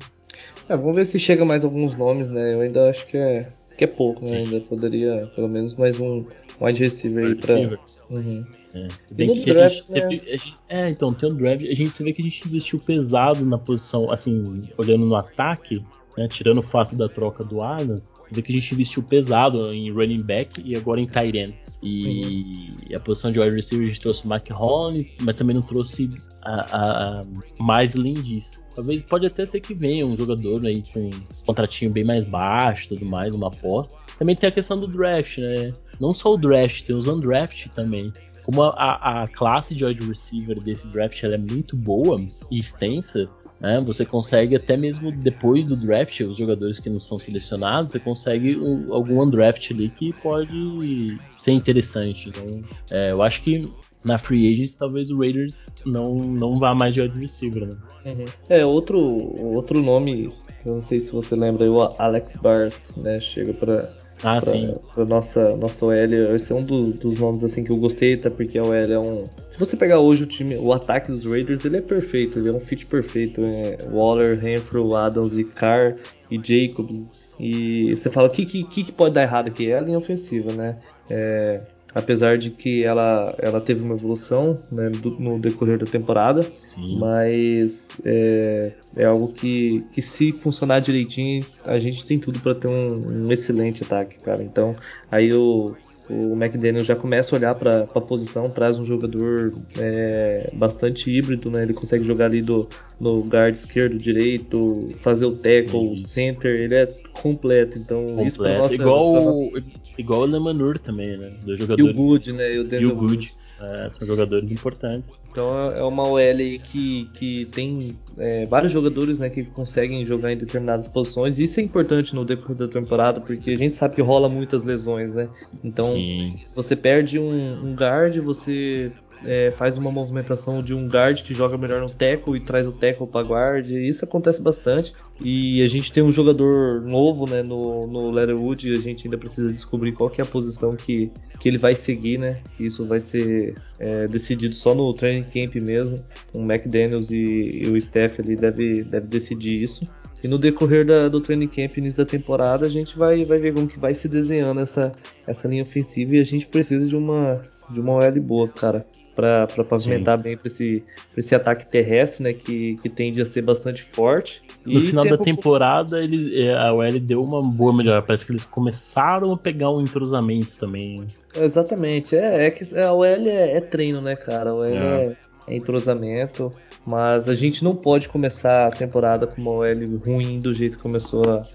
É, 0.70 0.78
vamos 0.78 0.96
ver 0.96 1.06
se 1.06 1.20
chega 1.20 1.44
mais 1.44 1.66
alguns 1.66 1.98
nomes, 1.98 2.30
né? 2.30 2.54
Eu 2.54 2.62
ainda 2.62 2.90
acho 2.90 3.06
que 3.08 3.18
é, 3.18 3.48
que 3.78 3.84
é 3.84 3.88
pouco, 3.88 4.24
né? 4.24 4.38
Ainda 4.38 4.62
poderia, 4.62 5.30
pelo 5.36 5.50
menos, 5.50 5.76
mais 5.76 6.00
um 6.00 6.24
wide 6.62 6.80
receiver 6.80 7.26
aí 7.26 7.36
pra, 7.36 7.80
Uhum. 8.10 8.44
É. 8.74 8.88
Bem 9.14 9.34
que 9.34 9.54
draft, 9.54 9.60
a 9.60 9.68
gente, 9.70 9.92
né? 9.92 10.02
sempre, 10.02 10.34
a 10.34 10.38
gente, 10.38 10.56
é, 10.68 10.90
então, 10.90 11.14
tem 11.14 11.32
um 11.32 11.36
draft, 11.36 11.62
a 11.62 11.76
gente 11.76 12.04
vê 12.04 12.12
que 12.12 12.22
a 12.22 12.26
gente 12.26 12.48
investiu 12.48 12.80
pesado 12.80 13.46
na 13.46 13.58
posição, 13.58 14.12
assim, 14.12 14.68
olhando 14.78 15.06
no 15.06 15.16
ataque, 15.16 15.84
né, 16.18 16.28
tirando 16.28 16.58
o 16.58 16.64
fato 16.64 16.96
da 16.96 17.08
troca 17.08 17.44
do 17.44 17.62
Adams, 17.62 18.14
vê 18.32 18.42
que 18.42 18.52
a 18.52 18.56
gente 18.60 18.74
investiu 18.74 19.04
pesado 19.04 19.72
em 19.72 19.92
running 19.92 20.24
back 20.24 20.62
e 20.66 20.76
agora 20.76 21.00
em 21.00 21.06
tight 21.06 21.38
end. 21.38 21.56
E 21.82 22.74
uhum. 22.90 22.98
a 22.98 23.00
posição 23.00 23.32
de 23.32 23.40
wide 23.40 23.56
receiver 23.56 23.86
a 23.86 23.90
gente 23.90 24.02
trouxe 24.02 24.26
o 24.26 24.30
Mike 24.30 24.52
Hollis, 24.52 25.08
mas 25.22 25.36
também 25.36 25.56
não 25.56 25.62
trouxe 25.62 26.10
a, 26.44 26.78
a, 26.78 27.22
a 27.22 27.24
mais 27.60 27.96
além 27.96 28.16
disso. 28.16 28.62
Talvez 28.76 29.02
pode 29.04 29.28
até 29.28 29.46
ser 29.46 29.62
que 29.62 29.74
venha 29.74 30.06
um 30.06 30.18
jogador 30.18 30.66
aí 30.66 30.84
com 30.94 31.06
um 31.06 31.46
contratinho 31.46 31.92
bem 31.92 32.04
mais 32.04 32.26
baixo 32.26 32.90
tudo 32.90 33.06
mais, 33.06 33.34
uma 33.34 33.48
aposta. 33.48 33.98
Também 34.18 34.36
tem 34.36 34.50
a 34.50 34.52
questão 34.52 34.78
do 34.78 34.88
draft, 34.88 35.38
né? 35.38 35.74
Não 36.00 36.14
só 36.14 36.34
o 36.34 36.38
draft, 36.38 36.84
tem 36.84 36.96
os 36.96 37.08
undraft 37.08 37.68
também. 37.70 38.14
Como 38.44 38.64
a, 38.64 39.24
a 39.24 39.28
classe 39.28 39.76
de 39.76 39.86
wide 39.86 40.06
receiver 40.08 40.60
desse 40.60 40.88
draft 40.88 41.24
é 41.24 41.38
muito 41.38 41.76
boa 41.76 42.20
e 42.50 42.58
extensa, 42.58 43.30
né? 43.60 43.82
Você 43.86 44.06
consegue 44.06 44.56
até 44.56 44.78
mesmo 44.78 45.12
depois 45.12 45.68
do 45.68 45.76
draft, 45.76 46.22
os 46.22 46.38
jogadores 46.38 46.80
que 46.80 46.90
não 46.90 47.00
são 47.00 47.20
selecionados, 47.20 47.92
você 47.92 48.00
consegue 48.00 48.58
um, 48.58 48.94
algum 48.94 49.22
undraft 49.22 49.72
ali 49.72 49.90
que 49.90 50.14
pode 50.14 51.20
ser 51.38 51.52
interessante. 51.52 52.30
Então, 52.30 52.64
é, 52.90 53.12
eu 53.12 53.22
acho 53.22 53.44
que 53.44 53.70
na 54.04 54.18
free 54.18 54.52
agents 54.52 54.76
talvez 54.76 55.12
o 55.12 55.20
Raiders 55.20 55.68
não, 55.86 56.16
não 56.16 56.58
vá 56.58 56.74
mais 56.74 56.94
de 56.94 57.02
wide 57.02 57.20
receiver, 57.20 57.68
né? 57.68 57.76
Uhum. 58.06 58.26
É, 58.48 58.66
outro, 58.66 58.98
outro 59.00 59.82
nome, 59.82 60.30
eu 60.66 60.74
não 60.74 60.82
sei 60.82 61.00
se 61.00 61.12
você 61.12 61.36
lembra, 61.36 61.70
o 61.70 61.82
Alex 62.00 62.38
Bars, 62.38 62.94
né? 62.96 63.20
Chega 63.20 63.54
para 63.54 63.90
ah, 64.24 64.40
pra, 64.42 64.52
sim. 64.52 64.74
Pra 64.94 65.06
nossa, 65.06 65.56
nossa 65.56 65.86
OL. 65.86 65.94
Esse 66.36 66.52
é 66.52 66.56
um 66.56 66.64
do, 66.64 66.92
dos 66.92 67.20
nomes 67.20 67.44
assim 67.44 67.64
que 67.64 67.72
eu 67.72 67.78
gostei, 67.78 68.16
até 68.16 68.30
porque 68.30 68.58
a 68.58 68.64
OL 68.64 68.74
é 68.74 69.00
um. 69.00 69.26
Se 69.50 69.58
você 69.58 69.78
pegar 69.78 70.00
hoje 70.00 70.24
o 70.24 70.28
time, 70.28 70.58
o 70.58 70.74
ataque 70.74 71.12
dos 71.12 71.26
Raiders, 71.26 71.66
ele 71.66 71.78
é 71.78 71.82
perfeito, 71.82 72.40
ele 72.40 72.50
é 72.50 72.52
um 72.52 72.60
fit 72.60 72.86
perfeito. 72.86 73.42
É 73.44 73.78
Waller, 73.92 74.40
Renfrew, 74.40 74.96
Adams 74.96 75.38
e 75.38 75.44
Carr 75.44 75.96
e 76.30 76.38
Jacobs. 76.38 77.18
E 77.40 77.96
você 77.96 78.10
fala, 78.10 78.28
o 78.28 78.32
que, 78.32 78.46
que, 78.46 78.64
que 78.64 78.92
pode 78.92 79.16
dar 79.16 79.22
errado 79.22 79.48
aqui? 79.48 79.72
É 79.72 79.78
a 79.78 79.82
linha 79.82 79.98
ofensiva, 79.98 80.52
né? 80.52 80.76
É, 81.10 81.62
apesar 81.94 82.38
de 82.38 82.52
que 82.52 82.84
ela, 82.84 83.36
ela 83.40 83.60
teve 83.60 83.84
uma 83.84 83.96
evolução 83.96 84.56
né, 84.72 84.90
do, 84.90 85.12
no 85.12 85.40
decorrer 85.40 85.78
da 85.78 85.86
temporada, 85.86 86.42
Sim. 86.68 86.98
mas 87.00 87.90
é, 88.04 88.74
é, 88.96 89.06
algo 89.06 89.30
que, 89.30 89.84
que 89.92 90.02
se 90.02 90.32
funcionar 90.32 90.80
direitinho, 90.80 91.44
a 91.66 91.80
gente 91.80 92.06
tem 92.06 92.20
tudo 92.20 92.40
para 92.40 92.56
ter 92.56 92.68
um, 92.68 93.26
um, 93.26 93.32
excelente 93.32 93.84
ataque, 93.84 94.20
cara. 94.20 94.44
Então, 94.44 94.76
aí 95.12 95.34
o, 95.34 95.76
o 96.10 96.34
McDaniel 96.34 96.84
já 96.84 96.96
começa 96.96 97.36
a 97.36 97.38
olhar 97.38 97.56
para 97.56 97.84
a 97.84 98.02
posição, 98.02 98.46
traz 98.46 98.78
um 98.78 98.86
jogador 98.86 99.54
é, 99.78 100.50
bastante 100.54 101.10
híbrido, 101.12 101.50
né? 101.52 101.64
Ele 101.64 101.74
consegue 101.74 102.04
jogar 102.04 102.26
ali 102.26 102.42
do, 102.42 102.68
no 103.00 103.22
guard 103.22 103.54
esquerdo, 103.54 103.98
direito, 103.98 104.90
fazer 104.96 105.26
o 105.26 105.32
tackle, 105.32 105.98
center, 106.00 106.60
ele 106.60 106.76
é 106.76 106.88
completo. 107.14 107.78
Então, 107.78 108.06
completo. 108.06 108.28
isso 108.28 108.38
pra 108.38 108.58
nossa, 108.58 108.74
igual, 108.74 109.14
pra 109.14 109.24
nossa... 109.24 109.64
igual 110.00 110.22
o 110.22 110.26
Lemanur 110.26 110.80
também, 110.80 111.18
né? 111.18 111.30
Dois 111.46 111.60
jogadores. 111.60 111.86
E 111.86 111.90
o 111.90 111.94
Good, 111.94 112.34
né? 112.34 112.54
E 112.54 112.60
o, 112.60 112.82
e 112.82 112.86
o 112.86 112.96
Good. 112.96 113.36
É, 113.62 113.90
são 113.90 114.08
jogadores 114.08 114.52
importantes. 114.52 115.12
Então 115.30 115.50
é 115.74 115.84
uma 115.84 116.08
OL 116.08 116.20
que, 116.64 117.10
que 117.14 117.46
tem 117.48 117.94
é, 118.18 118.46
vários 118.46 118.72
jogadores 118.72 119.20
né, 119.20 119.30
que 119.30 119.44
conseguem 119.44 120.06
jogar 120.06 120.32
em 120.32 120.38
determinadas 120.38 120.88
posições. 120.88 121.40
Isso 121.40 121.60
é 121.60 121.64
importante 121.64 122.16
no 122.16 122.24
decorrer 122.24 122.56
da 122.56 122.68
temporada, 122.70 123.20
porque 123.20 123.52
a 123.52 123.58
gente 123.58 123.74
sabe 123.74 123.96
que 123.96 124.02
rola 124.02 124.30
muitas 124.30 124.64
lesões, 124.64 125.12
né? 125.12 125.28
Então, 125.62 125.94
Sim. 125.94 126.40
você 126.56 126.74
perde 126.74 127.20
um, 127.20 127.66
um 127.66 127.76
guard, 127.76 128.18
você 128.20 128.94
é, 129.26 129.52
faz 129.52 129.78
uma 129.78 129.92
movimentação 129.92 130.62
de 130.62 130.74
um 130.74 130.88
guard 130.88 131.22
que 131.22 131.34
joga 131.34 131.58
melhor 131.58 131.82
no 131.82 131.90
tackle 131.90 132.38
e 132.38 132.40
traz 132.40 132.68
o 132.68 132.72
tackle 132.72 133.08
para 133.08 133.26
guard. 133.26 133.70
Isso 133.70 134.06
acontece 134.06 134.42
bastante. 134.42 134.94
E 135.22 135.62
a 135.62 135.68
gente 135.68 135.92
tem 135.92 136.02
um 136.02 136.12
jogador 136.12 136.82
novo 136.82 137.28
né, 137.28 137.44
no, 137.44 137.86
no 137.88 138.10
Letterwood 138.12 138.70
e 138.70 138.74
a 138.74 138.80
gente 138.80 139.08
ainda 139.08 139.18
precisa 139.18 139.52
descobrir 139.52 139.92
qual 139.92 140.12
é 140.18 140.22
a 140.22 140.26
posição 140.26 140.76
que, 140.76 141.12
que 141.40 141.50
ele 141.50 141.58
vai 141.58 141.76
seguir. 141.76 142.18
Né? 142.20 142.38
Isso 142.60 142.86
vai 142.86 143.00
ser 143.00 143.56
é, 143.80 144.08
decidido 144.08 144.56
só 144.56 144.74
no 144.74 144.94
training 144.94 145.24
camp 145.24 145.56
mesmo. 145.56 146.00
O 146.34 146.40
McDaniels 146.40 147.12
e, 147.12 147.64
e 147.64 147.68
o 147.68 147.80
Steph 147.80 148.20
ali 148.20 148.36
deve, 148.36 148.84
deve 148.84 149.08
decidir 149.08 149.62
isso. 149.62 149.88
E 150.22 150.28
no 150.28 150.38
decorrer 150.38 150.86
da, 150.86 151.08
do 151.08 151.22
training 151.22 151.48
camp, 151.48 151.78
início 151.78 151.98
da 151.98 152.06
temporada, 152.06 152.66
a 152.66 152.70
gente 152.70 152.98
vai, 152.98 153.24
vai 153.24 153.38
ver 153.38 153.54
como 153.54 153.68
que 153.68 153.80
vai 153.80 153.96
se 153.96 154.10
desenhando 154.10 154.60
essa, 154.60 154.92
essa 155.26 155.48
linha 155.48 155.64
ofensiva 155.64 156.16
e 156.16 156.20
a 156.20 156.26
gente 156.26 156.46
precisa 156.46 156.86
de 156.86 156.96
uma, 156.96 157.42
de 157.70 157.80
uma 157.80 157.94
OL 157.94 158.22
boa, 158.22 158.48
cara, 158.50 158.86
para 159.20 159.64
pavimentar 159.64 160.18
Sim. 160.18 160.24
bem 160.24 160.38
para 160.38 160.48
esse, 160.48 160.84
esse 161.16 161.36
ataque 161.36 161.70
terrestre, 161.70 162.24
né, 162.24 162.34
que, 162.34 162.78
que 162.82 162.90
tende 162.90 163.22
a 163.22 163.26
ser 163.26 163.42
bastante 163.42 163.82
forte. 163.84 164.42
No 164.66 164.80
final 164.82 165.04
da 165.04 165.18
temporada, 165.18 166.02
ele, 166.04 166.42
é, 166.42 166.54
a 166.54 166.74
OL 166.74 167.00
deu 167.00 167.24
uma 167.24 167.42
boa 167.42 167.76
melhora. 167.76 168.02
Parece 168.02 168.26
que 168.26 168.32
eles 168.32 168.46
começaram 168.46 169.32
a 169.32 169.38
pegar 169.38 169.72
um 169.72 169.82
entrosamento 169.82 170.58
também. 170.58 171.06
Exatamente. 171.36 172.16
É, 172.16 172.48
é 172.48 172.52
que 172.52 172.78
a 172.78 172.94
OL 172.94 173.06
é, 173.06 173.58
é 173.58 173.62
treino, 173.62 174.02
né, 174.02 174.16
cara? 174.16 174.52
A 174.52 174.54
OL 174.54 174.66
é, 174.66 175.06
é, 175.06 175.18
é 175.48 175.56
entrosamento. 175.56 176.52
Mas 176.86 177.28
a 177.28 177.36
gente 177.36 177.64
não 177.64 177.76
pode 177.76 178.08
começar 178.10 178.68
a 178.68 178.72
temporada 178.72 179.28
com 179.28 179.42
uma 179.42 179.52
OL 179.52 179.98
ruim 180.06 180.40
do 180.40 180.54
jeito 180.54 180.78
que 180.78 180.84
começou 180.84 181.22
a, 181.30 181.46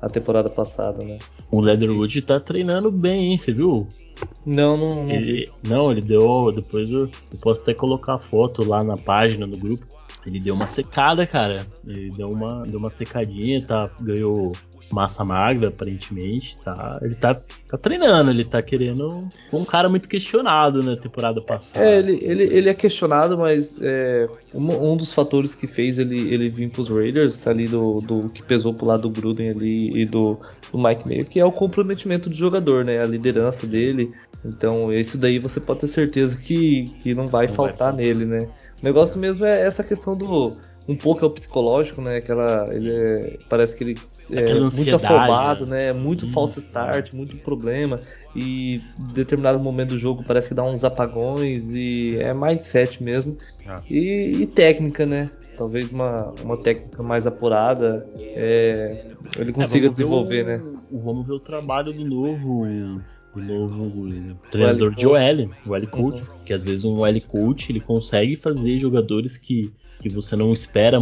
a 0.00 0.08
temporada 0.08 0.48
passada, 0.48 1.02
né? 1.02 1.18
O 1.50 1.60
Leatherwood 1.60 2.22
tá 2.22 2.40
treinando 2.40 2.90
bem, 2.90 3.32
hein? 3.32 3.38
Você 3.38 3.52
viu? 3.52 3.86
Não, 4.44 4.76
não. 4.76 5.04
não. 5.04 5.10
Ele, 5.10 5.50
não, 5.62 5.92
ele 5.92 6.00
deu. 6.00 6.52
Depois 6.52 6.92
eu, 6.92 7.10
eu 7.32 7.38
posso 7.40 7.60
até 7.60 7.74
colocar 7.74 8.14
a 8.14 8.18
foto 8.18 8.66
lá 8.66 8.82
na 8.82 8.96
página 8.96 9.46
do 9.46 9.56
grupo. 9.56 9.84
Ele 10.26 10.38
deu 10.38 10.54
uma 10.54 10.66
secada, 10.66 11.26
cara. 11.26 11.66
Ele 11.86 12.10
deu 12.10 12.28
uma, 12.28 12.66
deu 12.66 12.78
uma 12.78 12.90
secadinha, 12.90 13.64
tá? 13.64 13.90
Ganhou 14.00 14.52
massa 14.92 15.24
magra, 15.24 15.68
aparentemente, 15.68 16.58
tá? 16.58 16.98
Ele 17.00 17.14
tá, 17.14 17.34
tá 17.34 17.78
treinando, 17.78 18.30
ele 18.30 18.44
tá 18.44 18.60
querendo. 18.60 19.28
Um 19.52 19.64
cara 19.64 19.88
muito 19.88 20.08
questionado 20.08 20.82
na 20.82 20.96
temporada 20.96 21.40
passada. 21.40 21.84
É, 21.84 21.98
ele, 21.98 22.18
ele, 22.22 22.44
ele 22.44 22.68
é 22.68 22.74
questionado, 22.74 23.38
mas 23.38 23.78
é, 23.80 24.28
um, 24.54 24.92
um, 24.92 24.96
dos 24.96 25.12
fatores 25.12 25.54
que 25.54 25.66
fez 25.66 25.98
ele, 25.98 26.32
ele 26.32 26.48
vir 26.48 26.70
pros 26.70 26.88
Raiders, 26.88 27.46
ali 27.46 27.66
do, 27.66 28.00
do 28.00 28.28
que 28.28 28.42
pesou 28.42 28.74
pro 28.74 28.86
lado 28.86 29.02
do 29.02 29.10
Gruden 29.10 29.50
ali 29.50 30.02
e 30.02 30.04
do, 30.04 30.38
do 30.72 30.78
Mike 30.78 31.06
Mayo, 31.06 31.24
que 31.24 31.40
é 31.40 31.44
o 31.44 31.52
comprometimento 31.52 32.28
do 32.28 32.34
jogador, 32.34 32.84
né? 32.84 33.00
A 33.00 33.06
liderança 33.06 33.66
dele. 33.66 34.12
Então, 34.44 34.92
esse 34.92 35.18
daí 35.18 35.38
você 35.38 35.60
pode 35.60 35.80
ter 35.80 35.86
certeza 35.86 36.36
que, 36.38 36.84
que 37.02 37.14
não 37.14 37.28
vai 37.28 37.46
não 37.46 37.54
faltar 37.54 37.92
vai. 37.92 38.04
nele, 38.04 38.24
né? 38.24 38.48
O 38.80 38.84
negócio 38.84 39.18
mesmo 39.20 39.44
é 39.44 39.60
essa 39.60 39.84
questão 39.84 40.16
do 40.16 40.52
um 40.88 40.96
pouco 40.96 41.24
é 41.24 41.28
o 41.28 41.30
psicológico, 41.30 42.00
né? 42.00 42.16
Aquela, 42.16 42.68
ele 42.72 42.90
é, 42.90 43.38
parece 43.48 43.76
que 43.76 43.84
ele 43.84 43.98
é 44.32 44.58
muito 44.58 44.96
afobado, 44.96 45.64
né? 45.64 45.92
Muito 45.92 46.24
Isso. 46.24 46.34
false 46.34 46.58
start, 46.58 47.12
muito 47.12 47.36
problema 47.36 48.00
e 48.34 48.76
em 48.98 49.12
determinado 49.12 49.58
momento 49.60 49.90
do 49.90 49.98
jogo 49.98 50.24
parece 50.26 50.48
que 50.48 50.54
dá 50.54 50.64
uns 50.64 50.82
apagões 50.82 51.72
e 51.74 52.16
é 52.18 52.32
mindset 52.34 53.02
mesmo 53.02 53.36
ah. 53.68 53.82
e, 53.88 54.42
e, 54.42 54.46
técnica, 54.46 55.06
né? 55.06 55.30
Talvez 55.56 55.90
uma, 55.90 56.32
uma 56.42 56.56
técnica 56.56 57.02
mais 57.02 57.26
apurada 57.26 58.08
é, 58.18 59.06
ele 59.38 59.50
é, 59.50 59.54
consiga 59.54 59.86
é, 59.86 59.90
desenvolver, 59.90 60.42
o, 60.42 60.46
né? 60.46 60.62
Vamos 60.90 61.26
ver 61.26 61.34
o 61.34 61.40
trabalho 61.40 61.92
do 61.92 62.04
novo 62.04 62.66
novo 63.38 64.02
treinador 64.50 64.94
de 64.94 65.06
OL, 65.06 65.50
o 65.66 65.76
L 65.76 65.86
coach, 65.86 66.20
uhum. 66.20 66.44
que 66.44 66.52
às 66.52 66.64
vezes 66.64 66.84
um 66.84 67.06
L 67.06 67.20
coach 67.20 67.70
ele 67.70 67.80
consegue 67.80 68.34
fazer 68.36 68.78
jogadores 68.78 69.36
que 69.36 69.72
que 70.00 70.08
você 70.08 70.34
não 70.34 70.52
espera, 70.52 70.98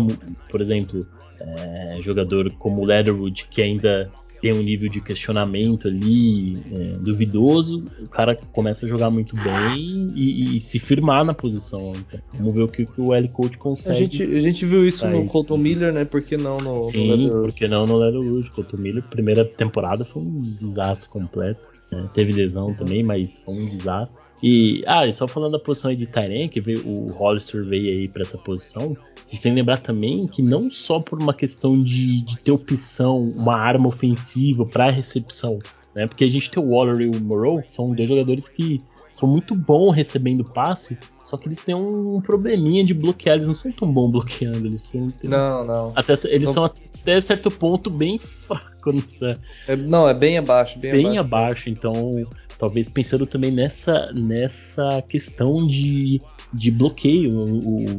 por 0.50 0.60
exemplo, 0.60 1.06
é, 1.40 1.98
jogador 2.00 2.52
como 2.54 2.82
o 2.82 2.84
Leatherwood, 2.84 3.46
que 3.48 3.62
ainda 3.62 4.10
tem 4.40 4.52
um 4.52 4.62
nível 4.62 4.88
de 4.88 5.00
questionamento 5.00 5.88
ali 5.88 6.56
é, 6.70 6.98
duvidoso, 6.98 7.84
o 8.00 8.08
cara 8.08 8.36
começa 8.52 8.86
a 8.86 8.88
jogar 8.88 9.10
muito 9.10 9.34
bem 9.36 10.08
e, 10.14 10.56
e 10.56 10.60
se 10.60 10.78
firmar 10.78 11.24
na 11.24 11.34
posição. 11.34 11.92
Então, 11.96 12.20
vamos 12.34 12.54
ver 12.54 12.62
o 12.62 12.68
que, 12.68 12.86
que 12.86 13.00
o 13.00 13.12
L 13.12 13.28
Coach 13.28 13.58
consegue. 13.58 13.96
A 13.96 14.00
gente, 14.00 14.22
a 14.22 14.40
gente 14.40 14.64
viu 14.64 14.86
isso 14.86 15.06
no 15.08 15.26
Colton 15.26 15.56
Miller, 15.56 15.92
né? 15.92 16.04
Por 16.04 16.22
que 16.22 16.36
não 16.36 16.56
no, 16.58 16.84
Sim, 16.88 17.26
no 17.26 17.42
por 17.42 17.52
que 17.52 17.66
não 17.66 17.84
no 17.84 17.96
Leatherwood? 17.96 18.50
Colton 18.50 18.76
Miller, 18.76 19.02
primeira 19.02 19.44
temporada 19.44 20.04
foi 20.04 20.22
um 20.22 20.40
desastre 20.40 21.10
completo. 21.10 21.77
Né? 21.90 22.08
Teve 22.14 22.32
lesão 22.32 22.74
também, 22.74 23.02
mas 23.02 23.40
foi 23.40 23.54
um 23.54 23.66
desastre. 23.66 24.24
E, 24.42 24.84
ah, 24.86 25.06
e 25.06 25.12
só 25.12 25.26
falando 25.26 25.52
da 25.52 25.58
posição 25.58 25.90
aí 25.90 25.96
de 25.96 26.06
Tyrene, 26.06 26.48
que 26.48 26.60
veio, 26.60 26.86
o 26.86 27.10
Hollister 27.12 27.64
veio 27.64 27.88
aí 27.88 28.08
para 28.08 28.22
essa 28.22 28.38
posição, 28.38 28.96
a 29.16 29.30
gente 29.30 29.42
tem 29.42 29.52
que 29.52 29.58
lembrar 29.58 29.78
também 29.78 30.26
que 30.26 30.40
não 30.40 30.70
só 30.70 31.00
por 31.00 31.20
uma 31.20 31.34
questão 31.34 31.82
de, 31.82 32.22
de 32.22 32.38
ter 32.38 32.52
opção, 32.52 33.20
uma 33.20 33.56
arma 33.56 33.88
ofensiva 33.88 34.64
para 34.64 34.90
recepção, 34.90 35.58
né? 35.98 36.06
Porque 36.06 36.24
a 36.24 36.30
gente 36.30 36.50
tem 36.50 36.62
o 36.62 36.68
Waller 36.68 37.00
e 37.00 37.08
o 37.08 37.20
Moreau, 37.20 37.60
que 37.60 37.72
são 37.72 37.92
dois 37.92 38.08
jogadores 38.08 38.48
que 38.48 38.80
são 39.12 39.28
muito 39.28 39.54
bons 39.54 39.90
recebendo 39.92 40.44
passe, 40.44 40.96
só 41.24 41.36
que 41.36 41.48
eles 41.48 41.60
têm 41.62 41.74
um 41.74 42.20
probleminha 42.20 42.84
de 42.84 42.94
bloquear, 42.94 43.34
eles 43.34 43.48
não 43.48 43.54
são 43.54 43.72
tão 43.72 43.92
bons 43.92 44.12
bloqueando, 44.12 44.66
eles 44.66 44.82
são, 44.82 45.08
Não, 45.24 45.64
não. 45.64 45.92
Até, 45.96 46.14
eles 46.26 46.44
não. 46.44 46.54
são 46.54 46.64
até 46.64 47.20
certo 47.20 47.50
ponto 47.50 47.90
bem 47.90 48.16
fracos. 48.18 49.20
É, 49.66 49.76
não, 49.76 50.08
é 50.08 50.14
bem 50.14 50.38
abaixo, 50.38 50.78
bem, 50.78 50.92
bem 50.92 51.18
abaixo. 51.18 51.20
abaixo. 51.20 51.70
Então, 51.70 52.26
talvez 52.58 52.88
pensando 52.88 53.26
também 53.26 53.50
nessa, 53.50 54.12
nessa 54.14 55.02
questão 55.02 55.66
de, 55.66 56.20
de 56.52 56.70
bloqueio, 56.70 57.30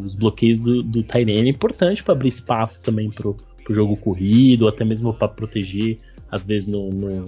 os 0.04 0.16
bloqueios 0.16 0.58
do, 0.58 0.82
do 0.82 1.04
Tyrene 1.04 1.50
é 1.50 1.52
importante 1.52 2.02
para 2.02 2.14
abrir 2.14 2.30
espaço 2.30 2.82
também 2.82 3.12
pro, 3.12 3.36
pro 3.64 3.76
jogo 3.76 3.98
corrido, 3.98 4.68
até 4.68 4.86
mesmo 4.86 5.14
para 5.14 5.28
proteger, 5.28 6.00
às 6.32 6.46
vezes 6.46 6.68
no, 6.68 6.90
no, 6.90 7.26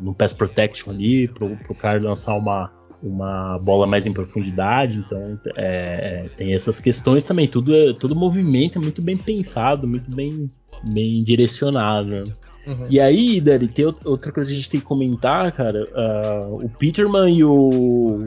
no 0.00 0.14
pass 0.14 0.32
protection 0.32 0.90
ali, 0.90 1.28
pro, 1.28 1.56
pro 1.56 1.74
cara 1.74 2.00
lançar 2.00 2.34
uma, 2.34 2.70
uma 3.02 3.58
bola 3.58 3.86
mais 3.86 4.06
em 4.06 4.12
profundidade, 4.12 4.98
então 4.98 5.38
é, 5.56 6.24
é 6.24 6.28
tem 6.36 6.54
essas 6.54 6.80
questões 6.80 7.24
também. 7.24 7.48
Tudo, 7.48 7.74
é, 7.74 7.92
todo 7.92 8.14
movimento 8.14 8.78
é 8.78 8.80
muito 8.80 9.02
bem 9.02 9.16
pensado, 9.16 9.86
muito 9.86 10.10
bem, 10.10 10.50
bem 10.92 11.22
direcionado. 11.22 12.08
Né? 12.08 12.24
Uhum. 12.66 12.86
E 12.90 13.00
aí, 13.00 13.40
Dani, 13.40 13.68
tem 13.68 13.86
outra 14.04 14.32
coisa 14.32 14.50
que 14.50 14.56
a 14.56 14.60
gente 14.60 14.70
tem 14.70 14.80
que 14.80 14.86
comentar, 14.86 15.52
cara. 15.52 15.84
Uh, 15.84 16.64
o 16.64 16.68
Peterman 16.68 17.36
e 17.36 17.44
o, 17.44 18.24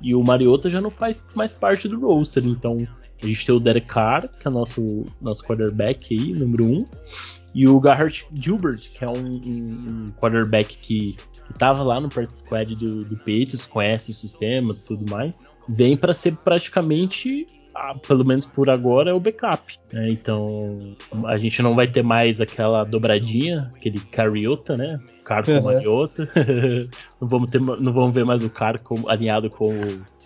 e 0.00 0.14
o 0.14 0.22
Mariota 0.22 0.68
já 0.68 0.80
não 0.80 0.90
faz 0.90 1.24
mais 1.34 1.54
parte 1.54 1.88
do 1.88 2.00
roster, 2.00 2.44
então 2.46 2.84
a 3.22 3.26
gente 3.26 3.46
tem 3.46 3.54
o 3.54 3.60
Derek 3.60 3.86
Carr, 3.86 4.28
que 4.28 4.46
é 4.46 4.50
nosso, 4.50 5.04
nosso 5.20 5.44
quarterback 5.44 6.14
aí, 6.14 6.32
número 6.32 6.64
1, 6.64 6.68
um, 6.68 6.84
e 7.54 7.68
o 7.68 7.78
Garrett 7.78 8.26
Gilbert, 8.34 8.80
que 8.92 9.04
é 9.04 9.08
um, 9.08 9.12
um, 9.12 10.06
quarterback 10.20 10.76
que, 10.78 11.16
que 11.16 11.54
tava 11.58 11.82
lá 11.82 12.00
no 12.00 12.08
practice 12.08 12.40
squad 12.40 12.74
do, 12.74 13.04
do 13.04 13.16
Patriots, 13.16 13.66
conhece 13.66 14.10
o 14.10 14.14
sistema 14.14 14.72
e 14.72 14.86
tudo 14.86 15.10
mais, 15.10 15.46
vem 15.68 15.96
para 15.96 16.14
ser 16.14 16.34
praticamente 16.36 17.46
ah, 17.74 17.94
pelo 18.06 18.24
menos 18.24 18.44
por 18.44 18.68
agora, 18.68 19.10
é 19.10 19.14
o 19.14 19.20
backup. 19.20 19.78
Né? 19.92 20.10
Então 20.10 20.94
a 21.24 21.38
gente 21.38 21.62
não 21.62 21.74
vai 21.74 21.88
ter 21.88 22.02
mais 22.02 22.40
aquela 22.40 22.84
dobradinha, 22.84 23.72
aquele 23.74 23.98
cariota, 24.00 24.76
né? 24.76 24.98
Car 25.24 25.44
com 25.44 25.60
Mariota. 25.60 26.28
não, 27.20 27.28
vamos 27.28 27.50
ter, 27.50 27.60
não 27.60 27.92
vamos 27.92 28.12
ver 28.12 28.24
mais 28.24 28.42
o 28.42 28.50
Car 28.50 28.80
com, 28.82 29.08
alinhado 29.08 29.48
com, 29.48 29.72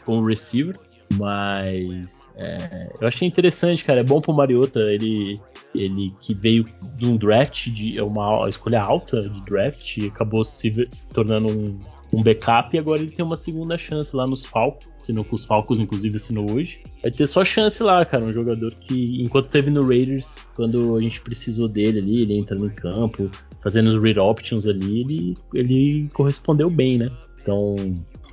com 0.05 0.19
o 0.19 0.25
receiver. 0.25 0.77
Mas 1.17 2.26
é, 2.37 2.89
eu 3.01 3.09
achei 3.09 3.27
interessante, 3.27 3.85
cara. 3.85 4.01
É 4.01 4.05
bom 4.05 4.21
pro 4.21 4.33
Mariota, 4.33 4.81
ele, 4.81 5.41
ele 5.75 6.15
que 6.21 6.35
veio 6.35 6.65
de 6.97 7.07
um 7.07 7.17
draft, 7.17 7.69
de 7.71 8.01
uma 8.01 8.49
escolha 8.49 8.81
alta 8.81 9.29
de 9.29 9.43
draft, 9.43 9.99
acabou 10.07 10.45
se 10.45 10.89
tornando 11.13 11.51
um, 11.51 11.79
um 12.13 12.23
backup 12.23 12.75
e 12.75 12.79
agora 12.79 13.01
ele 13.01 13.11
tem 13.11 13.25
uma 13.25 13.37
segunda 13.37 13.77
chance 13.77 14.15
lá 14.15 14.27
nos 14.27 14.45
Falcons. 14.45 14.89
Assinou 14.95 15.25
com 15.25 15.35
os 15.35 15.45
Falcons, 15.45 15.81
inclusive 15.81 16.17
assinou 16.17 16.51
hoje. 16.51 16.81
Vai 17.03 17.11
ter 17.11 17.27
só 17.27 17.45
chance 17.45 17.83
lá, 17.83 18.05
cara. 18.05 18.25
Um 18.25 18.33
jogador 18.33 18.73
que, 18.75 19.23
enquanto 19.23 19.49
teve 19.49 19.71
no 19.71 19.87
Raiders, 19.87 20.37
quando 20.55 20.97
a 20.97 21.01
gente 21.01 21.21
precisou 21.21 21.69
dele 21.69 21.99
ali, 21.99 22.23
ele 22.23 22.39
entrando 22.39 22.67
em 22.67 22.71
campo, 22.71 23.31
fazendo 23.61 23.89
os 23.89 24.03
read 24.03 24.19
options 24.19 24.67
ali, 24.67 25.01
ele, 25.01 25.37
ele 25.55 26.09
correspondeu 26.13 26.71
bem, 26.71 26.99
né? 26.99 27.11
Então, 27.41 27.77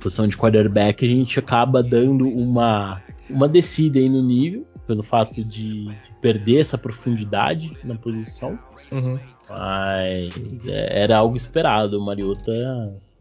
posição 0.00 0.26
de 0.26 0.36
quarterback, 0.36 1.04
a 1.04 1.08
gente 1.08 1.38
acaba 1.38 1.82
dando 1.82 2.28
uma, 2.28 3.00
uma 3.30 3.48
descida 3.48 3.98
aí 3.98 4.08
no 4.08 4.22
nível, 4.22 4.66
pelo 4.86 5.02
fato 5.02 5.42
de 5.42 5.88
perder 6.20 6.60
essa 6.60 6.76
profundidade 6.76 7.76
na 7.84 7.94
posição. 7.94 8.58
Uhum. 8.90 9.18
Mas 9.48 10.34
é, 10.66 11.02
era 11.02 11.18
algo 11.18 11.36
esperado. 11.36 11.98
O 11.98 12.04
Mariota 12.04 12.52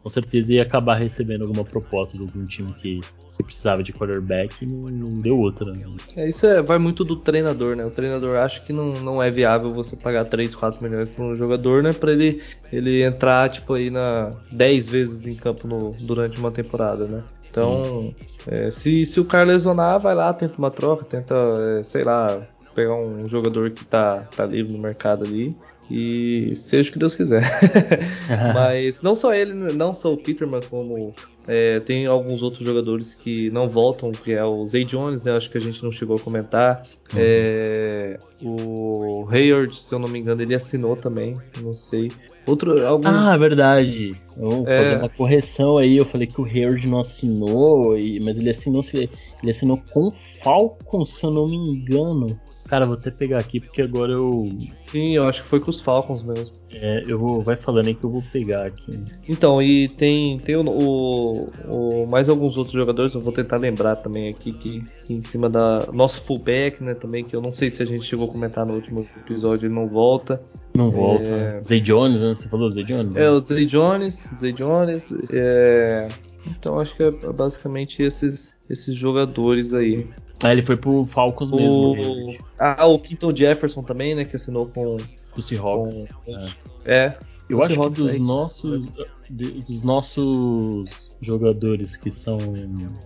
com 0.03 0.09
certeza 0.09 0.53
ia 0.53 0.61
acabar 0.61 0.95
recebendo 0.95 1.43
alguma 1.43 1.63
proposta 1.63 2.17
de 2.17 2.23
algum 2.23 2.45
time 2.45 2.71
que, 2.73 2.99
precisava 3.41 3.81
de 3.81 3.91
quarterback 3.91 4.63
e 4.63 4.65
não, 4.65 4.87
não 4.87 5.19
deu 5.19 5.37
outra. 5.37 5.71
Né? 5.71 5.85
É, 6.15 6.29
isso 6.29 6.45
é, 6.45 6.61
vai 6.61 6.77
muito 6.77 7.03
do 7.03 7.15
treinador, 7.15 7.75
né? 7.75 7.85
O 7.85 7.91
treinador 7.91 8.37
acha 8.37 8.61
que 8.61 8.71
não, 8.71 8.93
não 9.01 9.23
é 9.23 9.29
viável 9.29 9.69
você 9.69 9.95
pagar 9.95 10.25
3, 10.25 10.53
4 10.55 10.81
milhões 10.83 11.09
para 11.09 11.25
um 11.25 11.35
jogador, 11.35 11.81
né? 11.83 11.91
Para 11.91 12.11
ele, 12.11 12.41
ele 12.71 13.01
entrar, 13.01 13.49
tipo, 13.49 13.73
aí 13.73 13.89
na 13.89 14.31
10 14.51 14.87
vezes 14.87 15.27
em 15.27 15.35
campo 15.35 15.67
no, 15.67 15.95
durante 15.99 16.39
uma 16.39 16.51
temporada, 16.51 17.05
né? 17.05 17.23
Então, 17.49 18.13
é, 18.47 18.71
se, 18.71 19.03
se 19.03 19.19
o 19.19 19.25
cara 19.25 19.45
lesionar, 19.45 19.99
vai 19.99 20.15
lá, 20.15 20.33
tenta 20.33 20.57
uma 20.57 20.71
troca, 20.71 21.03
tenta, 21.03 21.35
é, 21.79 21.83
sei 21.83 22.03
lá, 22.03 22.47
pegar 22.73 22.95
um 22.95 23.27
jogador 23.27 23.69
que 23.71 23.83
tá, 23.83 24.27
tá 24.35 24.45
livre 24.45 24.73
no 24.73 24.79
mercado 24.79 25.23
ali 25.25 25.55
e 25.89 26.55
seja 26.55 26.89
o 26.89 26.93
que 26.93 26.99
Deus 26.99 27.15
quiser. 27.15 27.43
Mas 28.53 29.01
não 29.01 29.15
só 29.15 29.33
ele, 29.33 29.53
não 29.53 29.93
só 29.93 30.13
o 30.13 30.17
Peterman, 30.17 30.61
como 30.69 31.13
é, 31.47 31.79
tem 31.81 32.05
alguns 32.05 32.41
outros 32.41 32.65
jogadores 32.65 33.13
que 33.13 33.49
não 33.51 33.67
voltam, 33.67 34.11
que 34.11 34.31
é 34.31 34.43
o 34.43 34.65
Zay 34.65 34.85
Jones, 34.85 35.21
né? 35.21 35.35
Acho 35.35 35.49
que 35.49 35.57
a 35.57 35.61
gente 35.61 35.83
não 35.83 35.91
chegou 35.91 36.15
a 36.15 36.19
comentar. 36.19 36.83
Uhum. 37.13 37.19
É, 37.19 38.17
o 38.41 39.27
Hayward, 39.29 39.75
se 39.75 39.93
eu 39.93 39.99
não 39.99 40.07
me 40.07 40.19
engano, 40.19 40.41
ele 40.41 40.55
assinou 40.55 40.95
também, 40.95 41.37
não 41.61 41.73
sei. 41.73 42.09
Outro, 42.45 42.85
alguns... 42.85 43.07
Ah, 43.07 43.35
verdade. 43.37 44.13
Vou 44.37 44.67
é... 44.67 44.77
fazer 44.77 44.97
uma 44.97 45.09
correção 45.09 45.77
aí. 45.77 45.97
Eu 45.97 46.05
falei 46.05 46.27
que 46.27 46.39
o 46.39 46.45
Hayward 46.45 46.87
não 46.87 46.99
assinou, 46.99 47.91
mas 48.21 48.37
ele 48.37 48.49
assinou, 48.49 48.81
ele 48.93 49.49
assinou 49.49 49.81
com 49.91 50.05
o 50.05 50.11
Falcon, 50.11 51.05
se 51.05 51.25
eu 51.25 51.31
não 51.31 51.47
me 51.47 51.57
engano. 51.57 52.27
Cara, 52.67 52.85
vou 52.85 52.95
até 52.95 53.11
pegar 53.11 53.39
aqui 53.39 53.59
porque 53.59 53.81
agora 53.81 54.11
eu. 54.13 54.49
Sim, 54.73 55.15
eu 55.15 55.23
acho 55.23 55.41
que 55.41 55.47
foi 55.47 55.59
com 55.59 55.69
os 55.69 55.81
Falcons 55.81 56.23
mesmo. 56.23 56.55
É, 56.71 57.03
eu 57.07 57.19
vou. 57.19 57.43
Vai 57.43 57.55
falando 57.55 57.87
aí 57.87 57.93
que 57.93 58.03
eu 58.03 58.09
vou 58.09 58.23
pegar 58.31 58.65
aqui. 58.65 58.93
Então, 59.27 59.61
e 59.61 59.89
tem, 59.89 60.39
tem 60.39 60.55
o, 60.55 60.63
o, 60.65 61.47
o 61.67 62.07
mais 62.07 62.29
alguns 62.29 62.57
outros 62.57 62.73
jogadores, 62.73 63.13
eu 63.13 63.21
vou 63.21 63.33
tentar 63.33 63.57
lembrar 63.57 63.97
também 63.97 64.29
aqui 64.29 64.53
que, 64.53 64.79
que, 64.79 65.13
em 65.13 65.21
cima 65.21 65.49
da. 65.49 65.87
Nosso 65.93 66.21
fullback, 66.21 66.83
né, 66.83 66.93
também, 66.93 67.23
que 67.23 67.35
eu 67.35 67.41
não 67.41 67.51
sei 67.51 67.69
se 67.69 67.83
a 67.83 67.85
gente 67.85 68.05
chegou 68.05 68.27
a 68.27 68.31
comentar 68.31 68.65
no 68.65 68.73
último 68.73 69.05
episódio, 69.17 69.67
ele 69.67 69.75
não 69.75 69.87
volta. 69.87 70.41
Não 70.73 70.89
volta. 70.89 71.25
É... 71.25 71.61
Zay 71.61 71.81
Jones, 71.81 72.21
né? 72.21 72.33
Você 72.33 72.47
falou 72.47 72.69
Zay 72.69 72.85
Jones? 72.85 73.15
Né? 73.15 73.25
É, 73.25 73.29
o 73.29 73.39
Zay 73.39 73.65
Jones, 73.65 74.31
Zay 74.39 74.53
Jones. 74.53 75.13
É... 75.31 76.07
Então 76.47 76.79
acho 76.79 76.95
que 76.95 77.03
é 77.03 77.11
basicamente 77.11 78.01
esses, 78.01 78.55
esses 78.69 78.95
jogadores 78.95 79.73
aí. 79.73 80.07
Ah, 80.43 80.51
ele 80.51 80.61
foi 80.61 80.75
pro 80.75 81.05
Falcons 81.05 81.51
o... 81.51 81.55
mesmo. 81.55 82.37
Ah, 82.59 82.85
o 82.85 82.99
Quinton 82.99 83.35
Jefferson 83.35 83.81
também, 83.81 84.13
né? 84.15 84.25
Que 84.25 84.35
assinou 84.35 84.67
com. 84.67 84.97
O 85.35 85.41
Seahawks. 85.41 86.07
Com... 86.25 86.37
É. 86.85 87.05
é. 87.05 87.17
Eu 87.49 87.61
acho 87.61 87.79
que 87.79 87.89
dos 87.89 88.19
nossos, 88.19 88.87
dos 89.29 89.83
nossos 89.83 91.11
jogadores 91.21 91.97
que 91.97 92.09
são 92.09 92.37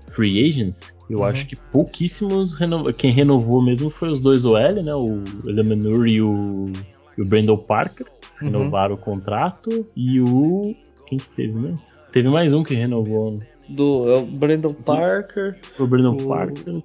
free 0.07 0.47
agents, 0.47 0.95
eu 1.09 1.19
uhum. 1.19 1.25
acho 1.25 1.47
que 1.47 1.55
pouquíssimos 1.55 2.53
renov... 2.53 2.93
quem 2.93 3.11
renovou 3.11 3.61
mesmo 3.61 3.89
foi 3.89 4.09
os 4.09 4.19
dois 4.19 4.45
OL, 4.45 4.83
né? 4.83 4.93
O 4.93 5.23
Elemenur 5.47 6.07
e 6.07 6.21
o, 6.21 6.71
e 7.17 7.21
o 7.21 7.25
Brandon 7.25 7.57
Parker 7.57 8.05
uhum. 8.41 8.47
renovaram 8.47 8.95
o 8.95 8.97
contrato 8.97 9.85
e 9.95 10.21
o 10.21 10.75
quem 11.07 11.17
que 11.17 11.29
teve 11.29 11.53
mais? 11.53 11.97
Teve 12.11 12.29
mais 12.29 12.53
um 12.53 12.63
que 12.63 12.75
renovou. 12.75 13.31
Né? 13.31 13.47
Do 13.67 14.09
é 14.11 14.17
o 14.17 14.25
Brandon 14.25 14.73
Parker. 14.73 15.55
O 15.79 15.87
Brandon 15.87 16.15
o, 16.15 16.27
Parker. 16.27 16.81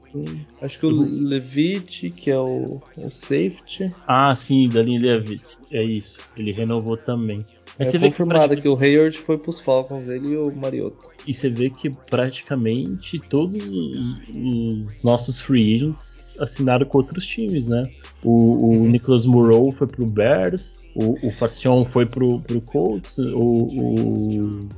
Acho 0.61 0.78
que 0.78 0.87
o 0.87 0.91
Levitt, 0.91 2.11
que 2.11 2.30
é 2.30 2.39
o, 2.39 2.80
o 2.97 3.09
safety. 3.09 3.93
Ah, 4.07 4.35
sim, 4.35 4.68
Dalin 4.68 4.99
Levitt. 4.99 5.59
É 5.72 5.83
isso. 5.83 6.20
Ele 6.37 6.53
renovou 6.53 6.97
também. 6.97 7.45
Mas 7.78 7.89
é 7.89 7.91
você 7.93 7.99
confirmado 7.99 8.49
vê 8.51 8.57
que, 8.57 8.62
que 8.62 8.68
o 8.68 8.76
Hayward 8.76 9.16
foi 9.16 9.39
pros 9.39 9.59
Falcons, 9.59 10.07
ele 10.07 10.33
e 10.33 10.37
o 10.37 10.55
Mariota. 10.55 11.09
E 11.26 11.33
você 11.33 11.49
vê 11.49 11.70
que 11.70 11.91
praticamente 11.91 13.18
todos 13.18 13.66
os, 13.68 14.18
os 14.28 15.03
nossos 15.03 15.41
free 15.41 15.76
agents 15.76 16.37
assinaram 16.39 16.85
com 16.85 16.99
outros 16.99 17.24
times, 17.24 17.68
né? 17.68 17.85
O, 18.22 18.30
o 18.30 18.70
uhum. 18.72 18.89
Nicholas 18.89 19.24
Moreau 19.24 19.70
foi 19.70 19.87
pro 19.87 20.05
Bears, 20.05 20.80
o, 20.95 21.26
o 21.26 21.30
Facion 21.30 21.85
foi 21.85 22.05
pro, 22.05 22.41
pro 22.41 22.61
Colts, 22.61 23.18
o, 23.18 23.68
o 23.68 24.68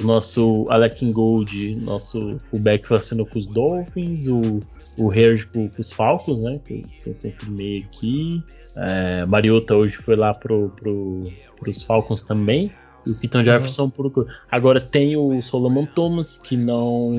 o 0.00 0.06
nosso 0.06 0.66
Alec 0.68 1.10
Gold, 1.12 1.76
nosso 1.76 2.38
fullback 2.50 2.92
assinou 2.94 3.26
com 3.26 3.38
os 3.38 3.46
Dolphins, 3.46 4.28
o, 4.28 4.60
o 4.96 5.12
Herd 5.12 5.46
com, 5.46 5.68
com, 5.68 5.80
os 5.80 5.90
Falcons, 5.90 6.40
né? 6.40 6.60
Que, 6.64 6.82
que 6.82 7.10
eu 7.10 7.14
confirmei 7.14 7.84
aqui. 7.84 8.42
É, 8.76 9.24
Mariota 9.24 9.74
hoje 9.74 9.96
foi 9.96 10.16
lá 10.16 10.34
pro, 10.34 10.70
pro, 10.70 11.24
pros 11.58 11.82
Falcons 11.82 12.22
também. 12.22 12.70
E 13.06 13.10
o 13.10 13.14
Keaton 13.14 13.44
Jefferson 13.44 13.84
uhum. 13.84 13.90
por. 13.90 14.26
Agora 14.50 14.80
tem 14.80 15.16
o 15.16 15.40
Solomon 15.40 15.86
Thomas, 15.86 16.38
que 16.38 16.56
não 16.56 17.14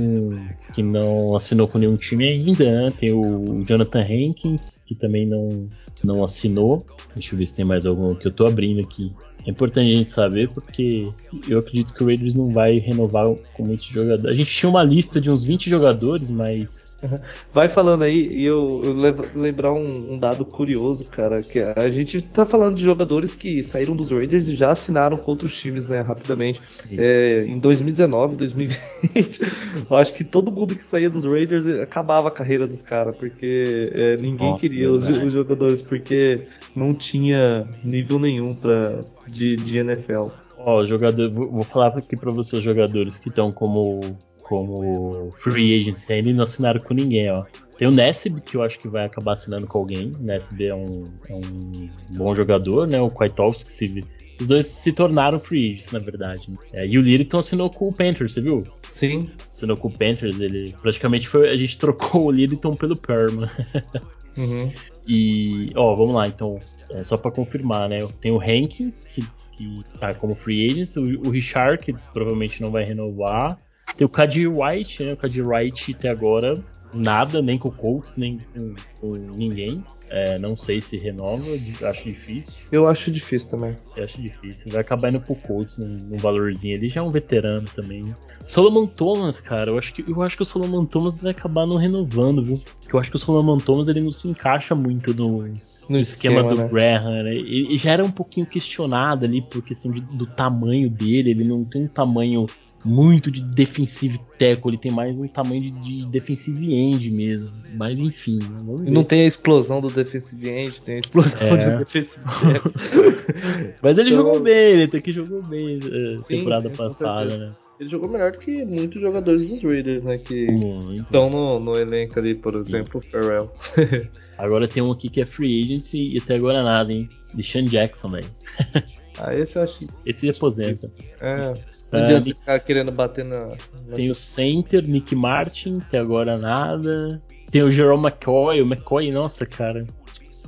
que 0.73 0.83
não 0.83 1.33
assinou 1.33 1.65
com 1.65 1.77
nenhum 1.77 1.95
time 1.95 2.27
ainda, 2.27 2.69
né? 2.69 2.91
Tem 2.91 3.13
o 3.13 3.63
Jonathan 3.63 4.01
Hankins, 4.01 4.83
que 4.85 4.93
também 4.93 5.25
não, 5.25 5.69
não 6.03 6.23
assinou. 6.23 6.85
Deixa 7.15 7.33
eu 7.33 7.39
ver 7.39 7.45
se 7.47 7.55
tem 7.55 7.63
mais 7.63 7.85
algum 7.85 8.13
que 8.13 8.27
eu 8.27 8.31
tô 8.33 8.45
abrindo 8.45 8.81
aqui. 8.81 9.13
É 9.47 9.49
importante 9.49 9.89
a 9.89 9.95
gente 9.95 10.11
saber 10.11 10.49
porque 10.49 11.05
eu 11.47 11.59
acredito 11.59 11.93
que 11.93 12.03
o 12.03 12.05
Raiders 12.05 12.35
não 12.35 12.51
vai 12.51 12.79
renovar 12.79 13.33
com 13.53 13.65
muitos 13.65 13.87
jogadores. 13.87 14.25
A 14.25 14.33
gente 14.33 14.53
tinha 14.53 14.69
uma 14.69 14.83
lista 14.83 15.21
de 15.21 15.31
uns 15.31 15.45
20 15.45 15.69
jogadores, 15.69 16.29
mas 16.29 16.86
Vai 17.53 17.67
falando 17.67 18.03
aí 18.03 18.27
e 18.27 18.45
eu, 18.45 18.81
eu 18.83 18.93
lembrar 19.35 19.71
um, 19.71 20.13
um, 20.13 20.19
dado 20.19 20.43
curioso, 20.45 21.05
cara, 21.05 21.41
que 21.41 21.59
a 21.59 21.89
gente 21.89 22.21
tá 22.21 22.45
falando 22.45 22.75
de 22.75 22.83
jogadores 22.83 23.35
que 23.35 23.61
saíram 23.61 23.95
dos 23.95 24.11
Raiders 24.11 24.47
e 24.47 24.55
já 24.55 24.71
assinaram 24.71 25.17
com 25.17 25.31
outros 25.31 25.59
times, 25.59 25.87
né, 25.87 26.01
rapidamente. 26.01 26.61
É, 26.91 27.45
em 27.47 27.59
2019, 27.59 28.35
2020, 28.35 29.41
eu 29.89 29.97
acho 29.97 30.13
que 30.13 30.23
todo 30.23 30.51
mundo 30.51 30.75
que 30.75 30.83
saía 30.83 31.09
dos 31.09 31.25
Raiders 31.25 31.65
acabava 31.79 32.29
a 32.29 32.31
carreira 32.31 32.65
dos 32.65 32.81
caras, 32.81 33.15
porque 33.15 33.91
é, 33.93 34.17
ninguém 34.17 34.51
Nossa, 34.51 34.67
queria 34.67 34.91
os, 34.91 35.07
os, 35.07 35.31
jogadores, 35.31 35.81
porque 35.81 36.41
não 36.75 36.93
tinha 36.93 37.67
nível 37.83 38.19
nenhum 38.19 38.53
pra, 38.53 39.01
de, 39.27 39.55
de 39.55 39.77
NFL. 39.77 40.27
Ó, 40.57 40.83
jogador, 40.85 41.31
vou 41.31 41.63
falar 41.63 41.89
aqui 41.89 42.17
para 42.17 42.31
vocês 42.31 42.63
jogadores 42.63 43.17
que 43.17 43.29
estão 43.29 43.51
como 43.51 44.01
como 44.47 45.29
free 45.31 45.77
agents 45.77 46.09
ainda 46.09 46.31
não 46.31 46.43
assinaram 46.43 46.79
com 46.79 46.93
ninguém, 46.93 47.29
ó. 47.29 47.43
Tem 47.77 47.87
o 47.87 47.91
Nessib, 47.91 48.39
que 48.39 48.55
eu 48.55 48.63
acho 48.63 48.79
que 48.79 48.87
vai 48.87 49.05
acabar 49.05 49.33
assinando 49.33 49.67
com 49.67 49.77
alguém. 49.77 50.11
O 50.17 50.23
Nessib 50.23 50.61
é 50.61 50.73
um, 50.73 51.05
é 51.29 51.35
um 51.35 51.89
bom 52.11 52.33
jogador, 52.33 52.87
né? 52.87 52.99
O 52.99 53.11
Kwiatkowski, 53.11 53.71
se, 53.71 54.03
esses 54.33 54.47
dois 54.47 54.65
se 54.65 54.93
tornaram 54.93 55.37
free 55.37 55.71
agents, 55.71 55.91
na 55.91 55.99
verdade. 55.99 56.49
Né? 56.49 56.57
É, 56.73 56.87
e 56.87 56.97
o 56.97 57.01
Liriton 57.01 57.39
assinou 57.39 57.69
com 57.69 57.89
o 57.89 57.93
Panthers, 57.93 58.33
você 58.33 58.41
viu? 58.41 58.65
Sim. 58.89 59.29
Assinou 59.51 59.75
com 59.75 59.89
o 59.89 59.91
Panthers, 59.91 60.39
ele 60.39 60.73
praticamente 60.81 61.27
foi. 61.27 61.49
A 61.49 61.55
gente 61.55 61.77
trocou 61.77 62.27
o 62.27 62.31
Liriton 62.31 62.73
pelo 62.73 62.95
Perma. 62.95 63.51
uhum. 64.37 64.71
E, 65.05 65.71
ó, 65.75 65.93
vamos 65.95 66.15
lá, 66.15 66.27
então. 66.27 66.59
É, 66.91 67.03
só 67.03 67.17
para 67.17 67.31
confirmar, 67.31 67.89
né? 67.89 68.07
Tem 68.21 68.31
o 68.31 68.39
Hankins, 68.39 69.03
que, 69.03 69.21
que 69.51 69.83
tá 69.99 70.15
como 70.15 70.33
free 70.33 70.71
agent, 70.71 70.95
o, 70.95 71.27
o 71.27 71.31
Richard, 71.31 71.83
que 71.83 71.93
provavelmente 72.13 72.61
não 72.61 72.71
vai 72.71 72.85
renovar. 72.85 73.59
Tem 73.97 74.05
o 74.05 74.09
Kadir 74.09 74.47
White, 74.47 75.03
né? 75.03 75.13
O 75.13 75.17
Kadir 75.17 75.47
White 75.47 75.95
até 75.97 76.09
agora 76.09 76.63
nada, 76.93 77.41
nem 77.41 77.57
com 77.57 77.69
o 77.69 77.71
Colts, 77.71 78.15
nem 78.17 78.39
com, 78.53 78.75
com 78.99 79.13
ninguém. 79.35 79.83
É, 80.09 80.39
não 80.39 80.55
sei 80.55 80.81
se 80.81 80.97
renova, 80.97 81.43
acho 81.89 82.03
difícil. 82.03 82.55
Eu 82.71 82.87
acho 82.87 83.11
difícil 83.11 83.49
também. 83.49 83.75
Eu 83.95 84.05
acho 84.05 84.21
difícil. 84.21 84.71
Vai 84.71 84.81
acabar 84.81 85.09
indo 85.09 85.19
pro 85.19 85.35
Colts 85.35 85.77
num, 85.77 86.09
num 86.09 86.17
valorzinho. 86.17 86.75
Ele 86.75 86.87
já 86.87 87.01
é 87.01 87.03
um 87.03 87.09
veterano 87.09 87.67
também. 87.75 88.03
Solomon 88.45 88.87
Thomas, 88.87 89.41
cara, 89.41 89.71
eu 89.71 89.77
acho 89.77 89.93
que, 89.93 90.05
eu 90.09 90.21
acho 90.21 90.37
que 90.37 90.43
o 90.43 90.45
Solomon 90.45 90.85
Thomas 90.85 91.17
vai 91.17 91.31
acabar 91.31 91.65
não 91.65 91.75
renovando, 91.75 92.41
viu? 92.41 92.61
Porque 92.79 92.95
eu 92.95 92.99
acho 92.99 93.09
que 93.09 93.17
o 93.17 93.19
Solomon 93.19 93.57
Thomas 93.57 93.89
ele 93.89 94.01
não 94.01 94.11
se 94.11 94.29
encaixa 94.29 94.73
muito 94.73 95.13
no, 95.13 95.41
no 95.89 95.99
esquema, 95.99 96.41
esquema 96.41 96.43
do 96.43 96.55
né? 96.55 96.67
Graham, 96.69 97.23
né? 97.23 97.35
Ele 97.35 97.77
já 97.77 97.91
era 97.91 98.05
um 98.05 98.11
pouquinho 98.11 98.45
questionado 98.45 99.25
ali 99.25 99.41
por 99.41 99.61
questão 99.61 99.91
de, 99.91 99.99
do 99.99 100.25
tamanho 100.25 100.89
dele. 100.89 101.31
Ele 101.31 101.43
não 101.43 101.65
tem 101.65 101.83
um 101.83 101.89
tamanho 101.89 102.45
muito 102.83 103.29
de 103.31 103.41
defensive 103.41 104.19
tackle, 104.37 104.71
ele 104.71 104.77
tem 104.77 104.91
mais 104.91 105.17
um 105.17 105.27
tamanho 105.27 105.61
de, 105.63 105.71
de 105.71 106.05
defensive 106.05 106.73
end 106.73 107.11
mesmo. 107.11 107.51
Mas 107.73 107.99
enfim, 107.99 108.39
não 108.85 109.03
tem 109.03 109.21
a 109.21 109.25
explosão 109.25 109.81
do 109.81 109.89
defensive 109.89 110.49
end, 110.49 110.81
tem 110.81 110.95
a 110.95 110.99
explosão 110.99 111.47
é. 111.47 111.57
de 111.57 111.77
defensive 111.77 112.25
tackle. 112.25 112.71
Mas 113.81 113.97
ele 113.97 114.09
então... 114.09 114.23
jogou 114.23 114.39
bem, 114.41 114.71
ele 114.71 114.83
até 114.83 115.01
que 115.01 115.11
jogou 115.11 115.41
bem 115.43 115.77
uh, 115.79 116.19
sim, 116.21 116.37
temporada 116.37 116.69
sim, 116.69 116.75
passada, 116.75 117.37
né? 117.37 117.55
Ele 117.79 117.89
jogou 117.89 118.09
melhor 118.09 118.31
do 118.31 118.39
que 118.39 118.65
muitos 118.65 118.99
jogadores 118.99 119.45
dos 119.45 119.61
Raiders, 119.61 120.01
né? 120.01 120.17
Que 120.17 120.49
Muito. 120.49 120.93
estão 120.93 121.29
no, 121.29 121.59
no, 121.59 121.77
elenco 121.77 122.17
ali, 122.17 122.33
por 122.33 122.55
exemplo, 122.55 122.99
o 122.99 123.01
Farrell. 123.01 123.51
agora 124.35 124.67
tem 124.67 124.81
um 124.81 124.91
aqui 124.91 125.09
que 125.09 125.21
é 125.21 125.25
free 125.27 125.63
agent 125.63 125.93
e 125.93 126.17
até 126.17 126.37
agora 126.37 126.63
nada, 126.63 126.91
hein? 126.91 127.07
Deshaun 127.35 127.65
Jackson, 127.65 128.09
velho. 128.09 128.27
ah, 129.19 129.33
esse 129.33 129.57
eu 129.57 129.63
acho. 129.63 129.87
Esse 130.05 130.29
aposenta. 130.29 130.91
É. 131.19 131.53
Não 131.91 131.99
adianta 132.01 132.25
ficar 132.25 132.59
querendo 132.59 132.91
bater 132.91 133.25
na. 133.25 133.55
Tem 133.95 134.09
o 134.11 134.15
center, 134.15 134.87
Nick 134.87 135.15
Martin, 135.15 135.79
que 135.89 135.97
agora 135.97 136.37
nada. 136.37 137.21
Tem 137.51 137.63
o 137.63 137.71
Jerome 137.71 138.07
McCoy. 138.07 138.61
O 138.61 138.65
McCoy, 138.65 139.11
nossa, 139.11 139.45
cara. 139.45 139.85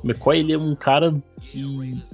O 0.03 0.07
McCoy 0.07 0.39
ele 0.39 0.53
é 0.53 0.57
um 0.57 0.75
cara 0.75 1.13
que, 1.41 1.61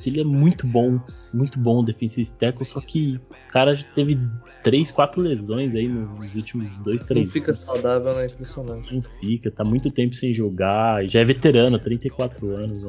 que, 0.02 0.10
ele 0.10 0.22
é 0.22 0.24
muito 0.24 0.66
bom, 0.66 1.00
muito 1.32 1.60
bom 1.60 1.84
defensive 1.84 2.32
tackle, 2.32 2.66
só 2.66 2.82
que 2.82 3.20
o 3.20 3.52
cara 3.52 3.76
já 3.76 3.86
teve 3.94 4.20
3, 4.64 4.92
4 4.92 5.22
lesões 5.22 5.76
aí 5.76 5.88
nos 5.88 6.36
últimos 6.36 6.74
2, 6.78 7.02
3 7.04 7.26
Não 7.26 7.32
fica 7.32 7.54
saudável, 7.54 8.16
né? 8.16 8.26
Impressionante. 8.26 8.94
Não 8.94 9.04
fica, 9.04 9.52
tá 9.52 9.64
muito 9.64 9.92
tempo 9.92 10.16
sem 10.16 10.34
jogar, 10.34 11.06
já 11.08 11.20
é 11.20 11.24
veterano, 11.24 11.78
34 11.78 12.56
anos, 12.56 12.86
é 12.86 12.88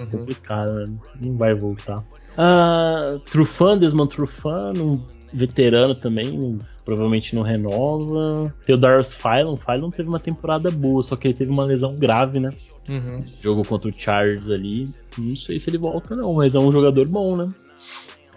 uhum. 0.00 0.10
complicado, 0.10 0.72
né? 0.72 0.86
não 1.20 1.36
vai 1.36 1.54
voltar. 1.54 2.02
Uh, 2.38 3.18
Trufan, 3.30 3.78
Desmond 3.78 4.14
Trufan, 4.14 4.72
não 4.76 5.04
veterano 5.32 5.94
também, 5.94 6.58
provavelmente 6.84 7.34
não 7.34 7.42
renova. 7.42 8.54
Tem 8.64 8.74
o 8.74 8.78
Darius 8.78 9.12
Phylon. 9.12 9.56
Phylon 9.56 9.90
teve 9.90 10.08
uma 10.08 10.20
temporada 10.20 10.70
boa, 10.70 11.02
só 11.02 11.16
que 11.16 11.28
ele 11.28 11.34
teve 11.34 11.50
uma 11.50 11.64
lesão 11.64 11.98
grave, 11.98 12.38
né? 12.40 12.50
Uhum. 12.88 13.22
Jogou 13.42 13.64
contra 13.64 13.90
o 13.90 13.92
Chargers 13.92 14.50
ali. 14.50 14.88
Não 15.18 15.36
sei 15.36 15.58
se 15.58 15.68
ele 15.68 15.78
volta, 15.78 16.14
não, 16.14 16.32
mas 16.34 16.54
é 16.54 16.58
um 16.58 16.72
jogador 16.72 17.06
bom, 17.08 17.36
né? 17.36 17.52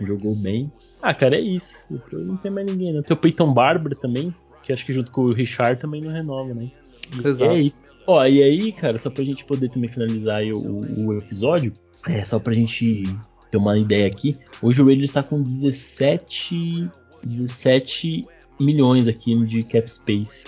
Jogou 0.01 0.35
bem. 0.35 0.71
Ah, 1.01 1.13
cara, 1.13 1.35
é 1.35 1.41
isso. 1.41 1.85
Depois 1.89 2.27
não 2.27 2.37
tem 2.37 2.51
mais 2.51 2.67
ninguém, 2.67 2.93
né? 2.93 3.01
Tem 3.01 3.15
o 3.15 3.19
Peyton 3.19 3.53
Barber 3.53 3.95
também, 3.95 4.33
que 4.63 4.73
acho 4.73 4.85
que 4.85 4.93
junto 4.93 5.11
com 5.11 5.21
o 5.21 5.33
Richard 5.33 5.79
também 5.79 6.01
não 6.01 6.11
renova, 6.11 6.53
né? 6.53 6.71
E 7.15 7.27
Exato. 7.27 7.51
é 7.51 7.59
isso. 7.59 7.81
Ó, 8.07 8.25
e 8.25 8.41
aí, 8.41 8.71
cara, 8.71 8.97
só 8.97 9.09
pra 9.09 9.23
gente 9.23 9.45
poder 9.45 9.69
também 9.69 9.89
finalizar 9.89 10.43
o, 10.43 10.81
o, 11.05 11.17
episódio, 11.17 11.73
é 12.07 12.23
só 12.25 12.39
pra 12.39 12.53
gente 12.53 13.03
ter 13.51 13.57
uma 13.57 13.77
ideia 13.77 14.07
aqui. 14.07 14.37
Hoje 14.61 14.81
o 14.81 14.85
Raiders 14.85 15.09
está 15.09 15.21
com 15.21 15.41
17, 15.41 16.89
17 17.23 18.25
milhões 18.59 19.07
aqui 19.07 19.35
de 19.45 19.63
cap 19.63 19.89
space, 19.89 20.45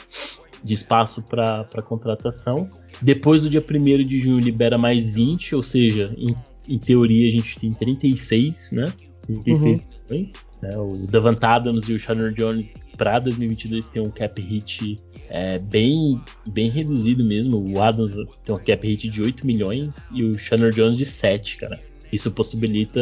de 0.63 0.73
espaço 0.73 1.21
para 1.23 1.81
contratação. 1.85 2.67
Depois 3.01 3.43
do 3.43 3.49
dia 3.49 3.61
1 3.61 4.03
de 4.07 4.19
junho 4.21 4.39
libera 4.39 4.77
mais 4.77 5.09
20, 5.09 5.55
ou 5.55 5.63
seja, 5.63 6.15
em, 6.17 6.33
em 6.67 6.79
teoria 6.79 7.27
a 7.27 7.31
gente 7.31 7.59
tem 7.59 7.73
36, 7.73 8.71
né? 8.71 8.93
36 9.25 9.63
uhum. 9.63 9.87
milhões. 10.09 10.47
Né? 10.61 10.77
O 10.77 11.07
Davant 11.07 11.43
Adams 11.43 11.89
e 11.89 11.93
o 11.93 11.99
Shannon 11.99 12.31
Jones 12.31 12.77
para 12.97 13.19
2022 13.19 13.87
tem 13.87 14.01
um 14.01 14.09
cap 14.09 14.41
hit 14.41 14.97
é, 15.29 15.59
bem, 15.59 16.21
bem 16.49 16.69
reduzido 16.69 17.23
mesmo. 17.25 17.57
O 17.57 17.81
Adams 17.81 18.13
tem 18.43 18.55
um 18.55 18.59
cap 18.59 18.87
hit 18.87 19.09
de 19.09 19.21
8 19.21 19.45
milhões 19.45 20.09
e 20.13 20.23
o 20.23 20.35
Shannon 20.35 20.69
Jones 20.69 20.97
de 20.97 21.05
7, 21.05 21.57
cara. 21.57 21.79
Isso 22.13 22.31
possibilita 22.31 23.01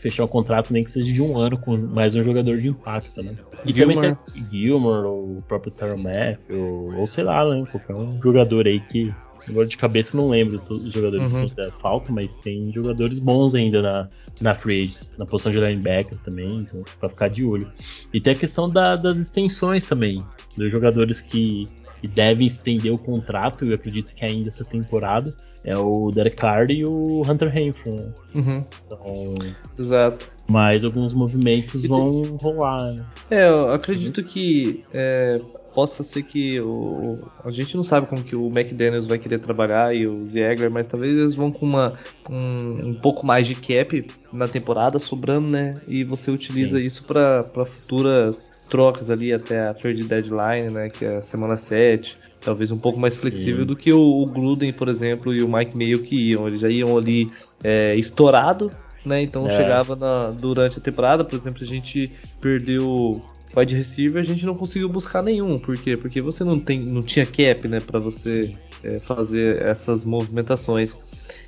fechar 0.00 0.24
um 0.24 0.28
contrato 0.28 0.72
nem 0.72 0.84
que 0.84 0.90
seja 0.90 1.12
de 1.12 1.20
um 1.20 1.36
ano 1.36 1.58
com 1.58 1.76
mais 1.76 2.14
um 2.14 2.22
jogador 2.22 2.60
de 2.60 2.68
impacto, 2.68 3.22
né? 3.22 3.36
E 3.64 3.72
Gilmore. 3.72 3.96
também 3.96 4.16
tem 4.32 4.50
Gilmore, 4.50 5.06
ou 5.06 5.38
o 5.38 5.42
próprio 5.42 5.72
Tarmac, 5.72 6.38
ou, 6.50 6.94
ou 6.94 7.06
sei 7.06 7.24
lá, 7.24 7.44
né? 7.48 7.66
Qualquer 7.70 7.94
um 7.94 8.20
jogador 8.22 8.66
aí 8.66 8.80
que 8.80 9.12
Agora 9.48 9.66
de 9.66 9.76
cabeça 9.76 10.16
não 10.16 10.28
lembro 10.28 10.54
os 10.54 10.92
jogadores 10.92 11.32
uhum. 11.32 11.46
que 11.46 11.60
ainda 11.60 11.70
faltam, 11.78 12.14
mas 12.14 12.38
tem 12.38 12.72
jogadores 12.72 13.18
bons 13.18 13.54
ainda 13.54 13.82
na, 13.82 14.08
na 14.40 14.54
free 14.54 14.82
agents, 14.82 15.16
na 15.18 15.26
posição 15.26 15.52
de 15.52 15.60
linebacker 15.60 16.18
também, 16.18 16.60
então 16.60 16.82
pra 16.98 17.08
ficar 17.08 17.28
de 17.28 17.44
olho. 17.44 17.70
E 18.12 18.20
tem 18.20 18.32
a 18.32 18.36
questão 18.36 18.70
da, 18.70 18.96
das 18.96 19.18
extensões 19.18 19.84
também, 19.84 20.24
dos 20.56 20.72
jogadores 20.72 21.20
que, 21.20 21.68
que 22.04 22.08
devem 22.08 22.46
estender 22.46 22.92
o 22.92 22.98
contrato, 22.98 23.64
eu 23.64 23.74
acredito 23.74 24.14
que 24.14 24.26
ainda 24.26 24.50
essa 24.50 24.62
temporada, 24.62 25.34
é 25.64 25.74
o 25.74 26.10
Derek 26.10 26.36
Carr 26.36 26.70
e 26.70 26.84
o 26.84 27.22
Hunter 27.26 27.48
Renfro. 27.48 27.94
Né? 27.94 28.12
Uhum. 28.34 28.64
Então, 28.86 29.34
Exato. 29.78 30.30
Mas 30.46 30.84
alguns 30.84 31.14
movimentos 31.14 31.82
e 31.82 31.88
vão 31.88 32.20
tem... 32.20 32.36
rolar. 32.36 32.92
Né? 32.92 33.06
É, 33.30 33.48
eu 33.48 33.72
acredito 33.72 34.22
que 34.22 34.84
é, 34.92 35.40
possa 35.74 36.02
ser 36.02 36.22
que 36.22 36.60
o, 36.60 37.18
a 37.44 37.50
gente 37.50 37.76
não 37.76 37.82
sabe 37.82 38.06
como 38.06 38.22
que 38.22 38.36
o 38.36 38.46
McDaniels 38.46 39.06
vai 39.06 39.18
querer 39.18 39.40
trabalhar 39.40 39.94
e 39.94 40.06
o 40.06 40.26
Ziegler, 40.26 40.70
mas 40.70 40.86
talvez 40.86 41.12
eles 41.12 41.34
vão 41.34 41.50
com 41.50 41.66
uma, 41.66 41.94
um, 42.30 42.90
um 42.90 42.94
pouco 42.94 43.26
mais 43.26 43.46
de 43.46 43.56
cap 43.56 44.06
na 44.32 44.46
temporada 44.46 44.98
sobrando, 44.98 45.48
né? 45.48 45.74
E 45.88 46.04
você 46.04 46.30
utiliza 46.30 46.78
Sim. 46.78 46.84
isso 46.84 47.04
para 47.04 47.42
futuras 47.66 48.52
trocas 48.70 49.10
ali 49.10 49.32
até 49.32 49.68
a 49.68 49.74
trade 49.74 50.04
deadline, 50.04 50.72
né? 50.72 50.88
Que 50.88 51.04
é 51.04 51.16
a 51.16 51.22
semana 51.22 51.56
7. 51.56 52.16
Talvez 52.40 52.70
um 52.70 52.78
pouco 52.78 53.00
mais 53.00 53.16
flexível 53.16 53.62
Sim. 53.62 53.66
do 53.66 53.74
que 53.76 53.92
o, 53.92 54.00
o, 54.00 54.26
Gruden, 54.26 54.72
por 54.72 54.88
exemplo, 54.88 55.34
e 55.34 55.42
o 55.42 55.48
Mike 55.48 55.76
Mayo 55.76 56.02
que 56.02 56.30
iam. 56.30 56.46
Eles 56.46 56.60
já 56.60 56.68
iam 56.68 56.96
ali 56.96 57.30
é, 57.62 57.96
estourado 57.96 58.70
né? 59.04 59.22
Então 59.22 59.46
é. 59.46 59.50
chegava 59.50 59.94
na, 59.94 60.30
durante 60.30 60.78
a 60.78 60.80
temporada, 60.80 61.24
por 61.24 61.38
exemplo, 61.38 61.62
a 61.62 61.66
gente 61.66 62.10
perdeu 62.40 63.20
wide 63.56 63.74
receiver 63.74 64.22
a 64.22 64.26
gente 64.26 64.44
não 64.44 64.54
conseguiu 64.54 64.88
buscar 64.88 65.22
nenhum. 65.22 65.58
Por 65.58 65.76
quê? 65.76 65.96
Porque 65.96 66.20
você 66.20 66.44
não, 66.44 66.58
tem, 66.58 66.80
não 66.80 67.02
tinha 67.02 67.26
cap, 67.26 67.68
né, 67.68 67.80
para 67.80 67.98
você 67.98 68.54
é, 68.82 68.98
fazer 69.00 69.62
essas 69.62 70.04
movimentações. 70.04 70.96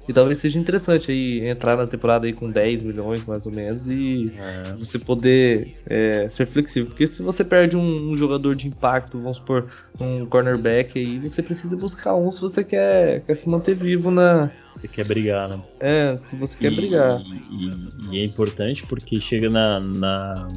E 0.09 0.13
talvez 0.13 0.39
seja 0.39 0.57
interessante 0.57 1.11
aí 1.11 1.49
entrar 1.49 1.77
na 1.77 1.87
temporada 1.87 2.27
aí 2.27 2.33
com 2.33 2.49
10 2.49 2.83
milhões 2.83 3.25
mais 3.25 3.45
ou 3.45 3.51
menos 3.51 3.89
e 3.89 4.27
é. 4.39 4.73
você 4.75 5.01
poder 5.01 5.75
é, 5.85 6.29
ser 6.29 6.47
flexível. 6.47 6.89
Porque 6.89 7.09
se 7.09 7.23
você 7.23 7.45
perde 7.45 7.77
um, 7.77 8.11
um, 8.13 8.17
jogador 8.17 8.55
de 8.55 8.69
impacto, 8.69 9.19
vamos 9.19 9.39
supor, 9.39 9.69
um 9.99 10.25
cornerback 10.25 10.97
aí, 10.97 11.19
você 11.19 11.43
precisa 11.43 11.77
buscar 11.77 12.15
um 12.15 12.31
se 12.31 12.41
você 12.41 12.63
quer, 12.63 13.23
quer 13.23 13.35
se 13.35 13.49
manter 13.49 13.75
vivo 13.75 14.13
na. 14.13 14.49
Você 14.77 14.87
quer 14.87 15.05
brigar, 15.05 15.49
né? 15.49 15.61
É, 15.81 16.17
se 16.17 16.37
você 16.37 16.57
quer 16.57 16.73
e, 16.73 16.77
brigar. 16.77 17.21
E, 17.51 18.15
e, 18.15 18.21
é 18.21 18.25
importante 18.25 18.87
porque 18.87 19.21
chega 19.21 19.51
na, 19.51 19.81
na 19.81 20.49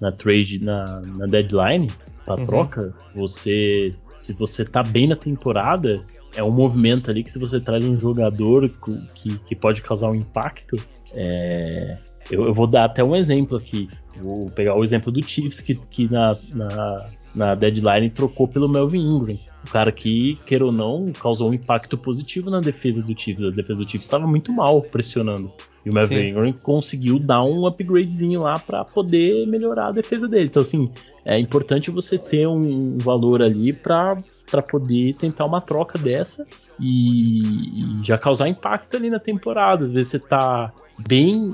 na 0.00 0.12
trade, 0.12 0.62
na, 0.62 1.00
na 1.00 1.26
deadline, 1.26 1.88
na 2.26 2.34
uhum. 2.34 2.44
troca, 2.44 2.94
você. 3.14 3.92
Se 4.08 4.32
você 4.32 4.64
tá 4.64 4.82
bem 4.82 5.06
na 5.06 5.16
temporada, 5.16 5.94
é 6.34 6.42
um 6.42 6.52
movimento 6.52 7.10
ali 7.10 7.22
que 7.22 7.32
se 7.32 7.38
você 7.38 7.60
traz 7.60 7.84
um 7.84 7.96
jogador 7.96 8.70
que, 9.14 9.38
que 9.38 9.54
pode 9.54 9.82
causar 9.82 10.10
um 10.10 10.14
impacto. 10.14 10.76
É, 11.12 11.96
eu, 12.30 12.46
eu, 12.46 12.54
vou 12.54 12.66
dar 12.66 12.84
até 12.84 13.04
um 13.04 13.14
exemplo 13.14 13.56
aqui. 13.56 13.88
Vou 14.16 14.50
pegar 14.50 14.74
o 14.74 14.82
exemplo 14.82 15.12
do 15.12 15.22
Chiefs, 15.22 15.60
que, 15.60 15.74
que 15.74 16.10
na, 16.10 16.36
na, 16.54 17.06
na 17.34 17.54
deadline 17.54 18.10
trocou 18.10 18.48
pelo 18.48 18.68
Melvin 18.68 19.00
Ingram. 19.00 19.38
O 19.66 19.70
cara 19.70 19.92
que, 19.92 20.38
queira 20.46 20.64
ou 20.64 20.72
não, 20.72 21.12
causou 21.12 21.50
um 21.50 21.54
impacto 21.54 21.96
positivo 21.98 22.50
na 22.50 22.60
defesa 22.60 23.02
do 23.02 23.18
Chiefs. 23.18 23.44
A 23.44 23.50
defesa 23.50 23.80
do 23.80 23.88
Chiefs 23.88 24.06
estava 24.06 24.26
muito 24.26 24.52
mal 24.52 24.80
pressionando. 24.82 25.52
E 25.84 25.90
o 25.90 25.94
Melvin 25.94 26.28
Ingram 26.28 26.52
conseguiu 26.62 27.18
dar 27.18 27.44
um 27.44 27.66
upgradezinho 27.66 28.40
lá 28.40 28.58
para 28.58 28.84
poder 28.84 29.46
melhorar 29.46 29.88
a 29.88 29.92
defesa 29.92 30.26
dele. 30.26 30.46
Então, 30.46 30.62
assim, 30.62 30.90
é 31.24 31.38
importante 31.38 31.90
você 31.90 32.18
ter 32.18 32.46
um 32.46 32.98
valor 32.98 33.42
ali 33.42 33.72
para 33.72 34.22
poder 34.70 35.14
tentar 35.14 35.44
uma 35.44 35.60
troca 35.60 35.98
dessa 35.98 36.46
e, 36.80 37.40
e, 37.40 38.04
já 38.04 38.16
causar 38.16 38.48
impacto 38.48 38.96
ali 38.96 39.10
na 39.10 39.18
temporada. 39.18 39.84
Às 39.84 39.92
vezes 39.92 40.12
você 40.12 40.18
tá 40.18 40.72
bem. 41.06 41.50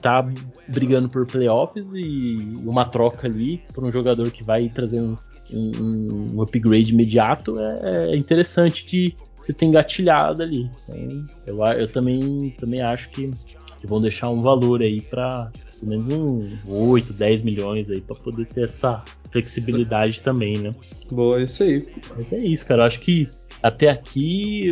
tá 0.00 0.26
brigando 0.68 1.08
por 1.08 1.26
playoffs 1.26 1.92
e 1.94 2.38
uma 2.64 2.84
troca 2.84 3.26
ali 3.26 3.62
por 3.74 3.84
um 3.84 3.92
jogador 3.92 4.30
que 4.30 4.42
vai 4.42 4.68
trazer 4.68 5.00
um, 5.00 5.16
um, 5.52 6.34
um 6.34 6.42
upgrade 6.42 6.92
imediato 6.92 7.58
é, 7.58 8.12
é 8.12 8.16
interessante 8.16 8.84
que 8.84 9.14
você 9.38 9.52
tem 9.52 9.68
engatilhado 9.68 10.42
ali. 10.42 10.70
Então, 10.88 11.26
eu, 11.46 11.64
eu 11.78 11.92
também, 11.92 12.54
também 12.58 12.80
acho 12.80 13.10
que 13.10 13.30
que 13.78 13.86
vão 13.86 14.00
deixar 14.00 14.30
um 14.30 14.42
valor 14.42 14.82
aí 14.82 15.00
para 15.00 15.50
pelo 15.78 15.90
menos 15.90 16.08
um 16.08 16.46
8, 16.66 17.12
10 17.12 17.42
milhões 17.42 17.90
aí 17.90 18.00
para 18.00 18.16
poder 18.16 18.46
ter 18.46 18.64
essa 18.64 19.04
flexibilidade 19.30 20.20
também, 20.20 20.58
né? 20.58 20.72
Boa, 21.10 21.42
isso 21.42 21.62
aí. 21.62 21.86
Mas 22.16 22.32
é 22.32 22.38
isso, 22.38 22.66
cara. 22.66 22.82
Eu 22.82 22.86
acho 22.86 23.00
que 23.00 23.28
até 23.62 23.88
aqui 23.88 24.70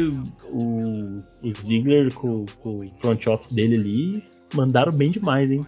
o, 0.51 1.17
o 1.43 1.51
Ziggler 1.51 2.13
com, 2.15 2.45
com 2.61 2.81
o 2.81 2.91
front 2.99 3.27
office 3.27 3.53
dele 3.53 3.77
ali 3.77 4.23
mandaram 4.55 4.93
bem 4.93 5.11
demais, 5.11 5.51
hein? 5.51 5.61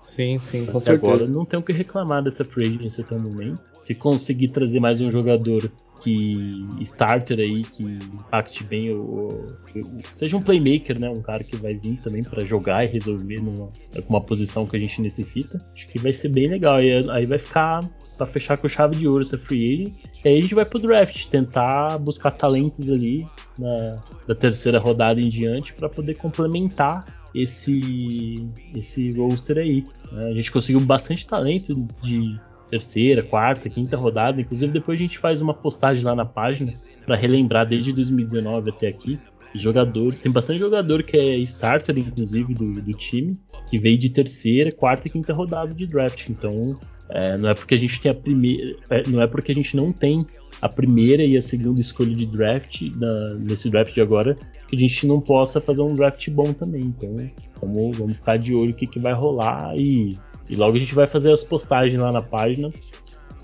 Sim, 0.00 0.38
sim, 0.38 0.66
com 0.66 0.78
Até 0.78 0.86
certeza. 0.92 1.12
Agora 1.12 1.30
não 1.30 1.44
tem 1.44 1.58
o 1.58 1.62
que 1.62 1.72
reclamar 1.72 2.22
dessa 2.22 2.44
free 2.44 2.76
agency 2.76 3.00
até 3.00 3.16
o 3.16 3.22
momento. 3.22 3.62
Se 3.74 3.94
conseguir 3.94 4.48
trazer 4.48 4.80
mais 4.80 5.00
um 5.00 5.10
jogador 5.10 5.70
que 6.02 6.66
starter 6.80 7.38
aí, 7.38 7.62
que 7.62 7.82
impacte 7.82 8.64
bem 8.64 8.90
o, 8.90 9.00
o, 9.00 10.02
seja 10.10 10.36
um 10.36 10.42
playmaker, 10.42 10.98
né, 10.98 11.08
um 11.08 11.22
cara 11.22 11.44
que 11.44 11.56
vai 11.56 11.74
vir 11.74 12.00
também 12.00 12.22
para 12.22 12.44
jogar 12.44 12.84
e 12.84 12.88
resolver 12.88 13.40
numa 13.40 13.70
uma 14.08 14.20
posição 14.20 14.66
que 14.66 14.76
a 14.76 14.80
gente 14.80 15.00
necessita. 15.00 15.58
Acho 15.74 15.88
que 15.88 15.98
vai 15.98 16.12
ser 16.12 16.28
bem 16.28 16.48
legal 16.48 16.82
e 16.82 17.08
aí 17.10 17.26
vai 17.26 17.38
ficar 17.38 17.80
para 18.16 18.26
fechar 18.26 18.58
com 18.58 18.68
chave 18.68 18.96
de 18.96 19.06
ouro 19.06 19.22
essa 19.22 19.38
free 19.38 19.74
agents. 19.74 20.06
E 20.24 20.28
aí 20.28 20.38
a 20.38 20.40
gente 20.40 20.54
vai 20.54 20.64
pro 20.64 20.78
draft, 20.78 21.26
tentar 21.28 21.98
buscar 21.98 22.32
talentos 22.32 22.90
ali 22.90 23.26
na, 23.58 24.00
da 24.26 24.34
terceira 24.34 24.78
rodada 24.78 25.20
em 25.20 25.28
diante 25.28 25.72
para 25.72 25.88
poder 25.88 26.14
complementar 26.14 27.22
esse 27.34 28.48
esse 28.74 29.10
roster 29.12 29.58
aí. 29.58 29.84
Né? 30.10 30.26
A 30.26 30.34
gente 30.34 30.52
conseguiu 30.52 30.80
bastante 30.80 31.26
talento 31.26 31.74
de 32.02 32.38
terceira, 32.72 33.22
quarta, 33.22 33.68
quinta 33.68 33.98
rodada. 33.98 34.40
Inclusive, 34.40 34.72
depois 34.72 34.98
a 34.98 35.02
gente 35.02 35.18
faz 35.18 35.42
uma 35.42 35.52
postagem 35.52 36.02
lá 36.02 36.14
na 36.14 36.24
página 36.24 36.72
para 37.04 37.16
relembrar 37.16 37.68
desde 37.68 37.92
2019 37.92 38.70
até 38.70 38.88
aqui. 38.88 39.18
Jogador, 39.54 40.14
tem 40.14 40.32
bastante 40.32 40.58
jogador 40.60 41.02
que 41.02 41.14
é 41.14 41.36
starter, 41.40 41.98
inclusive, 41.98 42.54
do, 42.54 42.72
do 42.72 42.92
time, 42.94 43.38
que 43.68 43.76
veio 43.76 43.98
de 43.98 44.08
terceira, 44.08 44.72
quarta 44.72 45.06
e 45.06 45.10
quinta 45.10 45.34
rodada 45.34 45.74
de 45.74 45.86
draft. 45.86 46.30
Então, 46.30 46.74
é, 47.10 47.36
não 47.36 47.50
é 47.50 47.54
porque 47.54 47.74
a 47.74 47.78
gente 47.78 48.00
tem 48.00 48.10
a 48.10 48.14
primeira. 48.14 48.74
É, 48.88 49.02
não 49.06 49.20
é 49.20 49.26
porque 49.26 49.52
a 49.52 49.54
gente 49.54 49.76
não 49.76 49.92
tem 49.92 50.24
a 50.62 50.68
primeira 50.68 51.22
e 51.22 51.36
a 51.36 51.42
segunda 51.42 51.78
escolha 51.78 52.14
de 52.14 52.24
draft 52.24 52.80
na, 52.96 53.34
nesse 53.40 53.68
draft 53.68 53.92
de 53.92 54.00
agora 54.00 54.34
que 54.66 54.76
a 54.76 54.78
gente 54.78 55.06
não 55.06 55.20
possa 55.20 55.60
fazer 55.60 55.82
um 55.82 55.94
draft 55.94 56.30
bom 56.30 56.54
também. 56.54 56.84
Então, 56.84 57.14
vamos, 57.60 57.98
vamos 57.98 58.16
ficar 58.16 58.38
de 58.38 58.54
olho 58.54 58.70
o 58.70 58.74
que, 58.74 58.86
que 58.86 58.98
vai 58.98 59.12
rolar 59.12 59.76
e 59.76 60.16
e 60.48 60.56
logo 60.56 60.76
a 60.76 60.80
gente 60.80 60.94
vai 60.94 61.06
fazer 61.06 61.32
as 61.32 61.42
postagens 61.42 62.00
lá 62.00 62.12
na 62.12 62.22
página 62.22 62.72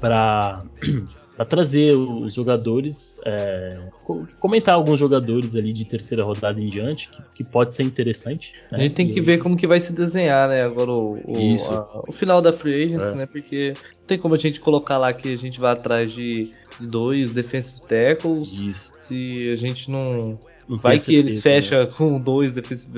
para 0.00 0.62
trazer 1.48 1.92
os 1.96 2.34
jogadores, 2.34 3.20
é, 3.24 3.78
comentar 4.40 4.74
alguns 4.74 4.98
jogadores 4.98 5.54
ali 5.54 5.72
de 5.72 5.84
terceira 5.84 6.24
rodada 6.24 6.60
em 6.60 6.68
diante, 6.68 7.08
que, 7.10 7.22
que 7.36 7.44
pode 7.44 7.74
ser 7.74 7.84
interessante. 7.84 8.54
Né? 8.70 8.78
A 8.78 8.80
gente 8.82 8.94
tem 8.94 9.08
que 9.08 9.20
ver 9.20 9.38
como 9.38 9.56
que 9.56 9.66
vai 9.66 9.78
se 9.78 9.92
desenhar, 9.92 10.48
né? 10.48 10.62
Agora 10.62 10.90
o, 10.90 11.14
o, 11.14 11.72
a, 11.72 12.04
o 12.08 12.12
final 12.12 12.42
da 12.42 12.52
free 12.52 12.84
agency, 12.84 13.12
é. 13.12 13.14
né? 13.14 13.26
Porque 13.26 13.74
não 13.98 14.06
tem 14.06 14.18
como 14.18 14.34
a 14.34 14.38
gente 14.38 14.60
colocar 14.60 14.98
lá 14.98 15.12
que 15.12 15.32
a 15.32 15.36
gente 15.36 15.60
vai 15.60 15.72
atrás 15.72 16.12
de 16.12 16.52
dois 16.80 17.32
defensive 17.32 17.80
tackles. 17.82 18.52
Isso. 18.58 18.88
Se 18.92 19.50
a 19.52 19.56
gente 19.56 19.90
não 19.90 20.38
Vai 20.68 21.00
que 21.00 21.14
eles 21.14 21.40
fecham 21.40 21.80
né? 21.80 21.86
com 21.96 22.20
dois 22.20 22.52
defensive, 22.52 22.92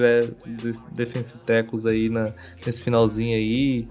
defensive 0.92 1.38
tackles 1.46 1.86
aí 1.86 2.08
na, 2.08 2.32
nesse 2.66 2.82
finalzinho 2.82 3.36
aí. 3.36 3.86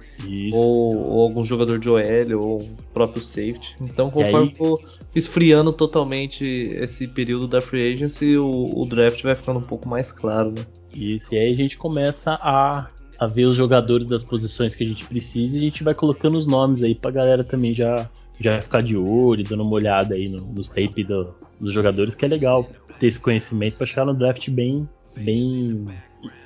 Ou, 0.52 0.98
ou, 0.98 1.24
algum 1.24 1.46
jogador 1.46 1.80
de 1.80 1.90
OL, 1.90 2.02
ou 2.38 2.70
próprio 2.94 3.24
safety. 3.24 3.78
Então, 3.80 4.10
conforme 4.10 4.52
for 4.52 4.82
esfriando 5.16 5.72
totalmente 5.72 6.46
esse 6.46 7.08
período 7.08 7.48
da 7.48 7.62
free 7.62 7.94
agency, 7.94 8.38
o, 8.38 8.72
o 8.76 8.86
draft 8.86 9.24
vai 9.24 9.36
ficando 9.36 9.60
um 9.60 9.64
pouco 9.64 9.88
mais 9.88 10.12
claro, 10.12 10.52
né? 10.52 10.66
Isso, 10.94 11.34
e 11.34 11.38
aí 11.38 11.54
a 11.54 11.56
gente 11.56 11.78
começa 11.78 12.34
a, 12.34 12.88
a 13.18 13.28
ver 13.28 13.46
os 13.46 13.56
jogadores 13.56 14.06
das 14.08 14.24
posições 14.24 14.76
que 14.76 14.84
a 14.84 14.88
gente 14.88 15.06
precisa 15.06 15.56
e 15.56 15.60
a 15.60 15.64
gente 15.64 15.84
vai 15.84 15.94
colocando 15.94 16.38
os 16.38 16.46
nomes 16.46 16.84
aí 16.84 16.94
pra 16.94 17.12
galera 17.12 17.44
também 17.44 17.74
já, 17.74 18.10
já 18.40 18.62
ficar 18.62 18.82
de 18.82 18.98
olho, 18.98 19.44
dando 19.44 19.64
uma 19.64 19.74
olhada 19.74 20.16
aí 20.16 20.28
no, 20.28 20.42
nos 20.42 20.68
tape 20.68 21.04
do, 21.04 21.34
dos 21.60 21.74
jogadores, 21.74 22.16
que 22.16 22.26
é 22.26 22.28
legal 22.28 22.68
ter 23.00 23.08
esse 23.08 23.20
conhecimento 23.20 23.78
para 23.78 23.88
chegar 23.88 24.06
no 24.06 24.14
draft 24.14 24.50
bem, 24.50 24.88
bem 25.16 25.88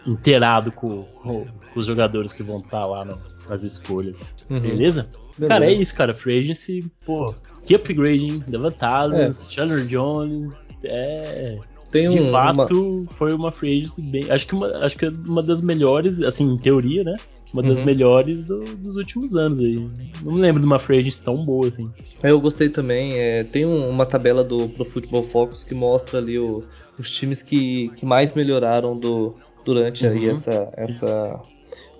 inteirado 0.06 0.72
com, 0.72 1.04
com, 1.22 1.46
os 1.76 1.86
jogadores 1.86 2.32
que 2.32 2.44
vão 2.44 2.58
estar 2.58 2.70
tá 2.70 2.86
lá 2.86 3.06
no, 3.06 3.18
nas 3.50 3.64
escolhas. 3.64 4.36
Uhum. 4.50 4.60
Beleza? 4.60 5.10
Beleza? 5.38 5.48
Cara, 5.48 5.66
é 5.66 5.74
isso, 5.74 5.96
cara. 5.96 6.14
Free 6.14 6.40
Agency, 6.40 6.92
pô, 7.06 7.34
que 7.66 7.74
upgrade, 7.74 8.26
hein? 8.26 8.44
Levantados, 8.48 9.18
é. 9.18 9.34
Chandler 9.52 9.86
Jones, 9.86 10.54
é. 10.84 11.58
Tem 11.90 12.10
de 12.10 12.20
um, 12.20 12.32
fato, 12.32 12.92
uma... 12.92 13.12
foi 13.12 13.34
uma 13.34 13.52
free 13.52 13.82
agency 13.82 14.02
bem. 14.02 14.32
Acho 14.32 14.48
que, 14.48 14.56
uma, 14.56 14.68
acho 14.84 14.98
que 14.98 15.06
é 15.06 15.10
uma 15.10 15.44
das 15.44 15.62
melhores, 15.62 16.24
assim, 16.24 16.52
em 16.52 16.58
teoria, 16.58 17.04
né? 17.04 17.16
Uma 17.54 17.62
das 17.62 17.80
uhum. 17.80 17.86
melhores 17.86 18.48
do, 18.48 18.64
dos 18.78 18.98
últimos 18.98 19.36
anos 19.36 19.60
aí. 19.60 19.76
Não 20.24 20.34
me 20.34 20.42
lembro 20.42 20.60
de 20.60 20.66
uma 20.66 20.80
free 20.80 21.08
tão 21.24 21.46
boa 21.46 21.68
assim. 21.68 21.90
Eu 22.24 22.42
gostei 22.42 22.68
também. 22.68 23.14
É, 23.20 23.44
tem 23.44 23.64
um, 23.64 23.88
uma 23.90 24.08
tabela 24.08 24.44
do 24.44 24.68
Pro 24.70 24.84
Football 24.84 25.22
Focus 25.22 25.64
que 25.64 25.76
mostra 25.76 26.18
ali 26.18 26.40
o, 26.40 26.64
os 26.98 27.12
times 27.12 27.44
que, 27.44 27.90
que 27.90 28.08
mais 28.08 28.34
melhoraram 28.34 28.98
do, 28.98 29.36
durante 29.64 30.04
uhum. 30.04 30.12
aí 30.12 30.30
essa, 30.30 30.70
essa. 30.76 31.40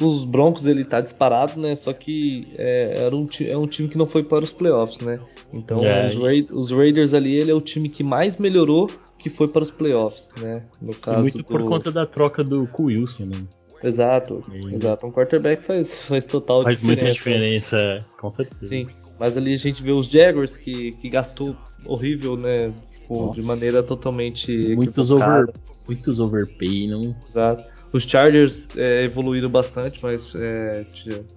Os 0.02 0.26
Broncos 0.26 0.66
ele 0.66 0.84
tá 0.84 1.00
disparado, 1.00 1.60
né? 1.62 1.76
Só 1.76 1.94
que 1.94 2.48
é, 2.58 2.96
era 2.98 3.16
um, 3.16 3.28
é 3.46 3.56
um 3.56 3.68
time 3.68 3.88
que 3.88 3.98
não 3.98 4.08
foi 4.08 4.24
para 4.24 4.44
os 4.44 4.52
playoffs, 4.52 5.00
né? 5.06 5.20
Então 5.54 5.80
é. 5.84 6.08
os, 6.08 6.16
Ra 6.16 6.56
os, 6.56 6.72
Raiders 6.72 7.14
ali 7.14 7.36
ele 7.36 7.52
é 7.52 7.54
o 7.54 7.62
time 7.62 7.88
que 7.90 8.04
mais 8.04 8.38
melhorou 8.38 8.90
que 9.20 9.30
foi 9.30 9.48
para 9.48 9.62
os 9.62 9.70
playoffs, 9.70 10.32
né? 10.42 10.64
No 10.82 10.96
caso 10.96 11.20
e 11.20 11.22
muito 11.22 11.38
do... 11.38 11.44
por 11.44 11.64
conta 11.64 11.92
da 11.92 12.08
troca 12.08 12.44
do 12.44 12.68
Wilson, 12.80 13.26
né? 13.26 13.38
Exato, 13.84 14.42
e... 14.52 14.74
exato. 14.74 15.06
Um 15.06 15.12
quarterback 15.12 15.64
faz, 15.64 15.94
faz 15.94 16.26
total 16.26 16.64
faz 16.64 16.80
diferença. 16.80 17.02
Faz 17.02 17.12
muita 17.12 17.14
diferença, 17.14 18.06
com 18.18 18.30
certeza. 18.30 18.68
Sim, 18.68 18.88
mas 19.20 19.36
ali 19.38 19.54
a 19.54 19.58
gente 19.58 19.84
vê 19.84 19.92
os 19.92 20.08
Jaguars 20.08 20.58
que, 20.58 20.94
que 20.94 21.10
gastou 21.10 21.56
horrível, 21.86 22.38
né? 22.38 22.74
Tipo, 22.92 23.32
de 23.32 23.42
maneira 23.42 23.84
totalmente. 23.84 24.76
Muitos, 24.76 25.12
over, 25.12 25.50
muitos 25.88 26.20
overpay, 26.20 26.88
não? 26.88 27.16
Exato. 27.28 27.64
Os 27.94 28.04
Chargers 28.04 28.66
é, 28.76 29.04
evoluíram 29.04 29.50
bastante, 29.50 30.00
mas 30.02 30.34
é, 30.36 30.84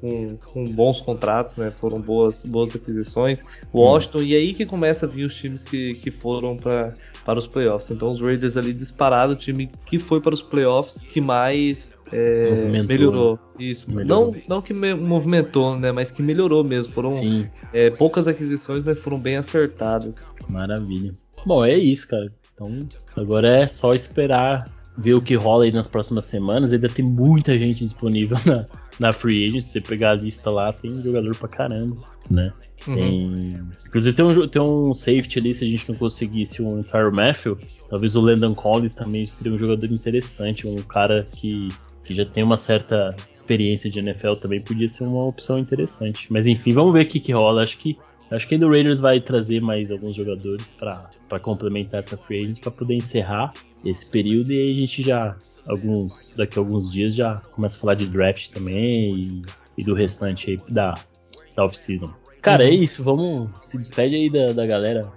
com, 0.01 0.36
com, 0.36 0.64
bons 0.64 1.03
contratos, 1.03 1.57
né? 1.59 1.70
Foram 1.70 2.01
boas, 2.01 2.44
boas 2.44 2.74
aquisições. 2.74 3.42
Hum. 3.74 3.80
Washington, 3.80 4.18
hum. 4.18 4.22
e 4.22 4.34
aí 4.34 4.55
que 4.55 4.64
começa 4.64 5.05
a 5.05 5.09
vir 5.09 5.24
os 5.24 5.34
times 5.34 5.64
que, 5.64 5.94
que 5.94 6.11
foram 6.11 6.57
para 6.57 6.94
para 7.27 7.41
os 7.41 7.47
playoffs. 7.49 7.91
Então 7.91 8.12
os 8.12 8.20
Raiders 8.20 8.57
ali 8.57 8.72
disparado, 8.72 9.33
o 9.33 9.37
time 9.37 9.68
que 9.85 9.99
foi 9.99 10.20
para 10.20 10.33
os 10.33 10.41
playoffs, 10.41 11.03
que 11.03 11.20
mais 11.20 11.93
é, 12.12 12.68
melhorou. 12.87 13.37
Isso. 13.59 13.91
Melhorou. 13.93 14.33
Não, 14.33 14.43
não 14.49 14.62
que 14.62 14.72
movimentou, 14.72 15.77
né? 15.77 15.91
Mas 15.91 16.12
que 16.12 16.22
melhorou 16.22 16.62
mesmo. 16.62 16.93
Foram 16.93 17.11
é, 17.72 17.91
poucas 17.91 18.29
aquisições, 18.29 18.85
mas 18.87 19.01
foram 19.01 19.18
bem 19.18 19.37
acertadas. 19.37 20.33
Maravilha. 20.49 21.12
Bom, 21.45 21.64
é 21.64 21.77
isso, 21.77 22.07
cara. 22.07 22.31
Então 22.55 22.89
agora 23.16 23.62
é 23.62 23.66
só 23.66 23.93
esperar 23.93 24.70
ver 24.97 25.14
o 25.14 25.20
que 25.20 25.35
rola 25.35 25.64
aí 25.64 25.72
nas 25.72 25.89
próximas 25.89 26.27
semanas. 26.27 26.72
Ainda 26.72 26.89
tem 26.89 27.05
muita 27.05 27.59
gente 27.59 27.83
disponível 27.83 28.39
na, 28.47 28.64
na 28.99 29.12
Free 29.12 29.47
Agent. 29.47 29.62
Se 29.62 29.72
você 29.72 29.80
pegar 29.80 30.11
a 30.11 30.14
lista 30.14 30.51
lá, 30.51 30.72
tem 30.72 30.97
jogador 31.03 31.34
pra 31.36 31.49
caramba, 31.49 31.97
né? 32.30 32.53
Uhum. 32.86 32.94
Tem... 32.97 33.55
Inclusive 33.86 34.16
tem 34.16 34.24
um, 34.24 34.49
tem 34.49 34.62
um 34.62 34.94
safety 34.94 35.38
ali, 35.38 35.55
se 35.55 35.64
a 35.64 35.68
gente 35.68 35.88
não 35.88 35.97
conseguisse 35.97 36.62
um 36.62 36.82
Tyro 36.82 37.12
Matthew, 37.12 37.59
talvez 37.88 38.14
o 38.16 38.20
Landon 38.20 38.55
Collins 38.55 38.94
também 38.94 39.24
seria 39.26 39.53
um 39.53 39.59
jogador 39.59 39.86
interessante, 39.86 40.66
um 40.66 40.76
cara 40.76 41.26
que, 41.32 41.68
que 42.05 42.14
já 42.14 42.24
tem 42.24 42.44
uma 42.44 42.57
certa 42.57 43.14
experiência 43.32 43.90
de 43.90 43.99
NFL 43.99 44.34
também 44.34 44.61
podia 44.61 44.88
ser 44.88 45.05
uma 45.05 45.24
opção 45.24 45.59
interessante. 45.59 46.32
Mas 46.32 46.47
enfim, 46.47 46.72
vamos 46.72 46.92
ver 46.92 47.05
o 47.05 47.09
que, 47.09 47.18
que 47.18 47.32
rola. 47.32 47.62
Acho 47.62 47.78
que 47.78 47.97
Acho 48.30 48.49
que 48.49 48.55
ainda 48.55 48.66
o 48.66 48.70
Raiders 48.70 48.99
vai 48.99 49.20
trazer 49.20 49.62
mais 49.62 49.90
alguns 49.90 50.16
jogadores 50.16 50.70
para 50.70 51.38
complementar 51.40 52.01
essa 52.01 52.16
free 52.16 52.40
agents 52.40 52.59
para 52.59 52.72
poder 52.72 52.94
encerrar 52.94 53.53
esse 53.84 54.05
período 54.05 54.53
e 54.53 54.59
aí 54.59 54.70
a 54.70 54.74
gente 54.74 55.03
já 55.03 55.36
alguns 55.66 56.32
daqui 56.36 56.58
a 56.58 56.62
alguns 56.62 56.90
dias 56.90 57.14
já 57.14 57.42
começa 57.52 57.76
a 57.76 57.80
falar 57.80 57.94
de 57.94 58.06
draft 58.06 58.50
também 58.50 59.14
e, 59.14 59.42
e 59.78 59.84
do 59.84 59.94
restante 59.94 60.50
aí 60.50 60.58
da, 60.72 60.94
da 61.54 61.64
off-season. 61.64 62.12
Cara, 62.40 62.64
é 62.64 62.70
isso, 62.70 63.02
vamos 63.02 63.50
se 63.62 63.76
despede 63.76 64.14
aí 64.14 64.30
da, 64.30 64.52
da 64.52 64.66
galera. 64.66 65.12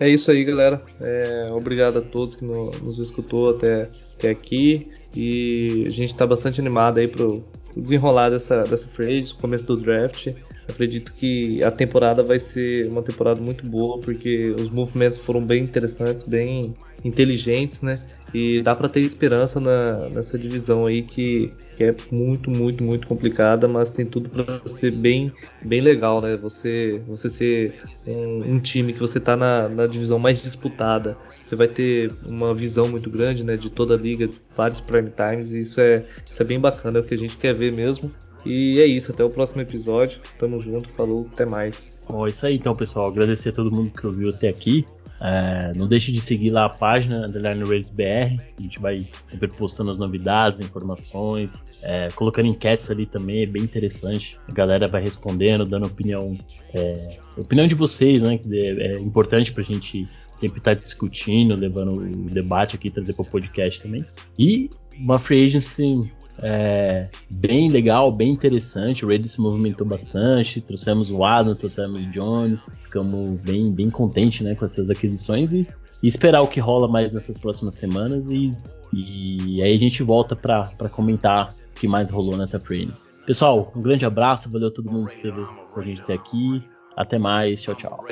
É 0.00 0.08
isso 0.08 0.30
aí, 0.32 0.44
galera. 0.44 0.82
É, 1.00 1.46
obrigado 1.52 1.98
a 1.98 2.02
todos 2.02 2.34
que 2.34 2.44
no, 2.44 2.70
nos 2.82 2.98
escutou 2.98 3.50
até, 3.50 3.88
até 4.18 4.30
aqui 4.30 4.90
e 5.14 5.84
a 5.86 5.90
gente 5.90 6.10
está 6.10 6.26
bastante 6.26 6.60
animado 6.60 6.98
aí 6.98 7.06
pro, 7.06 7.44
pro 7.72 7.80
desenrolar 7.80 8.30
dessa, 8.30 8.64
dessa 8.64 8.88
agents, 9.00 9.32
começo 9.32 9.64
do 9.64 9.76
draft. 9.76 10.28
Acredito 10.68 11.12
que 11.12 11.62
a 11.62 11.70
temporada 11.70 12.22
vai 12.22 12.38
ser 12.38 12.88
uma 12.88 13.02
temporada 13.02 13.40
muito 13.40 13.66
boa, 13.66 13.98
porque 13.98 14.54
os 14.58 14.70
movimentos 14.70 15.18
foram 15.18 15.44
bem 15.44 15.62
interessantes, 15.62 16.22
bem 16.22 16.74
inteligentes, 17.04 17.82
né? 17.82 18.00
E 18.34 18.62
dá 18.62 18.74
para 18.74 18.88
ter 18.88 19.00
esperança 19.00 19.60
na, 19.60 20.08
nessa 20.08 20.38
divisão 20.38 20.86
aí 20.86 21.02
que, 21.02 21.52
que, 21.76 21.84
é 21.84 21.94
muito, 22.10 22.50
muito, 22.50 22.82
muito 22.82 23.06
complicada, 23.06 23.68
mas 23.68 23.90
tem 23.90 24.06
tudo 24.06 24.30
para 24.30 24.60
ser 24.66 24.90
bem, 24.90 25.30
bem 25.62 25.82
legal, 25.82 26.20
né? 26.22 26.36
Você, 26.38 27.02
você 27.06 27.28
ser 27.28 27.74
um, 28.06 28.54
um 28.54 28.60
time 28.60 28.94
que 28.94 29.00
você 29.00 29.20
tá 29.20 29.36
na, 29.36 29.68
na, 29.68 29.86
divisão 29.86 30.18
mais 30.18 30.42
disputada, 30.42 31.16
você 31.42 31.54
vai 31.54 31.68
ter 31.68 32.10
uma 32.26 32.54
visão 32.54 32.88
muito 32.88 33.10
grande, 33.10 33.44
né? 33.44 33.56
De 33.56 33.68
toda 33.68 33.94
a 33.94 33.98
liga, 33.98 34.30
vários 34.56 34.80
prime 34.80 35.10
times, 35.10 35.52
e 35.52 35.60
isso 35.60 35.80
é, 35.80 36.04
isso 36.30 36.42
é 36.42 36.46
bem 36.46 36.58
bacana, 36.58 36.98
é 36.98 37.00
o 37.02 37.04
que 37.04 37.14
a 37.14 37.18
gente 37.18 37.36
quer 37.36 37.54
ver 37.54 37.72
mesmo. 37.72 38.10
E 38.44 38.80
é 38.80 38.86
isso, 38.86 39.12
até 39.12 39.22
o 39.22 39.30
próximo 39.30 39.60
episódio. 39.60 40.20
Tamo 40.38 40.58
junto, 40.58 40.88
falou, 40.90 41.28
até 41.32 41.44
mais. 41.44 41.96
Bom, 42.08 42.26
é 42.26 42.30
isso 42.30 42.46
aí 42.46 42.56
então, 42.56 42.74
pessoal. 42.74 43.08
Agradecer 43.08 43.50
a 43.50 43.52
todo 43.52 43.70
mundo 43.70 43.90
que 43.90 44.06
ouviu 44.06 44.30
até 44.30 44.48
aqui. 44.48 44.84
É, 45.24 45.72
não 45.76 45.86
deixe 45.86 46.10
de 46.10 46.20
seguir 46.20 46.50
lá 46.50 46.64
a 46.64 46.68
página 46.68 47.26
Underline 47.26 47.62
Rails 47.62 47.90
BR. 47.90 48.42
A 48.58 48.62
gente 48.62 48.80
vai 48.80 49.06
sempre 49.30 49.48
postando 49.48 49.90
as 49.90 49.98
novidades, 49.98 50.58
informações, 50.58 51.64
é, 51.82 52.08
colocando 52.14 52.46
enquetes 52.46 52.90
ali 52.90 53.06
também, 53.06 53.44
é 53.44 53.46
bem 53.46 53.62
interessante. 53.62 54.36
A 54.48 54.52
galera 54.52 54.88
vai 54.88 55.00
respondendo, 55.00 55.64
dando 55.64 55.86
opinião, 55.86 56.36
é, 56.74 57.18
opinião 57.36 57.68
de 57.68 57.74
vocês, 57.76 58.22
né? 58.22 58.36
Que 58.36 58.58
é, 58.58 58.94
é 58.94 58.98
importante 58.98 59.52
pra 59.52 59.62
gente 59.62 60.08
sempre 60.40 60.58
estar 60.58 60.74
tá 60.74 60.82
discutindo, 60.82 61.54
levando 61.54 61.94
o 62.00 62.30
debate 62.30 62.74
aqui, 62.74 62.90
trazer 62.90 63.12
para 63.12 63.22
o 63.22 63.26
podcast 63.26 63.80
também. 63.80 64.04
E 64.36 64.70
uma 64.98 65.20
free 65.20 65.44
agency 65.44 66.00
é, 66.40 67.08
bem 67.30 67.68
legal, 67.68 68.10
bem 68.10 68.30
interessante. 68.30 69.04
O 69.04 69.08
Raiders 69.08 69.32
se 69.32 69.40
movimentou 69.40 69.86
bastante. 69.86 70.60
Trouxemos 70.60 71.10
o 71.10 71.24
Adams, 71.24 71.58
trouxemos 71.58 72.00
o 72.00 72.10
Jones. 72.10 72.70
Ficamos 72.82 73.40
bem, 73.40 73.70
bem 73.72 73.90
contentes 73.90 74.40
né, 74.40 74.54
com 74.54 74.64
essas 74.64 74.90
aquisições 74.90 75.52
e, 75.52 75.68
e, 76.02 76.08
esperar 76.08 76.42
o 76.42 76.48
que 76.48 76.60
rola 76.60 76.88
mais 76.88 77.10
nessas 77.12 77.38
próximas 77.38 77.74
semanas. 77.74 78.28
E, 78.30 78.52
e 78.92 79.62
aí 79.62 79.74
a 79.74 79.78
gente 79.78 80.02
volta 80.02 80.34
para 80.36 80.88
comentar 80.90 81.50
o 81.50 81.80
que 81.80 81.88
mais 81.88 82.10
rolou 82.10 82.36
nessa 82.36 82.60
free 82.60 82.90
Pessoal, 83.26 83.72
um 83.74 83.82
grande 83.82 84.06
abraço. 84.06 84.50
Valeu 84.50 84.68
a 84.68 84.72
todo 84.72 84.90
mundo 84.90 85.08
que 85.08 85.14
esteve 85.14 85.44
com 85.72 85.80
a 85.80 85.82
gente 85.82 86.02
até 86.02 86.14
aqui. 86.14 86.62
Até 86.96 87.18
mais. 87.18 87.62
Tchau, 87.62 87.74
tchau. 87.74 88.04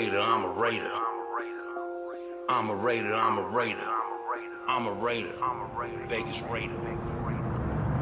I'm 2.51 2.69
a 2.69 2.75
Raider, 2.75 3.15
I'm 3.15 3.39
a 3.39 3.49
Raider. 3.53 3.85
I'm 4.67 4.89
a 4.89 4.95
Raider. 4.95 5.35
Vegas 6.09 6.41
Raider. 6.43 7.20